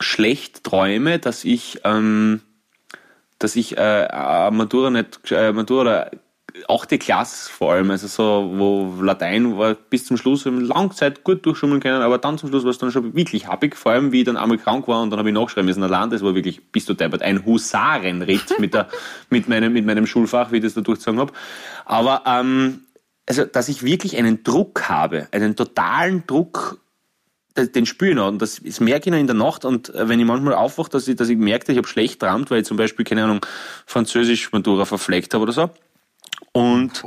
schlecht 0.00 0.64
träume, 0.64 1.18
dass 1.18 1.44
ich 1.44 1.80
ähm, 1.84 2.42
dass 3.38 3.56
ich 3.56 3.78
äh, 3.78 4.04
äh, 4.04 4.50
Matura 4.50 4.90
nicht 4.90 5.20
äh, 5.30 5.52
Matura 5.52 5.80
oder 5.80 6.10
achte 6.68 6.98
Klasse 6.98 7.50
vor 7.50 7.72
allem, 7.72 7.90
also 7.90 8.06
so, 8.06 8.52
wo 8.56 9.02
Latein 9.02 9.56
war 9.56 9.74
bis 9.74 10.06
zum 10.06 10.16
Schluss 10.16 10.44
lange 10.44 10.90
Zeit 10.90 11.24
gut 11.24 11.46
durchschummeln 11.46 11.80
können, 11.80 12.02
aber 12.02 12.18
dann 12.18 12.38
zum 12.38 12.48
Schluss 12.48 12.64
war 12.64 12.70
es 12.70 12.78
dann 12.78 12.90
schon 12.90 13.14
wirklich 13.14 13.46
happig, 13.46 13.76
vor 13.76 13.92
allem 13.92 14.12
wie 14.12 14.20
ich 14.20 14.26
dann 14.26 14.36
einmal 14.36 14.58
krank 14.58 14.88
war 14.88 15.02
und 15.02 15.10
dann 15.10 15.18
habe 15.18 15.28
ich 15.28 15.34
nachschreiben 15.34 15.66
müssen 15.66 15.82
allein, 15.82 16.10
das 16.10 16.22
war 16.22 16.34
wirklich, 16.34 16.60
bist 16.72 16.88
du 16.88 16.94
deppert, 16.94 17.22
ein 17.22 17.44
Husarenritt 17.44 18.58
mit, 18.58 18.74
der, 18.74 18.88
mit, 19.30 19.48
meinem, 19.48 19.72
mit 19.72 19.86
meinem 19.86 20.06
Schulfach, 20.06 20.52
wie 20.52 20.56
ich 20.56 20.62
das 20.62 20.74
da 20.74 20.80
durchgezogen 20.80 21.20
habe. 21.20 21.32
Aber 21.84 22.22
ähm, 22.26 22.80
also, 23.26 23.44
dass 23.44 23.68
ich 23.68 23.82
wirklich 23.82 24.16
einen 24.16 24.42
Druck 24.42 24.88
habe, 24.88 25.28
einen 25.32 25.56
totalen 25.56 26.26
Druck, 26.26 26.80
den- 27.56 27.86
spüre 27.86 28.10
ich 28.10 28.16
noch. 28.16 28.28
Und 28.28 28.40
das, 28.40 28.60
das 28.64 28.80
merke 28.80 29.08
ich 29.08 29.12
noch 29.12 29.18
in 29.20 29.26
der 29.26 29.36
Nacht. 29.36 29.64
Und 29.64 29.94
äh, 29.94 30.08
wenn 30.08 30.18
ich 30.20 30.26
manchmal 30.26 30.54
aufwache, 30.54 30.90
dass 30.90 31.06
ich, 31.08 31.16
dass 31.16 31.28
ich 31.28 31.36
merke, 31.36 31.70
ich 31.70 31.78
habe 31.78 31.88
schlecht 31.88 32.20
träumt, 32.20 32.50
weil 32.50 32.60
ich 32.60 32.66
zum 32.66 32.76
Beispiel, 32.76 33.04
keine 33.04 33.24
Ahnung, 33.24 33.44
Französisch 33.86 34.50
Matura 34.52 34.84
verfleckt 34.84 35.34
habe 35.34 35.42
oder 35.42 35.52
so. 35.52 35.70
Und, 36.52 37.04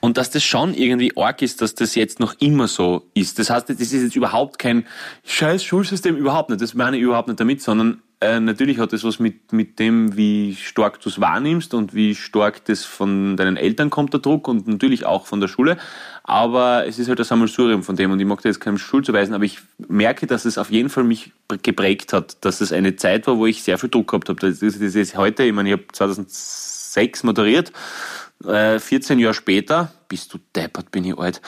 und 0.00 0.16
dass 0.16 0.30
das 0.30 0.42
schon 0.42 0.74
irgendwie 0.74 1.16
arg 1.16 1.42
ist, 1.42 1.60
dass 1.62 1.74
das 1.74 1.94
jetzt 1.94 2.20
noch 2.20 2.34
immer 2.40 2.68
so 2.68 3.08
ist. 3.14 3.38
Das 3.38 3.50
heißt, 3.50 3.68
das 3.68 3.80
ist 3.80 3.92
jetzt 3.92 4.16
überhaupt 4.16 4.58
kein 4.58 4.86
scheiß 5.24 5.62
Schulsystem, 5.62 6.16
überhaupt 6.16 6.50
nicht. 6.50 6.60
Das 6.62 6.74
meine 6.74 6.96
ich 6.96 7.02
überhaupt 7.02 7.28
nicht 7.28 7.38
damit, 7.40 7.62
sondern 7.62 8.02
äh, 8.22 8.38
natürlich 8.40 8.78
hat 8.78 8.92
das 8.92 9.02
was 9.02 9.18
mit, 9.18 9.52
mit 9.52 9.78
dem, 9.78 10.16
wie 10.16 10.54
stark 10.54 11.00
du 11.00 11.08
es 11.08 11.20
wahrnimmst 11.20 11.74
und 11.74 11.92
wie 11.92 12.14
stark 12.14 12.64
das 12.66 12.84
von 12.84 13.36
deinen 13.36 13.56
Eltern 13.56 13.90
kommt, 13.90 14.12
der 14.12 14.20
Druck 14.20 14.46
und 14.46 14.68
natürlich 14.68 15.04
auch 15.04 15.26
von 15.26 15.40
der 15.40 15.48
Schule. 15.48 15.76
Aber 16.22 16.86
es 16.86 17.00
ist 17.00 17.08
halt 17.08 17.18
das 17.18 17.28
Sammelsurium 17.28 17.82
von 17.82 17.96
dem 17.96 18.12
und 18.12 18.20
ich 18.20 18.26
mag 18.26 18.40
da 18.40 18.48
jetzt 18.48 18.60
keinem 18.60 18.78
Schuld 18.78 19.06
zuweisen, 19.06 19.34
aber 19.34 19.44
ich 19.44 19.58
merke, 19.88 20.28
dass 20.28 20.44
es 20.44 20.56
auf 20.56 20.70
jeden 20.70 20.88
Fall 20.88 21.02
mich 21.02 21.32
geprägt 21.62 22.12
hat, 22.12 22.44
dass 22.44 22.60
es 22.60 22.72
eine 22.72 22.94
Zeit 22.94 23.26
war, 23.26 23.38
wo 23.38 23.46
ich 23.46 23.64
sehr 23.64 23.76
viel 23.76 23.90
Druck 23.90 24.08
gehabt 24.08 24.28
habe. 24.28 24.38
Das 24.38 24.62
ist, 24.62 24.80
das 24.80 24.94
ist 24.94 25.16
heute, 25.16 25.42
ich 25.42 25.52
meine, 25.52 25.70
ich 25.70 25.72
habe 25.72 25.84
2006 25.92 27.24
moderiert, 27.24 27.72
äh, 28.46 28.78
14 28.78 29.18
Jahre 29.18 29.34
später, 29.34 29.92
bist 30.08 30.32
du 30.32 30.38
deppert, 30.54 30.92
bin 30.92 31.04
ich 31.04 31.18
alt, 31.18 31.42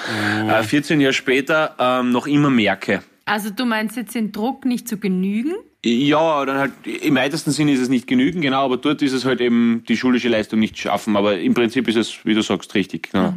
äh, 0.49 0.63
14 0.65 1.01
Jahre 1.01 1.13
später 1.13 1.77
ähm, 1.79 2.11
noch 2.11 2.27
immer 2.27 2.51
merke. 2.51 3.03
Also 3.27 3.51
du 3.51 3.65
meinst 3.65 3.97
jetzt 3.97 4.15
den 4.15 4.33
Druck 4.33 4.65
nicht 4.65 4.89
zu 4.89 4.99
genügen? 4.99 5.55
Ja, 5.85 6.45
dann 6.47 6.57
halt, 6.57 6.73
im 6.87 7.15
weitesten 7.15 7.51
Sinne 7.51 7.73
ist 7.73 7.81
es 7.81 7.89
nicht 7.89 8.07
genügen, 8.07 8.41
genau, 8.41 8.65
aber 8.65 8.79
dort 8.79 9.03
ist 9.03 9.13
es 9.13 9.25
halt 9.25 9.41
eben 9.41 9.85
die 9.87 9.97
schulische 9.97 10.29
Leistung 10.29 10.59
nicht 10.59 10.79
schaffen, 10.79 11.17
aber 11.17 11.39
im 11.39 11.53
Prinzip 11.53 11.89
ist 11.89 11.97
es, 11.97 12.25
wie 12.25 12.35
du 12.35 12.43
sagst, 12.43 12.75
richtig. 12.75 13.11
Genau. 13.13 13.35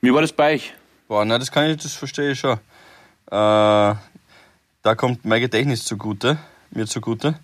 Wie 0.00 0.12
war 0.12 0.22
das 0.22 0.32
bei 0.32 0.54
euch? 0.54 0.72
boah, 1.08 1.24
na, 1.24 1.38
das 1.38 1.50
kann 1.50 1.70
ich, 1.70 1.76
das 1.78 1.94
verstehe 1.94 2.32
ich 2.32 2.40
schon. 2.40 2.54
Äh, 2.54 2.58
da 3.30 4.94
kommt 4.96 5.24
mein 5.24 5.40
Gedächtnis 5.40 5.84
zugute, 5.84 6.38
mir 6.70 6.86
zugute. 6.86 7.38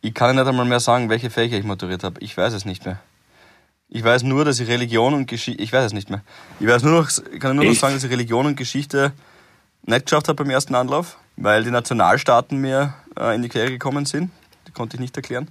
Ich 0.00 0.14
kann 0.14 0.36
nicht 0.36 0.46
einmal 0.46 0.64
mehr 0.64 0.80
sagen, 0.80 1.10
welche 1.10 1.30
Fächer 1.30 1.58
ich 1.58 1.64
maturiert 1.64 2.04
habe. 2.04 2.20
Ich 2.20 2.36
weiß 2.36 2.52
es 2.54 2.64
nicht 2.64 2.84
mehr. 2.86 3.00
Ich 3.88 4.04
weiß 4.04 4.22
nur, 4.22 4.44
dass 4.44 4.60
ich 4.60 4.68
Religion 4.68 5.14
und 5.14 5.26
Geschichte, 5.26 5.62
ich 5.62 5.72
weiß 5.72 5.86
es 5.86 5.92
nicht 5.92 6.10
mehr. 6.10 6.22
Ich 6.60 6.66
weiß 6.66 6.84
nur 6.84 7.00
noch, 7.00 7.10
ich 7.10 7.40
kann 7.40 7.56
nur 7.56 7.64
noch 7.64 7.74
sagen, 7.74 7.94
dass 7.94 8.04
ich 8.04 8.10
Religion 8.10 8.46
und 8.46 8.56
Geschichte 8.56 9.12
nicht 9.82 10.06
geschafft 10.06 10.28
habe 10.28 10.42
beim 10.42 10.50
ersten 10.50 10.74
Anlauf, 10.74 11.18
weil 11.36 11.64
die 11.64 11.70
Nationalstaaten 11.70 12.58
mir 12.58 12.94
äh, 13.18 13.34
in 13.34 13.42
die 13.42 13.48
Quere 13.48 13.70
gekommen 13.70 14.06
sind. 14.06 14.30
Die 14.66 14.72
konnte 14.72 14.96
ich 14.96 15.00
nicht 15.00 15.16
erklären. 15.16 15.48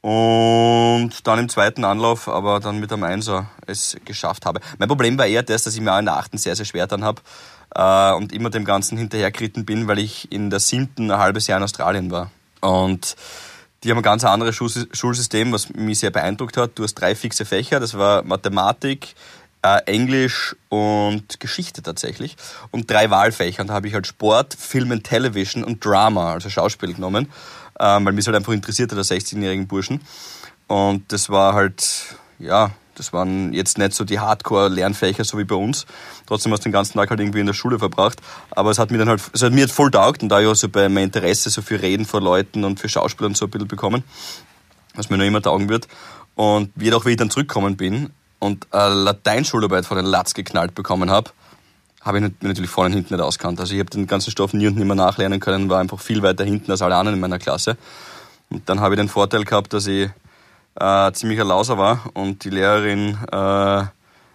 Und 0.00 1.10
dann 1.24 1.38
im 1.40 1.48
zweiten 1.48 1.84
Anlauf, 1.84 2.28
aber 2.28 2.60
dann 2.60 2.78
mit 2.78 2.92
einem 2.92 3.02
Einser 3.02 3.50
es 3.66 3.96
geschafft 4.04 4.46
habe. 4.46 4.60
Mein 4.78 4.88
Problem 4.88 5.18
war 5.18 5.26
eher 5.26 5.42
das, 5.42 5.64
dass 5.64 5.74
ich 5.74 5.80
mir 5.80 5.92
auch 5.92 5.98
in 5.98 6.04
der 6.04 6.16
achten 6.16 6.38
sehr, 6.38 6.54
sehr 6.54 6.64
schwer 6.64 6.86
dann 6.86 7.04
habe 7.04 7.20
äh, 7.74 8.12
und 8.14 8.32
immer 8.32 8.50
dem 8.50 8.64
Ganzen 8.64 8.96
hinterhergeritten 8.96 9.64
bin, 9.64 9.88
weil 9.88 9.98
ich 9.98 10.30
in 10.30 10.50
der 10.50 10.60
siebten 10.60 11.10
ein 11.10 11.18
halbes 11.18 11.48
Jahr 11.48 11.58
in 11.58 11.64
Australien 11.64 12.10
war. 12.10 12.30
Und 12.60 13.16
die 13.82 13.90
haben 13.90 13.98
ein 13.98 14.02
ganz 14.02 14.24
anderes 14.24 14.56
Schulsy- 14.56 14.88
Schulsystem, 14.94 15.52
was 15.52 15.68
mich 15.70 15.98
sehr 15.98 16.10
beeindruckt 16.10 16.56
hat. 16.56 16.72
Du 16.76 16.84
hast 16.84 16.94
drei 16.94 17.14
fixe 17.14 17.44
Fächer, 17.44 17.80
das 17.80 17.96
war 17.98 18.22
Mathematik, 18.22 19.14
äh, 19.62 19.80
Englisch 19.86 20.56
und 20.68 21.40
Geschichte 21.40 21.82
tatsächlich. 21.82 22.36
Und 22.70 22.90
drei 22.90 23.10
Wahlfächer. 23.10 23.62
Und 23.62 23.68
da 23.68 23.74
habe 23.74 23.88
ich 23.88 23.94
halt 23.94 24.06
Sport, 24.06 24.54
Film 24.54 24.92
and 24.92 25.04
Television 25.04 25.64
und 25.64 25.84
Drama, 25.84 26.34
also 26.34 26.48
Schauspiel 26.50 26.94
genommen, 26.94 27.28
ähm, 27.80 28.04
weil 28.04 28.12
mich 28.12 28.26
halt 28.26 28.36
einfach 28.36 28.52
interessiert 28.52 28.90
hat, 28.92 28.98
der 28.98 29.04
16-jährigen 29.04 29.66
Burschen. 29.66 30.00
Und 30.66 31.10
das 31.12 31.30
war 31.30 31.54
halt, 31.54 32.16
ja, 32.38 32.70
das 32.98 33.12
waren 33.12 33.52
jetzt 33.52 33.78
nicht 33.78 33.94
so 33.94 34.04
die 34.04 34.18
Hardcore-Lernfächer, 34.18 35.24
so 35.24 35.38
wie 35.38 35.44
bei 35.44 35.54
uns. 35.54 35.86
Trotzdem 36.26 36.52
hast 36.52 36.60
du 36.60 36.68
den 36.68 36.72
ganzen 36.72 36.98
Tag 36.98 37.10
halt 37.10 37.20
irgendwie 37.20 37.40
in 37.40 37.46
der 37.46 37.54
Schule 37.54 37.78
verbracht. 37.78 38.20
Aber 38.50 38.70
es 38.70 38.78
hat 38.78 38.90
mir 38.90 38.98
dann 38.98 39.08
halt, 39.08 39.22
es 39.32 39.42
hat 39.42 39.52
mir 39.52 39.60
halt 39.60 39.70
voll 39.70 39.90
taugt 39.90 40.22
und 40.22 40.28
da 40.28 40.40
ich 40.40 40.46
auch 40.46 40.54
so 40.54 40.68
bei 40.68 40.88
meinem 40.88 41.04
Interesse 41.04 41.50
so 41.50 41.62
für 41.62 41.80
Reden 41.80 42.04
vor 42.04 42.20
Leuten 42.20 42.64
und 42.64 42.80
für 42.80 42.88
Schauspieler 42.88 43.28
und 43.28 43.36
so 43.36 43.46
ein 43.46 43.50
bisschen 43.50 43.68
bekommen, 43.68 44.02
was 44.94 45.10
mir 45.10 45.16
noch 45.16 45.24
immer 45.24 45.42
taugen 45.42 45.68
wird. 45.68 45.88
Und 46.34 46.70
jedoch, 46.80 47.04
wie 47.06 47.10
ich 47.10 47.16
dann 47.16 47.30
zurückgekommen 47.30 47.76
bin, 47.76 48.10
und 48.38 48.66
eine 48.72 48.94
Lateinschularbeit 48.94 49.86
von 49.86 49.96
den 49.96 50.06
Latz 50.06 50.34
geknallt 50.34 50.74
bekommen 50.74 51.10
habe, 51.10 51.30
habe 52.02 52.18
ich 52.18 52.22
mir 52.22 52.32
natürlich 52.40 52.70
vorne 52.70 52.88
und 52.88 52.94
hinten 52.94 53.14
nicht 53.14 53.22
auskannt. 53.22 53.60
Also 53.60 53.74
ich 53.74 53.80
habe 53.80 53.90
den 53.90 54.06
ganzen 54.06 54.30
Stoff 54.30 54.52
nie 54.52 54.66
und 54.66 54.76
nimmer 54.76 54.94
nachlernen 54.94 55.40
können, 55.40 55.68
war 55.68 55.80
einfach 55.80 56.00
viel 56.00 56.22
weiter 56.22 56.44
hinten 56.44 56.70
als 56.70 56.82
alle 56.82 56.96
anderen 56.96 57.16
in 57.16 57.20
meiner 57.20 57.38
Klasse. 57.38 57.76
Und 58.50 58.68
dann 58.68 58.80
habe 58.80 58.94
ich 58.94 59.00
den 59.00 59.08
Vorteil 59.08 59.44
gehabt, 59.44 59.72
dass 59.72 59.86
ich 59.86 60.08
äh, 60.76 61.12
ziemlich 61.12 61.40
ein 61.40 61.46
Lauser 61.46 61.76
war 61.76 62.10
und 62.14 62.44
die 62.44 62.50
Lehrerin 62.50 63.18
äh, 63.30 63.84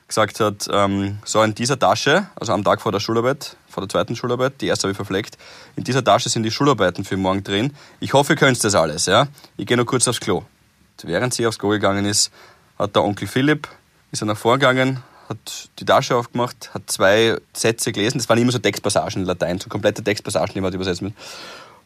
gesagt 0.08 0.40
hat, 0.40 0.68
ähm, 0.72 1.18
so 1.26 1.42
in 1.42 1.56
dieser 1.56 1.80
Tasche, 1.80 2.28
also 2.36 2.54
am 2.54 2.64
Tag 2.64 2.82
vor 2.82 2.92
der 2.92 3.00
Schularbeit, 3.00 3.56
vor 3.68 3.82
der 3.82 3.90
zweiten 3.90 4.16
Schularbeit, 4.16 4.62
die 4.62 4.68
erste 4.68 4.84
habe 4.84 4.92
ich 4.92 4.96
verfleckt, 4.98 5.38
in 5.76 5.84
dieser 5.84 6.04
Tasche 6.04 6.30
sind 6.30 6.44
die 6.44 6.52
Schularbeiten 6.52 7.04
für 7.06 7.18
morgen 7.18 7.44
drin. 7.44 7.74
Ich 8.00 8.14
hoffe, 8.14 8.34
ihr 8.34 8.38
könnt 8.38 8.64
das 8.64 8.76
alles, 8.76 9.08
ja. 9.08 9.28
Ich 9.58 9.66
gehe 9.66 9.78
nur 9.78 9.86
kurz 9.86 10.08
aufs 10.08 10.20
Klo. 10.20 10.38
Und 10.38 11.10
während 11.10 11.34
sie 11.34 11.48
aufs 11.48 11.58
Klo 11.58 11.70
gegangen 11.70 12.06
ist, 12.06 12.32
hat 12.78 12.96
der 12.96 13.04
Onkel 13.04 13.28
Philipp, 13.28 13.68
ist 14.14 14.22
er 14.22 14.28
nach 14.28 14.38
vorgegangen, 14.38 15.00
hat 15.28 15.70
die 15.80 15.86
Tasche 15.86 16.16
aufgemacht, 16.16 16.70
hat 16.74 16.84
zwei 16.90 17.38
Sätze 17.52 17.92
gelesen. 17.92 18.20
Das 18.20 18.30
waren 18.30 18.38
immer 18.38 18.52
so 18.52 18.60
Textpassagen 18.60 19.24
in 19.24 19.28
Latein, 19.28 19.60
so 19.60 19.70
komplette 19.70 20.04
Textpassagen, 20.04 20.54
die 20.54 20.62
man 20.62 20.72
übersetzen 20.72 21.14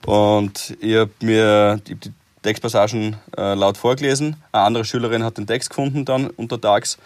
muss. 0.06 0.14
Und 0.14 0.78
ich 0.82 0.98
habe 0.98 1.12
mir 1.22 1.78
die, 1.88 1.98
Textpassagen 2.44 3.18
äh, 3.36 3.56
laut 3.56 3.78
vorgelesen. 3.78 4.36
Eine 4.52 4.64
andere 4.64 4.86
Schülerin 4.86 5.24
hat 5.24 5.38
den 5.38 5.48
Text 5.48 5.70
gefunden 5.70 6.06
dann 6.06 6.28
untertags. 6.28 6.98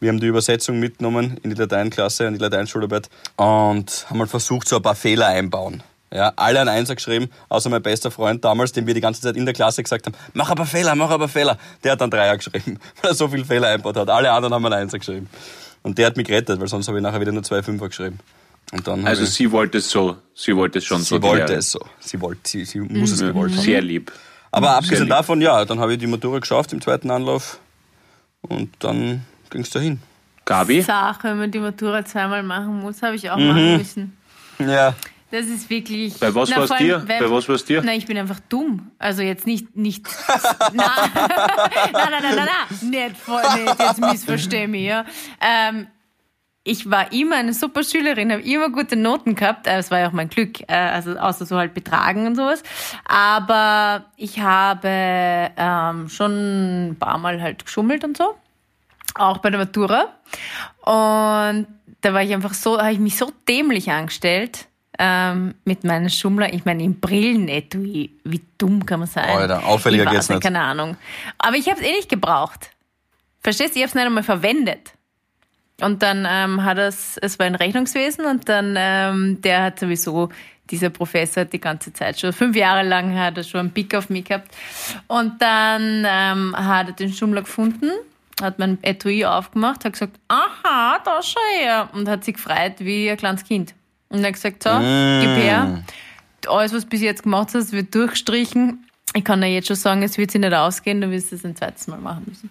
Wir 0.00 0.08
haben 0.08 0.18
die 0.18 0.26
Übersetzung 0.26 0.80
mitgenommen 0.80 1.38
in 1.42 1.50
die 1.50 1.56
Lateinklasse, 1.56 2.24
in 2.24 2.34
die 2.34 2.40
Lateinschularbeit 2.40 3.08
und 3.36 4.06
haben 4.08 4.18
mal 4.18 4.26
versucht, 4.26 4.68
so 4.68 4.76
ein 4.76 4.82
paar 4.82 4.94
Fehler 4.94 5.28
einbauen. 5.28 5.82
Ja, 6.12 6.32
alle 6.34 6.60
ein 6.60 6.68
Einser 6.68 6.96
geschrieben, 6.96 7.28
außer 7.48 7.70
mein 7.70 7.82
bester 7.82 8.10
Freund 8.10 8.44
damals, 8.44 8.72
dem 8.72 8.84
wir 8.86 8.94
die 8.94 9.00
ganze 9.00 9.20
Zeit 9.20 9.36
in 9.36 9.44
der 9.44 9.54
Klasse 9.54 9.82
gesagt 9.82 10.06
haben, 10.06 10.16
mach 10.34 10.50
aber 10.50 10.66
Fehler, 10.66 10.96
mach 10.96 11.10
aber 11.10 11.28
Fehler. 11.28 11.56
Der 11.84 11.92
hat 11.92 12.00
dann 12.00 12.10
Dreier 12.10 12.36
geschrieben, 12.36 12.78
weil 13.02 13.12
er 13.12 13.14
so 13.14 13.28
viele 13.28 13.44
Fehler 13.44 13.68
einbaut 13.68 13.96
hat. 13.96 14.08
Alle 14.10 14.30
anderen 14.32 14.52
haben 14.54 14.66
ein 14.66 14.72
Einser 14.72 14.98
geschrieben. 14.98 15.28
Und 15.82 15.98
der 15.98 16.06
hat 16.06 16.16
mich 16.16 16.26
gerettet, 16.26 16.58
weil 16.60 16.66
sonst 16.68 16.88
habe 16.88 16.98
ich 16.98 17.02
nachher 17.02 17.20
wieder 17.20 17.30
nur 17.32 17.42
zwei 17.44 17.62
Fünfer 17.62 17.88
geschrieben. 17.88 18.18
Und 18.72 18.86
dann 18.86 19.06
Also 19.06 19.22
ich, 19.22 19.30
sie 19.30 19.50
wollte 19.52 19.78
es 19.78 19.88
so, 19.88 20.16
sie 20.34 20.54
wollte 20.56 20.78
es 20.78 20.84
schon 20.84 20.98
sie 20.98 21.04
so. 21.06 21.18
die 21.18 21.22
wollte 21.28 21.54
es 21.54 21.70
so. 21.70 21.80
Sie 22.00 22.20
wollte, 22.20 22.40
sie, 22.44 22.64
sie 22.64 22.80
muss 22.80 23.12
es 23.12 23.20
gewollt 23.20 23.52
haben. 23.52 23.62
Sehr 23.62 23.80
lieb. 23.80 24.12
Aber 24.50 24.70
abgesehen 24.76 25.02
lieb. 25.04 25.10
davon, 25.10 25.40
ja, 25.40 25.64
dann 25.64 25.78
habe 25.78 25.92
ich 25.92 25.98
die 26.00 26.06
Matura 26.08 26.40
geschafft 26.40 26.72
im 26.72 26.80
zweiten 26.80 27.10
Anlauf 27.10 27.58
und 28.42 28.70
dann 28.80 29.24
ging 29.50 29.62
es 29.62 29.70
dahin. 29.70 30.00
Gabi? 30.44 30.82
Sache, 30.82 31.28
wenn 31.28 31.38
man 31.38 31.50
die 31.52 31.60
Matura 31.60 32.04
zweimal 32.04 32.42
machen 32.42 32.80
muss, 32.80 33.00
habe 33.02 33.14
ich 33.14 33.30
auch 33.30 33.36
Mhm. 33.36 33.46
machen 33.46 33.76
müssen. 33.76 34.16
Ja. 34.58 34.94
Das 35.30 35.46
ist 35.46 35.70
wirklich. 35.70 36.18
Bei 36.18 36.34
was 36.34 36.50
war's 36.54 36.68
vor 36.68 36.76
allem, 36.76 36.86
dir? 36.86 37.08
weil- 37.08 37.20
Bei 37.20 37.30
was 37.30 37.48
war's 37.48 37.64
dir? 37.64 37.82
Na, 37.84 37.94
ich 37.94 38.06
bin 38.06 38.18
einfach 38.18 38.40
dumm. 38.48 38.90
Also 38.98 39.22
jetzt 39.22 39.46
nicht, 39.46 39.76
nicht, 39.76 40.04
na, 40.28 40.68
nein, 40.74 41.10
nein, 41.92 41.92
nein, 41.92 42.22
nein, 42.22 42.48
nein, 42.48 42.90
nicht 42.90 43.16
voll, 43.16 43.42
nicht, 43.54 43.78
jetzt 43.78 44.00
missversteh 44.00 44.66
mich, 44.66 44.82
ja. 44.86 45.04
Ähm, 45.40 45.86
ich 46.62 46.90
war 46.90 47.10
immer 47.12 47.36
eine 47.36 47.54
super 47.54 47.82
Schülerin, 47.82 48.30
habe 48.32 48.42
immer 48.42 48.68
gute 48.70 48.94
Noten 48.96 49.34
gehabt. 49.34 49.66
Äh, 49.66 49.78
Es 49.78 49.90
war 49.90 50.00
ja 50.00 50.08
auch 50.08 50.12
mein 50.12 50.28
Glück, 50.28 50.60
äh, 50.68 50.74
also 50.74 51.16
außer 51.16 51.46
so 51.46 51.56
halt 51.56 51.72
Betragen 51.74 52.26
und 52.26 52.34
sowas. 52.34 52.62
Aber 53.06 54.04
ich 54.16 54.40
habe 54.40 54.88
ähm, 55.56 56.08
schon 56.10 56.90
ein 56.90 56.96
paar 56.98 57.16
Mal 57.18 57.40
halt 57.40 57.64
geschummelt 57.64 58.04
und 58.04 58.16
so 58.16 58.34
auch 59.14 59.38
bei 59.38 59.50
der 59.50 59.58
Matura. 59.58 60.08
Und 60.82 61.66
da 62.02 62.14
war 62.14 62.22
ich 62.22 62.32
einfach 62.32 62.54
so, 62.54 62.78
habe 62.78 62.92
ich 62.92 62.98
mich 62.98 63.16
so 63.16 63.32
dämlich 63.48 63.90
angestellt 63.90 64.66
ähm, 65.02 65.54
mit 65.64 65.82
meinen 65.82 66.10
Schummler. 66.10 66.52
Ich 66.52 66.66
meine, 66.66 66.82
im 66.82 67.00
Brillenetui, 67.00 68.10
wie 68.22 68.42
dumm 68.58 68.84
kann 68.84 69.00
man 69.00 69.08
sein? 69.08 69.30
Alter, 69.30 69.64
auffälliger 69.64 70.04
geht's 70.04 70.28
nicht. 70.28 70.42
Keine 70.42 70.60
Ahnung. 70.60 70.98
Aber 71.38 71.56
ich 71.56 71.68
habe 71.70 71.80
es 71.80 71.86
eh 71.86 71.92
nicht 71.92 72.10
gebraucht. 72.10 72.70
Verstehst 73.40 73.74
du? 73.74 73.78
Ich 73.78 73.82
habe 73.82 73.88
es 73.88 73.94
nicht 73.94 74.04
einmal 74.04 74.22
verwendet. 74.22 74.92
Und 75.80 76.02
dann 76.02 76.26
ähm, 76.28 76.62
hat 76.62 76.76
es, 76.76 77.16
es 77.16 77.38
war 77.38 77.46
ein 77.46 77.54
Rechnungswesen 77.54 78.26
und 78.26 78.50
dann, 78.50 78.74
ähm, 78.76 79.40
der 79.40 79.62
hat 79.62 79.80
sowieso, 79.80 80.28
dieser 80.68 80.90
Professor 80.90 81.44
hat 81.44 81.54
die 81.54 81.60
ganze 81.60 81.94
Zeit 81.94 82.20
schon, 82.20 82.34
fünf 82.34 82.54
Jahre 82.54 82.86
lang 82.86 83.18
hat 83.18 83.38
er 83.38 83.44
schon 83.44 83.60
einen 83.60 83.70
Blick 83.70 83.94
auf 83.94 84.10
mich 84.10 84.26
gehabt. 84.26 84.54
Und 85.06 85.40
dann 85.40 86.04
ähm, 86.06 86.54
hat 86.54 86.88
er 86.88 86.92
den 86.92 87.14
Schummler 87.14 87.40
gefunden, 87.40 87.90
hat 88.42 88.58
mein 88.58 88.76
Etui 88.82 89.24
aufgemacht, 89.24 89.86
hat 89.86 89.94
gesagt, 89.94 90.20
aha, 90.28 90.98
da 91.02 91.22
schau 91.22 91.40
her. 91.58 91.88
Und 91.94 92.06
hat 92.06 92.24
sich 92.24 92.34
gefreut 92.34 92.74
wie 92.80 93.10
ein 93.10 93.16
kleines 93.16 93.44
Kind. 93.44 93.74
Und 94.10 94.20
er 94.20 94.26
hat 94.26 94.34
gesagt, 94.34 94.62
so, 94.62 94.70
gib 94.70 94.80
her. 94.80 95.84
Alles, 96.46 96.72
was 96.72 96.82
du 96.82 96.88
bis 96.88 97.00
jetzt 97.00 97.22
gemacht 97.22 97.50
hast, 97.54 97.72
wird 97.72 97.94
durchgestrichen. 97.94 98.84
Ich 99.14 99.24
kann 99.24 99.40
dir 99.40 99.48
jetzt 99.48 99.68
schon 99.68 99.76
sagen, 99.76 100.02
es 100.02 100.18
wird 100.18 100.30
sich 100.30 100.40
nicht 100.40 100.52
ausgehen, 100.52 101.00
du 101.00 101.10
wirst 101.10 101.32
es 101.32 101.44
ein 101.44 101.56
zweites 101.56 101.86
Mal 101.86 101.98
machen 101.98 102.24
müssen. 102.26 102.50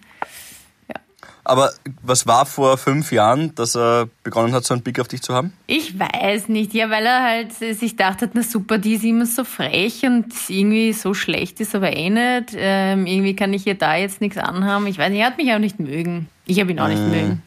Aber 1.42 1.72
was 2.02 2.26
war 2.26 2.46
vor 2.46 2.76
fünf 2.76 3.12
Jahren, 3.12 3.54
dass 3.54 3.74
er 3.74 4.08
begonnen 4.22 4.52
hat, 4.52 4.64
so 4.64 4.74
einen 4.74 4.82
Blick 4.82 5.00
auf 5.00 5.08
dich 5.08 5.22
zu 5.22 5.34
haben? 5.34 5.52
Ich 5.66 5.98
weiß 5.98 6.48
nicht, 6.48 6.74
ja, 6.74 6.90
weil 6.90 7.04
er 7.06 7.22
halt 7.22 7.52
sich 7.54 7.96
dachte, 7.96 8.30
na 8.34 8.42
super, 8.42 8.78
die 8.78 8.94
ist 8.94 9.04
immer 9.04 9.26
so 9.26 9.44
frech 9.44 10.04
und 10.04 10.32
irgendwie 10.48 10.92
so 10.92 11.14
schlecht 11.14 11.60
ist 11.60 11.74
aber 11.74 11.96
eh 11.96 12.10
nicht. 12.10 12.54
Ähm, 12.54 13.06
irgendwie 13.06 13.34
kann 13.34 13.52
ich 13.52 13.66
ihr 13.66 13.74
da 13.74 13.96
jetzt 13.96 14.20
nichts 14.20 14.38
anhaben. 14.38 14.86
Ich 14.86 14.98
weiß 14.98 15.10
nicht, 15.10 15.20
er 15.20 15.26
hat 15.26 15.38
mich 15.38 15.52
auch 15.52 15.58
nicht 15.58 15.80
mögen. 15.80 16.28
Ich 16.46 16.60
habe 16.60 16.70
ihn 16.70 16.78
auch 16.78 16.88
nicht 16.88 17.02
mögen. 17.02 17.42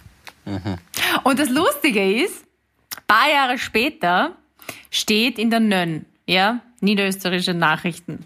Und 1.23 1.39
das 1.39 1.49
Lustige 1.49 2.23
ist, 2.23 2.43
paar 3.07 3.29
Jahre 3.31 3.57
später 3.57 4.35
steht 4.91 5.37
in 5.39 5.49
der 5.49 5.59
Nönn, 5.59 6.05
ja, 6.25 6.59
niederösterreichische 6.81 7.53
Nachrichten, 7.53 8.25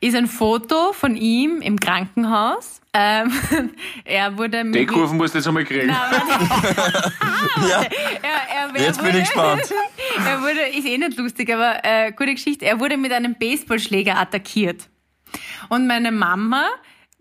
ist 0.00 0.14
ein 0.16 0.26
Foto 0.26 0.92
von 0.92 1.16
ihm 1.16 1.60
im 1.60 1.78
Krankenhaus. 1.78 2.80
Ähm, 2.92 3.30
er 4.04 4.36
wurde 4.36 4.64
mit, 4.64 4.74
Die 4.74 4.86
Kurven 4.86 5.16
musst 5.16 5.34
du 5.34 5.38
jetzt 5.38 5.46
einmal 5.46 5.64
kriegen. 5.64 5.86
Na, 5.88 6.02
aber- 6.10 7.68
Ja. 7.68 7.82
er, 7.82 8.74
er, 8.74 8.80
Jetzt 8.82 8.98
bin 9.02 9.08
ich 9.08 9.14
wurde- 9.14 9.20
gespannt. 9.20 9.62
Er 10.26 10.40
wurde, 10.42 10.60
ist 10.76 10.86
eh 10.86 10.98
nicht 10.98 11.16
lustig, 11.18 11.52
aber 11.54 11.84
äh, 11.84 12.10
gute 12.12 12.34
Geschichte. 12.34 12.64
Er 12.66 12.80
wurde 12.80 12.96
mit 12.96 13.12
einem 13.12 13.36
Baseballschläger 13.36 14.18
attackiert. 14.18 14.88
Und 15.68 15.86
meine 15.86 16.10
Mama 16.10 16.66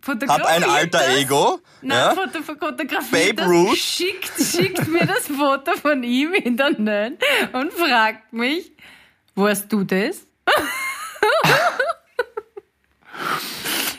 Hab 0.06 0.46
ein 0.46 0.64
alter 0.64 1.00
das, 1.00 1.18
Ego. 1.18 1.60
Nein, 1.82 1.98
ja? 1.98 2.16
foto, 2.16 2.42
fotografiert 2.42 3.12
Babe 3.12 3.34
das, 3.36 3.50
Ruth. 3.50 3.78
Schickt, 3.78 4.32
schickt 4.40 4.88
mir 4.88 5.06
das 5.06 5.28
Foto 5.28 5.72
von 5.82 6.04
ihm 6.04 6.34
in 6.34 6.56
der 6.58 6.72
Nähe 6.80 7.18
und 7.54 7.72
fragt 7.74 8.32
mich, 8.34 8.72
wo 9.36 9.48
hast 9.48 9.68
du 9.72 9.84
das? 9.84 10.26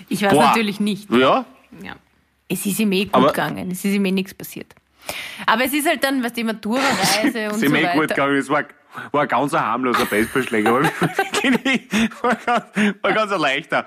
ich 0.09 0.23
weiß 0.23 0.33
Boah. 0.33 0.45
natürlich 0.49 0.81
nicht. 0.81 1.11
Ja, 1.11 1.45
Ja. 1.83 1.97
Es 2.49 2.67
ist 2.67 2.81
ihm 2.81 2.91
eh 2.93 3.05
gut 3.05 3.15
Aber- 3.15 3.29
gegangen. 3.29 3.71
Es 3.71 3.85
ist 3.85 3.93
ihm 3.95 4.05
eh 4.05 4.11
nichts 4.11 4.35
passiert. 4.35 4.75
Aber 5.47 5.65
es 5.65 5.73
ist 5.73 5.87
halt 5.89 6.03
dann, 6.03 6.23
was 6.23 6.33
die 6.33 6.43
Matura-Reise 6.45 7.49
und 7.53 7.61
so 7.61 7.69
mir 7.69 7.79
eh 7.83 7.93
gut 7.93 8.03
weiter. 8.03 8.15
gegangen. 8.15 8.37
Es 8.37 8.49
war, 8.49 8.65
war 9.13 9.27
ganz 9.27 9.55
ein 9.55 9.65
harmloser 9.65 10.07
Baseballschläger. 10.07 10.83
war, 12.23 12.37
ganz, 12.47 12.65
war 13.01 13.13
ganz 13.13 13.33
ein 13.33 13.41
leichter. 13.41 13.87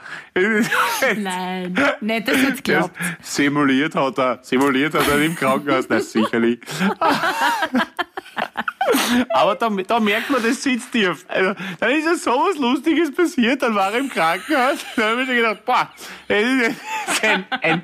Nein, 1.16 1.76
nicht, 2.02 2.28
dass 2.28 2.42
jetzt 2.42 2.64
glaubt. 2.64 2.92
simuliert 3.22 3.96
hat 3.96 4.18
er, 4.18 4.40
simuliert 4.42 4.94
hat 4.94 5.08
er 5.08 5.22
im 5.22 5.36
Krankenhaus, 5.36 5.86
na 5.90 6.00
sicherlich. 6.00 6.60
Aber 9.30 9.56
da, 9.56 9.70
da 9.70 10.00
merkt 10.00 10.30
man, 10.30 10.44
das 10.44 10.64
sitzt 10.64 10.92
tief. 10.92 11.26
Also, 11.28 11.54
dann 11.80 11.92
ist 11.92 12.06
ja 12.06 12.16
sowas 12.16 12.58
Lustiges 12.58 13.14
passiert, 13.14 13.62
dann 13.62 13.76
war 13.76 13.94
er 13.94 14.00
im 14.00 14.10
Krankenhaus, 14.10 14.86
dann 14.96 15.06
habe 15.06 15.22
ich 15.22 15.28
mir 15.28 15.34
schon 15.34 15.44
gedacht, 15.44 15.66
boah, 15.66 15.90
das 16.28 16.44
ist 16.44 17.24
ein, 17.24 17.46
ein, 17.50 17.62
ein, 17.62 17.82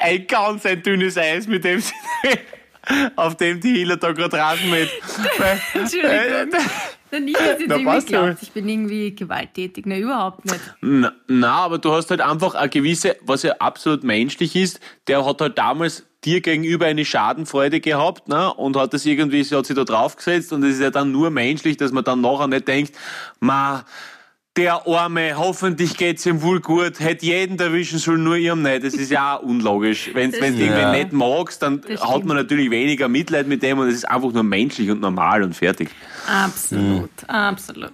ein 0.00 0.26
ganz 0.26 0.66
ein 0.66 0.82
dünnes 0.82 1.16
Eis, 1.16 1.46
mit 1.46 1.64
dem 1.64 1.80
sie, 1.80 1.94
auf 3.16 3.36
dem 3.36 3.60
die 3.60 3.74
Hila 3.74 3.96
da 3.96 4.12
gerade 4.12 4.36
rasen 4.36 4.70
mit. 4.70 4.88
Entschuldigung. 5.74 6.60
Na, 7.10 7.20
nicht, 7.20 7.36
dass 7.36 7.58
jetzt 7.58 7.68
Na, 7.68 7.76
irgendwie 7.76 8.06
glaubt, 8.06 8.42
ich 8.42 8.52
bin 8.52 8.68
irgendwie 8.68 9.14
gewalttätig. 9.14 9.86
Na, 9.86 9.96
überhaupt 9.96 10.44
nicht. 10.44 10.60
Na, 10.80 11.12
na, 11.26 11.52
aber 11.52 11.78
du 11.78 11.92
hast 11.92 12.10
halt 12.10 12.20
einfach 12.20 12.54
eine 12.54 12.68
gewisse, 12.68 13.16
was 13.22 13.42
ja 13.42 13.54
absolut 13.58 14.04
menschlich 14.04 14.54
ist, 14.56 14.80
der 15.06 15.24
hat 15.24 15.40
halt 15.40 15.56
damals 15.56 16.04
dir 16.24 16.40
gegenüber 16.40 16.86
eine 16.86 17.04
Schadenfreude 17.04 17.80
gehabt, 17.80 18.28
ne, 18.28 18.52
und 18.54 18.76
hat 18.76 18.92
das 18.92 19.06
irgendwie, 19.06 19.42
sie 19.44 19.56
hat 19.56 19.66
sich 19.66 19.76
da 19.76 19.84
draufgesetzt 19.84 20.52
und 20.52 20.62
es 20.64 20.74
ist 20.74 20.80
ja 20.82 20.90
dann 20.90 21.12
nur 21.12 21.30
menschlich, 21.30 21.76
dass 21.76 21.92
man 21.92 22.04
dann 22.04 22.20
nachher 22.20 22.48
nicht 22.48 22.68
denkt, 22.68 22.92
ma, 23.40 23.84
der 24.58 24.86
Arme, 24.86 25.34
hoffentlich 25.38 25.96
geht's 25.96 26.26
ihm 26.26 26.42
wohl 26.42 26.60
gut, 26.60 27.00
hätte 27.00 27.24
jeden 27.24 27.58
erwischen 27.58 27.98
sollen, 27.98 28.22
nur 28.24 28.36
ihrem 28.36 28.62
nicht. 28.62 28.84
Das 28.84 28.92
ist 28.94 29.10
ja 29.10 29.36
auch 29.38 29.42
unlogisch. 29.42 30.10
Wenn 30.12 30.32
du 30.32 30.36
irgendwen 30.38 30.72
stimmt. 30.74 30.92
nicht 30.92 31.12
magst, 31.12 31.62
dann 31.62 31.80
Das 31.80 32.02
hat 32.02 32.08
stimmt. 32.10 32.26
man 32.26 32.36
natürlich 32.36 32.70
weniger 32.70 33.08
Mitleid 33.08 33.46
mit 33.46 33.62
dem 33.62 33.78
und 33.78 33.88
es 33.88 33.94
ist 33.94 34.04
einfach 34.10 34.32
nur 34.32 34.42
menschlich 34.42 34.90
und 34.90 35.00
normal 35.00 35.42
und 35.42 35.54
fertig. 35.56 35.88
Absolut, 36.26 37.10
absolut. 37.28 37.92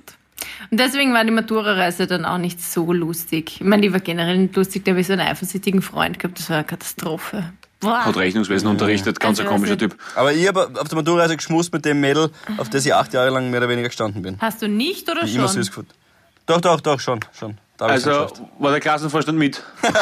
Und 0.70 0.80
deswegen 0.80 1.12
war 1.14 1.24
die 1.24 1.30
Matura-Reise 1.30 2.06
dann 2.06 2.24
auch 2.24 2.38
nicht 2.38 2.60
so 2.62 2.92
lustig. 2.92 3.56
Ich 3.60 3.66
meine, 3.66 3.82
die 3.82 3.92
war 3.92 4.00
generell 4.00 4.38
nicht 4.38 4.56
lustig, 4.56 4.84
da 4.84 4.90
habe 4.92 5.00
ich 5.00 5.06
so 5.06 5.12
einen 5.12 5.22
eifersüchtigen 5.22 5.82
Freund 5.82 6.18
gehabt, 6.18 6.38
das 6.38 6.48
war 6.50 6.56
eine 6.58 6.64
Katastrophe. 6.66 7.52
Boah. 7.80 8.04
Hat 8.06 8.16
Rechnungswesen 8.16 8.66
unterrichtet, 8.68 9.20
ganz 9.20 9.38
ein 9.38 9.46
Also, 9.46 9.54
komischer 9.56 9.74
also- 9.74 9.88
Typ. 9.88 9.98
Aber 10.16 10.32
ich 10.32 10.48
habe 10.48 10.70
auf 10.80 10.88
der 10.88 10.96
Maturreise 10.96 11.36
geschmust 11.36 11.72
mit 11.72 11.84
dem 11.84 12.00
Mädel, 12.00 12.30
auf 12.56 12.70
das 12.70 12.86
ich 12.86 12.94
acht 12.94 13.12
Jahre 13.12 13.28
lang 13.30 13.50
mehr 13.50 13.60
oder 13.60 13.68
weniger 13.68 13.88
gestanden 13.88 14.22
bin. 14.22 14.36
Hast 14.40 14.62
du 14.62 14.68
nicht 14.68 15.10
oder 15.10 15.22
immer 15.22 15.30
schon? 15.30 15.48
süß 15.48 15.68
gefunden. 15.68 15.90
Doch, 16.46 16.60
doch, 16.60 16.80
doch, 16.80 17.00
schon, 17.00 17.20
schon. 17.38 17.58
Da 17.76 17.86
Also 17.86 18.28
war 18.58 18.70
der 18.70 18.80
Klassenvorstand 18.80 19.38
mit. 19.38 19.62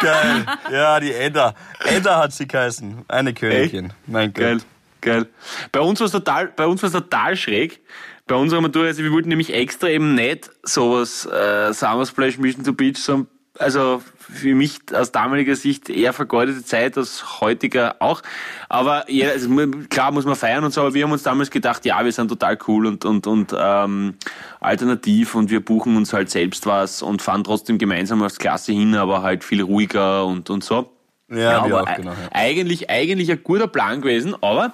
Geil. 0.00 0.46
Ja, 0.72 0.98
die 0.98 1.12
Edda. 1.12 1.54
Edda 1.84 2.18
hat 2.18 2.32
sie 2.32 2.48
geheißen. 2.48 3.04
Eine 3.06 3.34
Königin. 3.34 3.92
Mein 4.06 4.32
Gott. 4.32 4.42
Geil, 4.42 4.60
geil. 5.00 5.26
Bei 5.70 5.80
uns 5.80 6.00
war 6.00 6.06
es 6.06 6.12
total, 6.12 6.48
bei 6.48 6.66
uns 6.66 6.80
total 6.80 7.36
schräg. 7.36 7.80
Bei 8.26 8.34
unserer 8.36 8.60
Matura, 8.60 8.86
also 8.86 9.02
wir 9.02 9.12
wollten 9.12 9.28
nämlich 9.28 9.52
extra 9.52 9.88
eben 9.88 10.14
nicht 10.14 10.50
sowas 10.62 11.26
äh, 11.26 11.72
Summer 11.72 12.06
Splash 12.06 12.38
Mission 12.38 12.64
to 12.64 12.72
Beach, 12.72 12.98
sondern 12.98 13.28
also 13.60 14.02
für 14.18 14.54
mich 14.54 14.78
aus 14.92 15.12
damaliger 15.12 15.54
Sicht 15.56 15.90
eher 15.90 16.12
vergeudete 16.12 16.64
Zeit, 16.64 16.96
aus 16.96 17.40
heutiger 17.40 17.96
auch. 18.00 18.22
Aber 18.68 19.10
ja, 19.10 19.30
also, 19.30 19.48
klar 19.88 20.12
muss 20.12 20.24
man 20.24 20.36
feiern 20.36 20.64
und 20.64 20.72
so, 20.72 20.80
aber 20.80 20.94
wir 20.94 21.04
haben 21.04 21.12
uns 21.12 21.22
damals 21.22 21.50
gedacht, 21.50 21.84
ja, 21.84 22.04
wir 22.04 22.12
sind 22.12 22.28
total 22.28 22.58
cool 22.68 22.86
und, 22.86 23.04
und, 23.04 23.26
und 23.26 23.54
ähm, 23.56 24.14
alternativ 24.60 25.34
und 25.34 25.50
wir 25.50 25.64
buchen 25.64 25.96
uns 25.96 26.12
halt 26.12 26.30
selbst 26.30 26.66
was 26.66 27.02
und 27.02 27.22
fahren 27.22 27.44
trotzdem 27.44 27.78
gemeinsam 27.78 28.22
als 28.22 28.38
Klasse 28.38 28.72
hin, 28.72 28.94
aber 28.94 29.22
halt 29.22 29.44
viel 29.44 29.62
ruhiger 29.62 30.26
und, 30.26 30.50
und 30.50 30.64
so. 30.64 30.90
Ja, 31.28 31.36
wir 31.36 31.76
aber 31.76 31.82
auch, 31.82 31.96
genau. 31.96 32.10
Ja. 32.10 32.28
eigentlich, 32.32 32.90
eigentlich 32.90 33.30
ein 33.30 33.42
guter 33.44 33.68
Plan 33.68 34.00
gewesen, 34.00 34.34
aber 34.40 34.72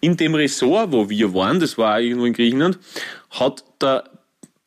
in 0.00 0.16
dem 0.16 0.34
Ressort, 0.36 0.92
wo 0.92 1.08
wir 1.10 1.34
waren, 1.34 1.58
das 1.58 1.78
war 1.78 2.00
irgendwo 2.00 2.26
in 2.26 2.32
Griechenland, 2.32 2.78
hat 3.30 3.64
der 3.80 4.04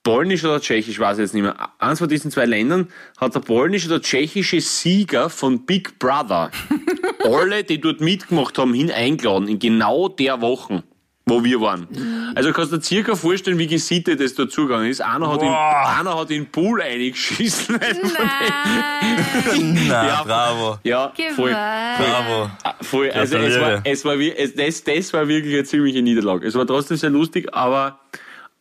polnische 0.03 0.47
oder 0.47 0.61
tschechisch, 0.61 0.99
weiß 0.99 1.17
ich 1.17 1.23
jetzt 1.23 1.33
nicht 1.33 1.43
mehr, 1.43 1.55
eins 1.79 1.99
von 1.99 2.07
diesen 2.09 2.31
zwei 2.31 2.45
Ländern, 2.45 2.87
hat 3.19 3.35
der 3.35 3.41
polnische 3.41 3.87
oder 3.89 4.01
tschechische 4.01 4.61
Sieger 4.61 5.29
von 5.29 5.65
Big 5.65 5.99
Brother 5.99 6.51
alle, 7.25 7.63
die 7.63 7.79
dort 7.81 8.01
mitgemacht 8.01 8.57
haben, 8.57 8.73
hin 8.73 8.91
eingeladen, 8.91 9.47
in 9.47 9.59
genau 9.59 10.07
der 10.07 10.41
Woche, 10.41 10.83
wo 11.25 11.43
wir 11.43 11.61
waren. 11.61 11.87
Also 12.33 12.51
kannst 12.53 12.71
du 12.71 12.77
dir 12.77 12.83
circa 12.83 13.15
vorstellen, 13.15 13.59
wie 13.59 13.67
gesittet 13.67 14.19
es 14.19 14.33
dort 14.33 14.51
zugegangen 14.51 14.89
ist. 14.89 15.01
Einer 15.01 15.31
hat, 15.31 15.43
in, 15.43 15.49
einer 15.49 16.17
hat 16.17 16.31
in 16.31 16.43
den 16.43 16.51
Pool 16.51 16.81
eingeschissen. 16.81 17.77
Nein. 17.79 17.97
Na, 19.87 20.07
Ja. 20.07 20.23
bravo. 20.23 20.79
ja, 20.83 21.13
voll. 21.35 21.51
Bravo. 21.51 22.49
Ah, 22.63 22.73
Voll, 22.81 23.11
also 23.11 23.37
es 23.37 23.59
war, 23.59 23.81
es 23.83 24.05
war, 24.05 24.15
es, 24.17 24.55
das, 24.55 24.83
das 24.83 25.13
war 25.13 25.27
wirklich 25.27 25.53
eine 25.53 25.63
ziemliche 25.65 26.01
Niederlage. 26.01 26.47
Es 26.47 26.55
war 26.55 26.65
trotzdem 26.65 26.97
sehr 26.97 27.09
lustig, 27.11 27.53
aber, 27.53 27.99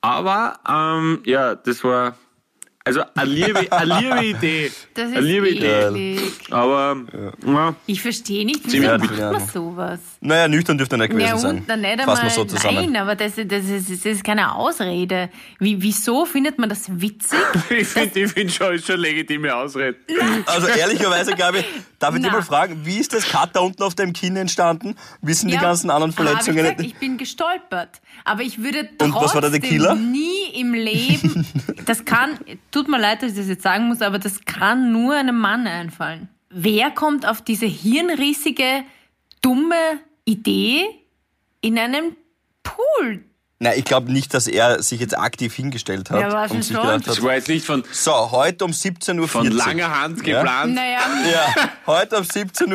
aber, 0.00 0.60
ähm, 0.68 1.22
ja, 1.24 1.54
das 1.54 1.84
war, 1.84 2.16
also 2.88 3.02
eine 3.14 3.30
liebe, 3.30 3.72
eine 3.72 4.00
liebe 4.00 4.24
Idee. 4.36 4.72
Das 4.94 5.04
eine 5.06 5.18
ist 5.18 5.24
liebe 5.24 5.48
Idee. 5.50 6.18
Aber, 6.50 6.96
ja. 7.46 7.74
Ich 7.86 8.02
verstehe 8.02 8.44
nicht, 8.44 8.60
wieso 8.64 8.70
Ziemlich 8.78 8.90
macht 8.98 9.18
man 9.18 9.48
sowas? 9.48 10.00
Naja, 10.20 10.48
nüchtern 10.48 10.76
dürfte 10.78 10.96
er 10.96 10.98
nicht 10.98 11.10
gewesen 11.10 11.26
Ja, 11.28 11.38
sein. 11.38 11.64
dann 11.66 11.80
nicht 11.80 12.00
Fassen 12.00 12.10
einmal, 12.10 12.24
wir 12.24 12.30
so 12.30 12.44
zusammen. 12.44 12.92
nein, 12.92 12.96
aber 12.96 13.14
das, 13.14 13.32
das, 13.36 13.64
ist, 13.66 13.90
das 13.90 14.04
ist 14.04 14.24
keine 14.24 14.54
Ausrede. 14.54 15.28
Wie, 15.60 15.80
wieso 15.80 16.24
findet 16.24 16.58
man 16.58 16.68
das 16.68 16.86
witzig? 17.00 17.38
Ich 17.70 17.86
finde, 17.88 18.20
ich 18.20 18.32
find 18.32 18.50
schon, 18.52 18.78
schon 18.78 18.98
legitime 19.00 19.54
Ausrede. 19.54 19.96
Also 20.46 20.66
ehrlicherweise, 20.68 21.32
Gabi, 21.34 21.62
darf 21.98 22.14
ich 22.14 22.22
dich 22.22 22.30
Na. 22.30 22.38
mal 22.38 22.42
fragen, 22.42 22.80
wie 22.84 22.96
ist 22.98 23.12
das 23.12 23.24
Cut 23.28 23.50
da 23.54 23.60
unten 23.60 23.82
auf 23.82 23.94
deinem 23.94 24.12
Kinn 24.12 24.36
entstanden? 24.36 24.96
Wie 25.22 25.34
sind 25.34 25.48
die 25.48 25.54
Ja, 25.54 25.60
ganzen 25.60 25.90
anderen 25.90 26.12
hab 26.16 26.24
Verletzungen? 26.24 26.58
Ich, 26.58 26.62
gesagt, 26.64 26.80
ich 26.80 26.94
bin 26.96 27.18
gestolpert. 27.18 28.00
Aber 28.24 28.42
ich 28.42 28.62
würde 28.62 28.88
Und 29.00 29.14
was 29.14 29.34
war 29.34 29.40
da 29.42 29.50
der 29.50 29.60
trotzdem 29.60 29.78
Killer? 29.78 29.94
nie 29.94 30.50
im 30.54 30.74
Leben, 30.74 31.46
das 31.86 32.04
kann, 32.04 32.38
tut 32.78 32.88
mir 32.88 32.98
leid, 33.00 33.22
dass 33.22 33.32
ich 33.32 33.38
das 33.38 33.48
jetzt 33.48 33.62
sagen 33.62 33.88
muss, 33.88 34.02
aber 34.02 34.18
das 34.18 34.44
kann 34.44 34.92
nur 34.92 35.14
einem 35.14 35.38
Mann 35.38 35.66
einfallen. 35.66 36.28
Wer 36.50 36.90
kommt 36.90 37.26
auf 37.26 37.42
diese 37.42 37.66
hirnrissige, 37.66 38.84
dumme 39.42 39.74
Idee, 40.24 40.84
in 41.60 41.78
einem 41.78 42.16
Pool? 42.62 43.24
Nein, 43.60 43.74
ich 43.76 43.84
glaube 43.84 44.12
nicht, 44.12 44.32
dass 44.34 44.46
er 44.46 44.80
sich 44.84 45.00
jetzt 45.00 45.18
aktiv 45.18 45.52
hingestellt 45.52 46.10
hat 46.12 46.20
Ja, 46.20 46.32
war 46.32 46.50
und 46.50 46.62
sich 46.62 46.76
schon. 46.76 46.86
gedacht 46.86 47.08
Das 47.08 47.16
hat, 47.16 47.24
war 47.24 47.34
jetzt 47.34 47.48
nicht 47.48 47.66
von, 47.66 47.82
so, 47.90 48.30
heute 48.30 48.64
um 48.64 48.70
17.40 48.70 49.18
Uhr. 49.20 49.28
von 49.28 49.50
langer 49.50 50.00
Hand 50.00 50.24
Ja? 50.24 50.38
geplant. 50.42 50.74
Naja, 50.74 51.00
Ja, 51.32 51.54
heute 51.88 52.18
um 52.18 52.22
17.40 52.22 52.70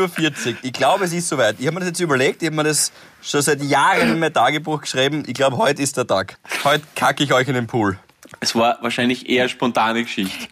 Uhr. 0.51 0.58
Ich 0.62 0.74
glaube, 0.74 1.06
es 1.06 1.14
ist 1.14 1.30
soweit. 1.30 1.56
Ich 1.60 1.66
habe 1.68 1.76
mir 1.76 1.80
das 1.80 1.89
jetzt 1.89 2.01
überlegt, 2.01 2.41
ich 2.41 2.47
habe 2.47 2.58
mir 2.58 2.66
das 2.66 2.91
schon 3.22 3.41
seit 3.41 3.64
Jahren 3.64 4.10
in 4.12 4.20
mein 4.20 4.34
Tagebuch 4.34 4.82
geschrieben. 4.82 5.24
Ich 5.26 5.36
glaube, 5.36 5.56
heute 5.58 5.82
ist 5.82 5.95
der 5.95 6.06
Tag. 6.06 6.38
Heute 6.66 6.84
kacke 6.95 7.24
ich 7.24 7.32
euch 7.34 7.47
in 7.47 7.54
den 7.54 7.68
Pool. 7.68 7.97
Es 8.39 8.55
war 8.55 8.77
wahrscheinlich 8.81 9.29
eher 9.29 9.49
spontane 9.49 10.03
Geschichte. 10.03 10.47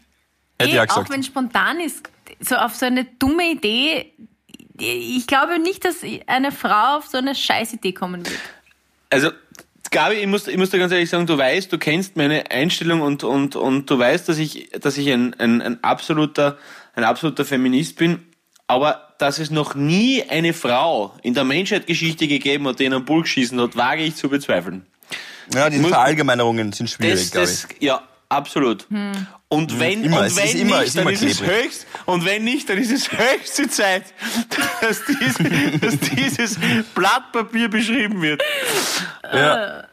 Hätte 0.59 0.69
ich 0.69 0.75
eh, 0.75 0.79
auch 0.79 0.83
auch 0.83 0.87
gesagt. 0.87 1.09
wenn 1.09 1.23
spontan 1.23 1.79
ist, 1.79 2.09
so 2.39 2.55
auf 2.55 2.75
so 2.75 2.85
eine 2.85 3.05
dumme 3.05 3.51
Idee, 3.51 4.13
ich 4.77 5.27
glaube 5.27 5.59
nicht, 5.59 5.85
dass 5.85 5.97
eine 6.27 6.51
Frau 6.51 6.97
auf 6.97 7.07
so 7.07 7.17
eine 7.17 7.35
Scheißidee 7.35 7.93
kommen 7.93 8.25
wird. 8.25 8.39
Also, 9.09 9.31
Gabi, 9.91 10.15
ich 10.15 10.27
muss, 10.27 10.47
ich 10.47 10.57
muss 10.57 10.69
dir 10.69 10.79
ganz 10.79 10.93
ehrlich 10.93 11.09
sagen, 11.09 11.27
du 11.27 11.37
weißt, 11.37 11.71
du 11.71 11.77
kennst 11.77 12.15
meine 12.15 12.49
Einstellung 12.49 13.01
und, 13.01 13.23
und, 13.23 13.55
und 13.55 13.89
du 13.89 13.99
weißt, 13.99 14.29
dass 14.29 14.37
ich, 14.37 14.69
dass 14.71 14.97
ich 14.97 15.11
ein, 15.11 15.33
ein, 15.33 15.61
ein, 15.61 15.83
absoluter, 15.83 16.57
ein 16.95 17.03
absoluter 17.03 17.43
Feminist 17.43 17.97
bin. 17.97 18.25
Aber 18.67 19.13
dass 19.17 19.37
es 19.37 19.51
noch 19.51 19.75
nie 19.75 20.23
eine 20.29 20.53
Frau 20.53 21.13
in 21.23 21.33
der 21.33 21.43
Menschheitsgeschichte 21.43 22.27
gegeben 22.27 22.67
hat, 22.67 22.79
die 22.79 22.85
in 22.85 22.93
einen 22.93 23.03
Bull 23.03 23.23
geschissen 23.23 23.59
hat, 23.59 23.75
wage 23.75 24.03
ich 24.03 24.15
zu 24.15 24.29
bezweifeln. 24.29 24.85
Ja, 25.53 25.69
diese 25.69 25.81
muss- 25.81 25.91
Verallgemeinerungen 25.91 26.71
sind 26.73 26.89
schwierig, 26.89 27.31
Das, 27.31 27.31
glaube 27.31 27.47
das, 27.47 27.67
ja, 27.79 28.01
absolut. 28.29 28.87
Und 29.49 29.79
wenn, 29.79 30.03
Immer, 30.05 30.21
und 30.21 30.35
wenn 30.37 30.45
ist 30.45 30.55
immer- 30.55 30.77
nicht, 30.79 30.87
ist 30.87 30.97
dann 30.97 31.07
ist 31.09 31.23
es 31.23 31.41
höchst, 31.41 31.87
und 32.05 32.23
wenn 32.25 32.43
nicht, 32.45 32.69
dann 32.69 32.77
ist 32.77 32.91
es 32.91 33.11
höchste 33.11 33.67
Zeit, 33.69 34.03
dass, 34.81 35.01
dies, 35.05 35.35
dass 35.81 35.99
dieses 35.99 36.57
Blatt 36.95 37.31
Papier 37.33 37.69
beschrieben 37.69 38.21
wird. 38.21 38.41
ich. 39.23 39.37
Ja. 39.37 39.83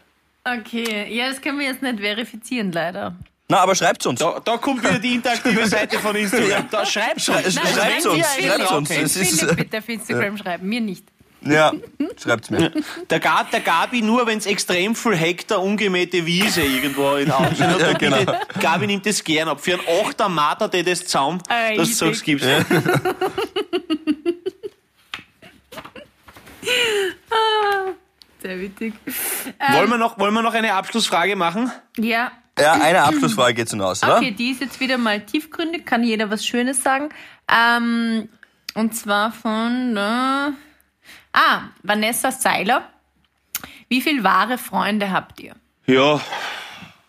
Okay, 0.44 1.12
ja, 1.14 1.28
das 1.28 1.40
können 1.40 1.58
wir 1.58 1.66
jetzt 1.66 1.82
nicht 1.82 1.98
verifizieren, 2.00 2.72
leider. 2.72 3.14
Na, 3.50 3.58
aber 3.58 3.74
schreibt's 3.74 4.06
uns. 4.06 4.20
Da, 4.20 4.40
da 4.44 4.56
kommt 4.58 4.82
wieder 4.82 4.98
die 4.98 5.14
interaktive 5.14 5.66
Seite 5.68 5.98
von 5.98 6.14
Instagram. 6.14 6.68
Da 6.70 6.84
schreibst 6.86 7.28
du. 7.28 7.32
Schrei- 7.32 7.44
uns. 7.44 7.54
Nein, 7.54 7.66
schreibt's 7.74 8.06
uns, 8.06 8.26
schreibt's 8.38 8.70
uns. 8.70 8.88
Philipp, 8.88 9.04
Es 9.04 9.16
ist- 9.16 9.40
Philipp 9.40 9.56
bitte 9.56 9.78
auf 9.78 9.88
Instagram 9.88 10.36
schreiben, 10.38 10.68
mir 10.68 10.80
nicht. 10.80 11.04
Ja, 11.42 11.72
schreibt's 12.20 12.50
mir. 12.50 12.72
Der, 13.10 13.20
Gab, 13.20 13.50
der 13.52 13.60
Gabi 13.60 14.02
nur, 14.02 14.26
wenn 14.26 14.38
es 14.38 14.46
extrem 14.46 14.94
viel 14.96 15.14
Hektar 15.16 15.62
ungemähte 15.62 16.26
Wiese 16.26 16.62
irgendwo 16.62 17.14
in 17.14 17.30
Augen 17.30 17.44
hat. 17.58 17.80
Ja, 17.80 17.90
Ja, 17.90 17.92
genau. 17.96 18.18
Gabi 18.60 18.86
nimmt 18.88 19.06
das 19.06 19.22
gern 19.22 19.48
ab. 19.48 19.60
Für 19.60 19.74
einen 19.74 19.82
Achter 20.04 20.28
Mater, 20.28 20.68
der 20.68 20.82
das 20.82 21.06
zaum, 21.06 21.38
Ah, 21.48 21.74
dass 21.76 21.88
du 21.90 21.94
sagst, 21.94 22.24
gibst. 22.24 22.44
Sehr 28.40 28.60
witzig. 28.60 28.94
Wollen, 29.72 29.90
wir 29.90 29.98
noch, 29.98 30.18
wollen 30.18 30.32
wir 30.34 30.42
noch 30.42 30.54
eine 30.54 30.72
Abschlussfrage 30.74 31.34
machen? 31.34 31.72
Ja, 31.96 32.30
Ja, 32.58 32.74
eine 32.74 33.02
Abschlussfrage 33.02 33.54
geht's 33.54 33.72
noch 33.72 33.86
aus, 33.86 34.02
oder? 34.02 34.18
okay, 34.18 34.30
die 34.30 34.50
ist 34.52 34.60
jetzt 34.60 34.78
wieder 34.80 34.96
mal 34.96 35.20
tiefgründig, 35.20 35.84
kann 35.84 36.04
jeder 36.04 36.30
was 36.30 36.46
Schönes 36.46 36.82
sagen. 36.82 37.08
Ähm, 37.52 38.28
und 38.74 38.94
zwar 38.94 39.32
von 39.32 39.96
äh, 39.96 40.50
ah, 41.32 41.62
Vanessa 41.82 42.30
Seiler. 42.32 42.88
Wie 43.88 44.00
viel 44.00 44.22
wahre 44.22 44.58
Freunde 44.58 45.10
habt 45.10 45.40
ihr? 45.40 45.54
Ja, 45.86 46.20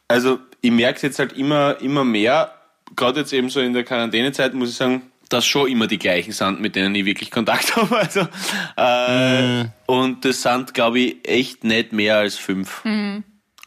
also 0.07 0.39
ich 0.61 0.71
merke 0.71 0.97
es 0.97 1.01
jetzt 1.01 1.19
halt 1.19 1.33
immer, 1.33 1.79
immer 1.81 2.03
mehr, 2.03 2.53
gerade 2.95 3.21
jetzt 3.21 3.33
eben 3.33 3.49
so 3.49 3.59
in 3.59 3.73
der 3.73 3.83
Quarantänezeit, 3.83 4.53
muss 4.53 4.69
ich 4.69 4.75
sagen, 4.75 5.03
dass 5.29 5.45
schon 5.45 5.69
immer 5.69 5.87
die 5.87 5.99
gleichen 5.99 6.31
sind, 6.31 6.59
mit 6.59 6.75
denen 6.75 6.95
ich 6.95 7.05
wirklich 7.05 7.31
Kontakt 7.31 7.75
habe. 7.75 7.97
Also, 7.97 8.27
äh, 8.75 9.65
Und 9.85 10.25
das 10.25 10.41
sind, 10.41 10.73
glaube 10.73 10.99
ich, 10.99 11.27
echt 11.27 11.63
nicht 11.63 11.93
mehr 11.93 12.17
als 12.17 12.35
fünf. 12.35 12.83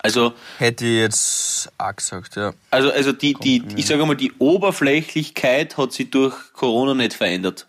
Also, 0.03 0.35
Hätte 0.59 0.85
ich 0.85 0.97
jetzt 0.99 1.71
auch 1.79 1.95
gesagt, 1.95 2.35
ja. 2.35 2.53
also, 2.71 2.91
also 2.91 3.13
die, 3.13 3.35
die, 3.35 3.63
ich 3.77 3.87
sage 3.87 4.05
mal, 4.05 4.17
die 4.17 4.33
Oberflächlichkeit 4.39 5.77
hat 5.79 5.93
sich 5.93 6.11
durch 6.11 6.35
Corona 6.53 6.95
nicht 6.95 7.15
verändert. 7.15 7.69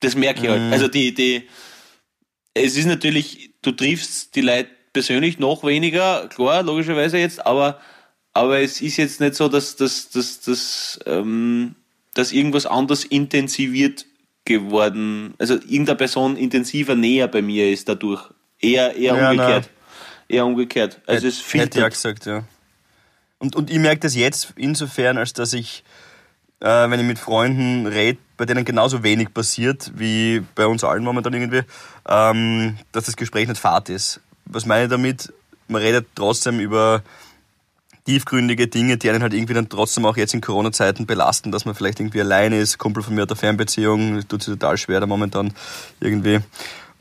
Das 0.00 0.16
merke 0.16 0.42
ich 0.42 0.48
halt. 0.48 0.72
Also 0.72 0.88
die, 0.88 1.14
die, 1.14 1.48
es 2.54 2.76
ist 2.76 2.86
natürlich, 2.86 3.50
du 3.62 3.72
triffst 3.72 4.34
die 4.34 4.40
Leute 4.40 4.70
persönlich 4.92 5.38
noch 5.38 5.64
weniger, 5.64 6.28
klar, 6.28 6.62
logischerweise 6.62 7.18
jetzt, 7.18 7.46
aber, 7.46 7.80
aber 8.32 8.60
es 8.60 8.80
ist 8.80 8.96
jetzt 8.96 9.20
nicht 9.20 9.34
so, 9.34 9.48
dass, 9.48 9.76
dass, 9.76 10.10
dass, 10.10 10.40
dass, 10.40 10.98
ähm, 11.06 11.74
dass 12.14 12.32
irgendwas 12.32 12.66
anders 12.66 13.04
intensiviert 13.04 14.06
geworden, 14.44 15.34
also 15.38 15.54
irgendeine 15.54 15.96
Person 15.96 16.36
intensiver 16.36 16.96
näher 16.96 17.28
bei 17.28 17.42
mir 17.42 17.70
ist 17.70 17.88
dadurch. 17.88 18.22
Eher, 18.58 18.96
eher 18.96 19.14
Ja, 19.16 19.30
umgekehrt. 19.30 19.70
Eher 20.28 20.46
umgekehrt. 20.46 21.00
Also 21.06 21.28
es 21.28 21.38
Hätte 21.38 21.56
ich 21.56 21.60
auch 21.60 21.72
filtert. 21.72 21.92
gesagt, 21.92 22.26
ja. 22.26 22.44
Und, 23.38 23.56
und 23.56 23.70
ich 23.70 23.78
merke 23.78 24.00
das 24.00 24.14
jetzt 24.14 24.52
insofern, 24.56 25.18
als 25.18 25.32
dass 25.32 25.52
ich, 25.52 25.82
äh, 26.60 26.90
wenn 26.90 27.00
ich 27.00 27.06
mit 27.06 27.18
Freunden 27.18 27.86
rede, 27.86 28.18
bei 28.36 28.46
denen 28.46 28.64
genauso 28.64 29.02
wenig 29.02 29.34
passiert 29.34 29.92
wie 29.96 30.42
bei 30.54 30.66
uns 30.66 30.84
allen 30.84 31.04
momentan 31.04 31.34
irgendwie, 31.34 31.62
ähm, 32.08 32.78
dass 32.92 33.04
das 33.04 33.16
Gespräch 33.16 33.48
nicht 33.48 33.60
fad 33.60 33.88
ist. 33.88 34.20
Was 34.46 34.66
meine 34.66 34.84
ich 34.84 34.90
damit? 34.90 35.32
Man 35.68 35.82
redet 35.82 36.08
trotzdem 36.14 36.58
über 36.58 37.02
tiefgründige 38.06 38.66
Dinge, 38.66 38.96
die 38.96 39.10
einen 39.10 39.22
halt 39.22 39.34
irgendwie 39.34 39.54
dann 39.54 39.68
trotzdem 39.68 40.04
auch 40.06 40.16
jetzt 40.16 40.34
in 40.34 40.40
Corona-Zeiten 40.40 41.06
belasten, 41.06 41.52
dass 41.52 41.64
man 41.64 41.74
vielleicht 41.74 42.00
irgendwie 42.00 42.20
alleine 42.20 42.58
ist. 42.58 42.78
Kumpel 42.78 43.02
von 43.02 43.14
mir 43.14 43.22
hat 43.22 43.30
eine 43.30 43.36
Fernbeziehung, 43.36 44.26
tut 44.26 44.42
sich 44.42 44.54
total 44.54 44.78
schwer 44.78 45.00
da 45.00 45.06
momentan 45.06 45.52
irgendwie. 46.00 46.40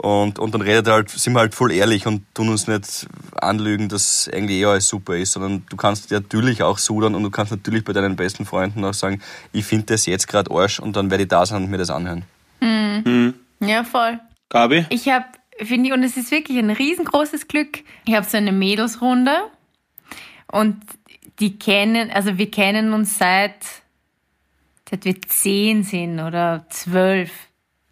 Und, 0.02 0.40
und 0.40 0.54
dann 0.54 0.62
redet 0.62 0.88
halt, 0.88 1.10
sind 1.10 1.34
wir 1.34 1.42
halt 1.42 1.54
voll 1.54 1.74
ehrlich 1.74 2.08
und 2.08 2.24
tun 2.34 2.48
uns 2.48 2.68
nicht 2.68 3.06
anlügen, 3.36 3.90
dass 3.90 4.30
eigentlich 4.32 4.62
eh 4.62 4.66
alles 4.66 4.88
super 4.88 5.18
ist, 5.18 5.34
sondern 5.34 5.66
du 5.70 5.76
kannst 5.76 6.10
natürlich 6.12 6.64
auch 6.64 6.78
sudern 6.78 7.16
und 7.16 7.24
du 7.24 7.30
kannst 7.30 7.52
natürlich 7.52 7.84
bei 7.84 7.92
deinen 7.92 8.16
besten 8.16 8.46
Freunden 8.46 8.86
auch 8.86 8.94
sagen, 8.94 9.22
ich 9.52 9.66
finde 9.66 9.88
das 9.88 10.06
jetzt 10.06 10.30
gerade 10.30 10.52
Arsch 10.52 10.80
und 10.80 10.96
dann 10.96 11.12
werde 11.12 11.24
ich 11.24 11.30
da 11.30 11.46
sein 11.46 11.64
und 11.64 11.70
mir 11.70 11.78
das 11.78 11.90
anhören. 11.90 12.24
Mhm. 12.62 13.34
Ja, 13.60 13.84
voll. 13.84 14.22
Gabi? 14.48 14.86
Ich 14.90 15.10
habe, 15.10 15.26
finde 15.58 15.90
ich, 15.90 15.94
und 15.94 16.04
es 16.04 16.16
ist 16.16 16.32
wirklich 16.32 16.58
ein 16.58 16.70
riesengroßes 16.70 17.50
Glück, 17.50 17.80
ich 18.06 18.16
habe 18.16 18.26
so 18.26 18.38
eine 18.38 18.54
Mädelsrunde 18.54 19.36
und 20.50 20.78
die 21.42 21.60
kennen, 21.60 22.10
also 22.10 22.38
wir 22.38 22.50
kennen 22.50 22.94
uns 22.94 23.18
seit, 23.18 23.66
seit 24.90 25.04
wir 25.04 25.22
zehn 25.24 25.84
sind 25.84 26.22
oder 26.22 26.66
zwölf 26.70 27.49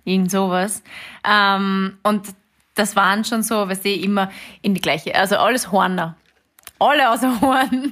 irgend 0.07 0.31
sowas. 0.31 0.81
Ähm, 1.27 1.97
und 2.03 2.27
das 2.75 2.95
waren 2.95 3.25
schon 3.25 3.43
so, 3.43 3.67
weißt 3.67 3.85
du, 3.85 3.89
immer 3.89 4.29
in 4.61 4.73
die 4.73 4.81
gleiche, 4.81 5.15
also 5.15 5.37
alles 5.37 5.71
Horner. 5.71 6.15
Alle 6.79 7.09
außer 7.09 7.41
Horn. 7.41 7.91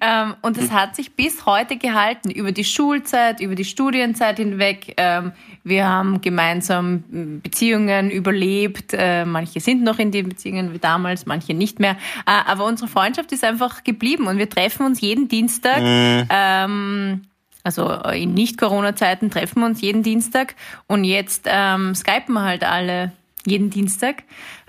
ähm, 0.00 0.34
und 0.40 0.56
das 0.56 0.70
hat 0.70 0.96
sich 0.96 1.14
bis 1.14 1.44
heute 1.44 1.76
gehalten, 1.76 2.30
über 2.30 2.52
die 2.52 2.64
Schulzeit, 2.64 3.40
über 3.40 3.54
die 3.54 3.64
Studienzeit 3.64 4.38
hinweg. 4.38 4.94
Ähm, 4.96 5.32
wir 5.64 5.86
haben 5.86 6.22
gemeinsam 6.22 7.04
Beziehungen 7.42 8.10
überlebt. 8.10 8.94
Äh, 8.94 9.26
manche 9.26 9.60
sind 9.60 9.82
noch 9.82 9.98
in 9.98 10.10
den 10.12 10.30
Beziehungen 10.30 10.72
wie 10.72 10.78
damals, 10.78 11.26
manche 11.26 11.52
nicht 11.52 11.78
mehr. 11.78 11.96
Äh, 12.26 12.50
aber 12.50 12.64
unsere 12.64 12.88
Freundschaft 12.88 13.32
ist 13.32 13.44
einfach 13.44 13.84
geblieben 13.84 14.26
und 14.26 14.38
wir 14.38 14.48
treffen 14.48 14.86
uns 14.86 15.00
jeden 15.02 15.28
Dienstag. 15.28 15.82
Mhm. 15.82 16.26
Ähm, 16.30 17.22
also 17.62 17.90
in 18.12 18.34
Nicht-Corona-Zeiten 18.34 19.30
treffen 19.30 19.60
wir 19.60 19.66
uns 19.66 19.80
jeden 19.80 20.02
Dienstag 20.02 20.54
und 20.86 21.04
jetzt 21.04 21.46
ähm, 21.46 21.94
skypen 21.94 22.34
wir 22.34 22.42
halt 22.42 22.64
alle 22.64 23.12
jeden 23.44 23.70
Dienstag 23.70 24.24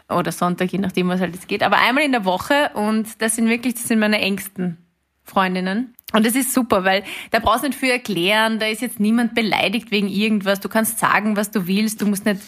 oder 0.10 0.32
Sonntag, 0.32 0.72
je 0.72 0.80
nachdem, 0.80 1.08
was 1.10 1.22
halt 1.22 1.34
jetzt 1.34 1.48
geht. 1.48 1.64
Aber 1.64 1.78
einmal 1.78 2.04
in 2.04 2.12
der 2.12 2.26
Woche 2.26 2.72
und 2.74 3.22
das 3.22 3.36
sind 3.36 3.50
wirklich, 3.50 3.76
das 3.76 3.88
sind 3.88 4.00
meine 4.00 4.20
engsten 4.20 4.78
Freundinnen. 5.24 5.94
Und 6.12 6.26
das 6.26 6.36
ist 6.36 6.54
super, 6.54 6.84
weil 6.84 7.04
da 7.32 7.40
brauchst 7.40 7.64
du 7.64 7.68
nicht 7.68 7.80
viel 7.80 7.90
erklären, 7.90 8.60
da 8.60 8.68
ist 8.68 8.82
jetzt 8.82 9.00
niemand 9.00 9.34
beleidigt 9.34 9.90
wegen 9.90 10.08
irgendwas. 10.08 10.60
Du 10.60 10.70
kannst 10.70 11.00
sagen, 11.00 11.36
was 11.36 11.50
du 11.50 11.66
willst, 11.66 12.02
du 12.02 12.06
musst 12.06 12.26
nicht 12.26 12.42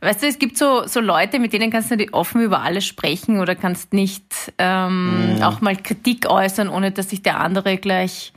Weißt 0.00 0.22
du, 0.22 0.26
es 0.26 0.38
gibt 0.38 0.58
so, 0.58 0.86
so 0.86 1.00
Leute, 1.00 1.38
mit 1.38 1.52
denen 1.52 1.70
kannst 1.70 1.90
du 1.90 1.96
nicht 1.96 2.12
offen 2.12 2.42
über 2.42 2.60
alles 2.60 2.84
sprechen 2.84 3.40
oder 3.40 3.54
kannst 3.54 3.94
nicht 3.94 4.52
ähm, 4.58 5.36
mhm. 5.36 5.42
auch 5.42 5.62
mal 5.62 5.74
Kritik 5.74 6.28
äußern, 6.28 6.68
ohne 6.68 6.92
dass 6.92 7.10
sich 7.10 7.22
der 7.22 7.40
andere 7.40 7.78
gleich 7.78 8.32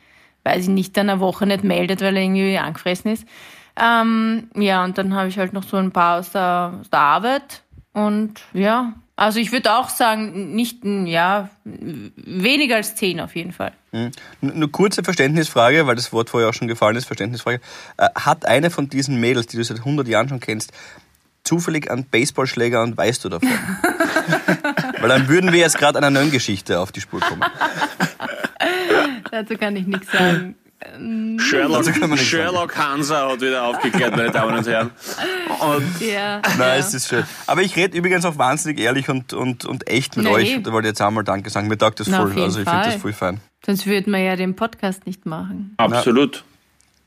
weiß 0.50 0.64
ich 0.64 0.70
nicht, 0.70 0.97
dann 0.97 1.10
eine 1.10 1.20
Woche 1.20 1.45
nicht 1.45 1.64
meldet, 1.64 2.02
weil 2.02 2.16
er 2.16 2.24
irgendwie 2.24 2.58
angefressen 2.58 3.12
ist. 3.12 3.26
Ähm, 3.80 4.50
ja, 4.56 4.84
und 4.84 4.97
dann 4.97 5.14
habe 5.16 5.30
ich 5.30 5.38
halt 5.38 5.54
noch 5.54 5.64
so 5.64 5.78
ein 5.78 5.91
paar 5.91 6.20
aus 6.20 6.32
der, 6.32 6.74
aus 6.82 6.89
der 6.89 7.00
Arbeit. 7.00 7.64
Und 7.93 8.41
ja, 8.54 8.93
also 9.16 9.39
ich 9.39 9.52
würde 9.52 9.74
auch 9.74 9.89
sagen, 9.89 10.56
nicht, 10.56 10.80
ja, 10.84 11.50
weniger 11.66 12.78
als 12.78 12.95
zehn 12.95 13.20
auf 13.20 13.36
jeden 13.36 13.52
Fall. 13.52 13.74
Mhm. 13.91 14.12
Nur 14.41 14.72
kurze 14.72 15.04
Verständnisfrage, 15.04 15.88
weil 15.88 15.95
das 15.95 16.12
Wort 16.14 16.30
vorher 16.30 16.50
auch 16.50 16.54
schon 16.54 16.68
gefallen 16.68 16.95
ist, 16.95 17.06
Verständnisfrage. 17.06 17.60
Äh, 17.97 18.08
hat 18.16 18.45
eine 18.45 18.70
von 18.70 18.89
diesen 18.89 19.20
Mädels, 19.20 19.47
die 19.47 19.58
du 19.58 19.64
seit 19.64 19.80
100 19.80 20.08
Jahren 20.08 20.30
schon 20.30 20.39
kennst, 20.39 20.72
zufällig 21.43 21.89
einen 21.89 22.06
Baseballschläger 22.06 22.82
und 22.82 22.97
weißt 22.97 23.26
du 23.26 23.30
davon? 23.30 23.50
weil 25.00 25.10
dann 25.10 25.28
würden 25.28 25.52
wir 25.52 25.60
jetzt 25.60 25.78
gerade 25.78 25.97
einer 25.97 26.10
neuen 26.10 26.32
Geschichte 26.32 26.80
auf 26.80 26.91
die 26.91 27.02
Spur 27.02 27.20
kommen. 27.22 27.43
Dazu 29.32 29.55
kann 29.57 29.76
ich 29.76 29.88
nichts 29.88 30.11
sagen. 30.11 30.55
Sherlock, 31.39 32.17
Sherlock 32.17 32.78
Hansa 32.78 33.30
hat 33.30 33.41
wieder 33.41 33.63
aufgeklärt, 33.63 34.15
meine 34.15 34.32
Damen 34.32 34.59
und 34.59 34.65
Herren. 34.67 34.91
Und 35.59 36.01
ja, 36.01 36.41
Nein, 36.41 36.59
ja. 36.59 36.76
es 36.78 36.93
ist 36.93 37.09
schön. 37.09 37.26
Aber 37.47 37.61
ich 37.61 37.76
rede 37.76 37.97
übrigens 37.97 38.24
auch 38.24 38.38
wahnsinnig 38.38 38.80
ehrlich 38.80 39.09
und, 39.09 39.34
und, 39.34 39.65
und 39.65 39.89
echt 39.89 40.15
mit 40.15 40.26
nee. 40.26 40.32
euch. 40.32 40.63
Da 40.63 40.72
wollte 40.72 40.88
ich 40.88 40.91
jetzt 40.91 41.01
einmal 41.01 41.26
Danke 41.26 41.49
sagen. 41.49 41.67
Mir 41.67 41.78
taugt 41.78 41.99
das 41.99 42.07
Na, 42.07 42.22
voll. 42.22 42.41
Also 42.41 42.61
ich 42.61 42.70
finde 42.70 42.86
das 42.86 42.95
voll 42.95 43.11
fein. 43.11 43.41
Sonst 43.65 43.88
würden 43.88 44.13
wir 44.13 44.20
ja 44.20 44.38
den 44.38 44.55
Podcast 44.55 45.05
nicht 45.05 45.26
machen. 45.26 45.74
Absolut. 45.76 46.45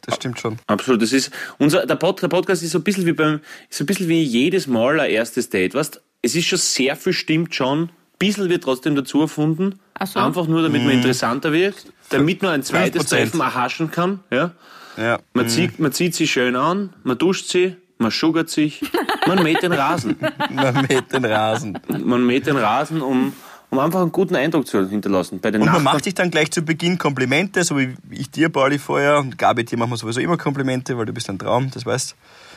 Das 0.03 0.17
stimmt 0.17 0.39
schon. 0.39 0.59
Absolut. 0.67 1.01
Das 1.01 1.13
ist 1.13 1.31
unser, 1.57 1.87
der, 1.87 1.97
Pod, 1.97 2.21
der 2.21 2.29
Podcast 2.29 2.63
ist 2.63 2.73
so 2.73 2.79
ein 2.79 2.85
bisschen 2.85 3.07
wie 3.07 3.13
beim, 3.13 3.41
so 3.71 3.85
ein 3.85 3.87
bisschen 3.87 4.09
wie 4.09 4.23
jedes 4.23 4.67
Mal 4.67 5.01
ein 5.01 5.11
erstes 5.11 5.49
Date. 5.49 5.75
Weißt, 5.75 6.03
es 6.21 6.35
ist 6.35 6.45
schon 6.45 6.59
sehr 6.59 6.95
viel 6.95 7.15
stimmt 7.15 7.55
schon 7.55 7.89
bisschen 8.23 8.49
wird 8.49 8.63
trotzdem 8.63 8.95
dazu 8.95 9.23
erfunden. 9.23 9.81
So. 10.05 10.21
Einfach 10.21 10.47
nur, 10.47 10.63
damit 10.63 10.83
man 10.83 10.93
mhm. 10.93 10.99
interessanter 10.99 11.53
wird, 11.53 11.92
damit 12.13 12.43
man 12.43 12.53
ein 12.53 12.63
zweites 12.63 13.07
5%. 13.07 13.09
Treffen 13.09 13.41
erhaschen 13.41 13.91
kann. 13.91 14.21
Ja? 14.31 14.53
Ja. 14.97 15.19
Man, 15.35 15.47
mhm. 15.47 15.51
zieht, 15.51 15.79
man 15.79 15.93
zieht 15.93 16.15
sie 16.15 16.27
schön 16.27 16.57
an, 16.57 16.91
man 17.03 17.19
duscht 17.19 17.49
sie, 17.49 17.77
man 17.99 18.11
sugert 18.11 18.51
sich, 18.51 18.83
man 19.27 19.43
mäht 19.43 19.63
den 19.63 19.73
Rasen. 19.73 20.17
man 20.51 20.87
mäht 20.89 21.13
den 21.13 21.25
Rasen. 21.25 21.79
Man 21.89 22.27
mäht 22.27 22.47
den 22.47 22.57
Rasen, 22.57 23.01
um, 23.01 23.33
um 23.71 23.79
einfach 23.79 24.03
einen 24.03 24.13
guten 24.13 24.37
Eindruck 24.37 24.67
zu 24.67 24.87
hinterlassen. 24.89 25.41
Bei 25.41 25.51
den 25.51 25.63
und 25.63 25.73
man 25.73 25.83
macht 25.83 26.05
sich 26.05 26.15
dann 26.15 26.31
gleich 26.31 26.51
zu 26.51 26.63
Beginn 26.63 26.99
Komplimente, 26.99 27.65
so 27.65 27.79
wie 27.79 27.97
ich 28.11 28.31
dir, 28.31 28.49
Pauli, 28.51 28.79
vorher. 28.79 29.19
Und 29.19 29.39
Gabi, 29.39 29.65
dir 29.65 29.79
machen 29.79 29.93
wir 29.93 29.97
sowieso 29.97 30.21
immer 30.21 30.37
Komplimente, 30.37 30.99
weil 30.99 31.07
du 31.07 31.13
bist 31.13 31.31
ein 31.31 31.39
Traum, 31.39 31.71
das 31.71 31.87
weißt 31.87 32.15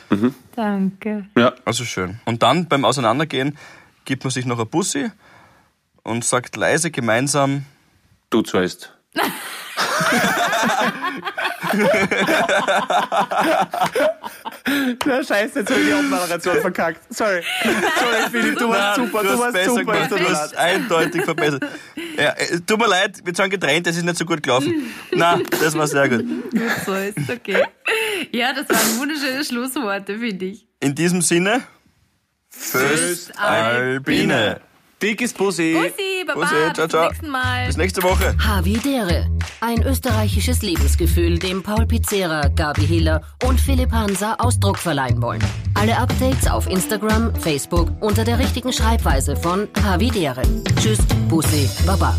mhm. 0.10 0.34
Danke. 0.56 1.28
Ja. 1.38 1.54
Also 1.64 1.86
schön. 1.86 2.20
Und 2.26 2.44
dann 2.44 2.68
beim 2.68 2.84
Auseinandergehen 2.84 3.58
gibt 4.04 4.24
man 4.24 4.32
sich 4.32 4.46
noch 4.46 4.60
ein 4.60 4.68
Bussi 4.68 5.10
und 6.04 6.24
sagt 6.26 6.56
leise 6.56 6.92
gemeinsam: 6.92 7.66
Du 8.30 8.42
zuerst. 8.42 8.94
Na 15.06 15.24
scheiße, 15.24 15.60
jetzt 15.60 15.70
habe 15.70 15.82
ich 15.82 15.88
die 15.88 15.94
Abmoderation 15.94 16.62
verkackt. 16.62 17.02
Sorry. 17.14 17.42
Sorry, 17.64 18.30
Philipp, 18.32 18.58
du 18.58 18.70
warst 18.70 18.96
super, 18.96 19.24
du, 19.24 19.30
du 19.30 19.40
warst 19.40 19.66
super. 19.66 19.84
Gemacht, 19.84 20.12
du 20.12 20.30
hast 20.30 20.56
eindeutig 20.56 21.24
verbessert. 21.24 21.64
Ja, 22.18 22.32
äh, 22.32 22.60
tut 22.66 22.80
mir 22.80 22.88
leid, 22.88 23.22
wir 23.24 23.36
sind 23.36 23.50
getrennt, 23.50 23.88
das 23.88 23.98
ist 23.98 24.04
nicht 24.04 24.18
so 24.18 24.26
gut 24.26 24.42
gelaufen. 24.42 24.94
Na, 25.12 25.40
das 25.62 25.78
war 25.78 25.88
sehr 25.88 26.10
gut. 26.10 26.26
Gut 26.52 26.62
so 26.86 26.94
ist 26.94 27.30
okay. 27.30 27.66
Ja, 28.32 28.54
das 28.54 28.70
waren 28.70 29.00
wunderschöne 29.00 29.44
Schlussworte, 29.44 30.18
finde 30.18 30.46
ich. 30.46 30.68
In 30.80 30.96
diesem 30.96 31.22
Sinne, 31.22 31.64
Föst 32.50 33.38
Albine. 33.38 34.62
Dickes 35.02 35.34
Bussi. 35.34 35.74
Bussi, 35.74 36.24
Baba, 36.26 36.40
Bussi, 36.40 36.74
ciao, 36.74 36.88
ciao. 36.88 37.10
Bis, 37.10 37.22
Mal. 37.22 37.68
bis 37.68 37.78
nächste 37.78 38.02
Woche. 38.04 38.36
Havidere. 38.40 39.28
Ein 39.62 39.84
österreichisches 39.84 40.62
Lebensgefühl, 40.62 41.38
dem 41.38 41.62
Paul 41.64 41.86
Pizzera, 41.86 42.48
Gabi 42.48 42.86
Hiller 42.86 43.22
und 43.46 43.60
Philipp 43.60 43.92
Hansa 43.92 44.36
Ausdruck 44.40 44.78
verleihen 44.78 45.22
wollen. 45.22 45.44
Alle 45.74 45.98
Updates 45.98 46.48
auf 46.48 46.68
Instagram, 46.70 47.36
Facebook 47.36 47.92
unter 48.02 48.24
der 48.24 48.40
richtigen 48.40 48.72
Schreibweise 48.72 49.36
von 49.36 49.68
Havidere. 49.84 50.44
Tschüss, 50.80 51.00
Bussi, 51.28 51.70
Baba. 51.86 52.16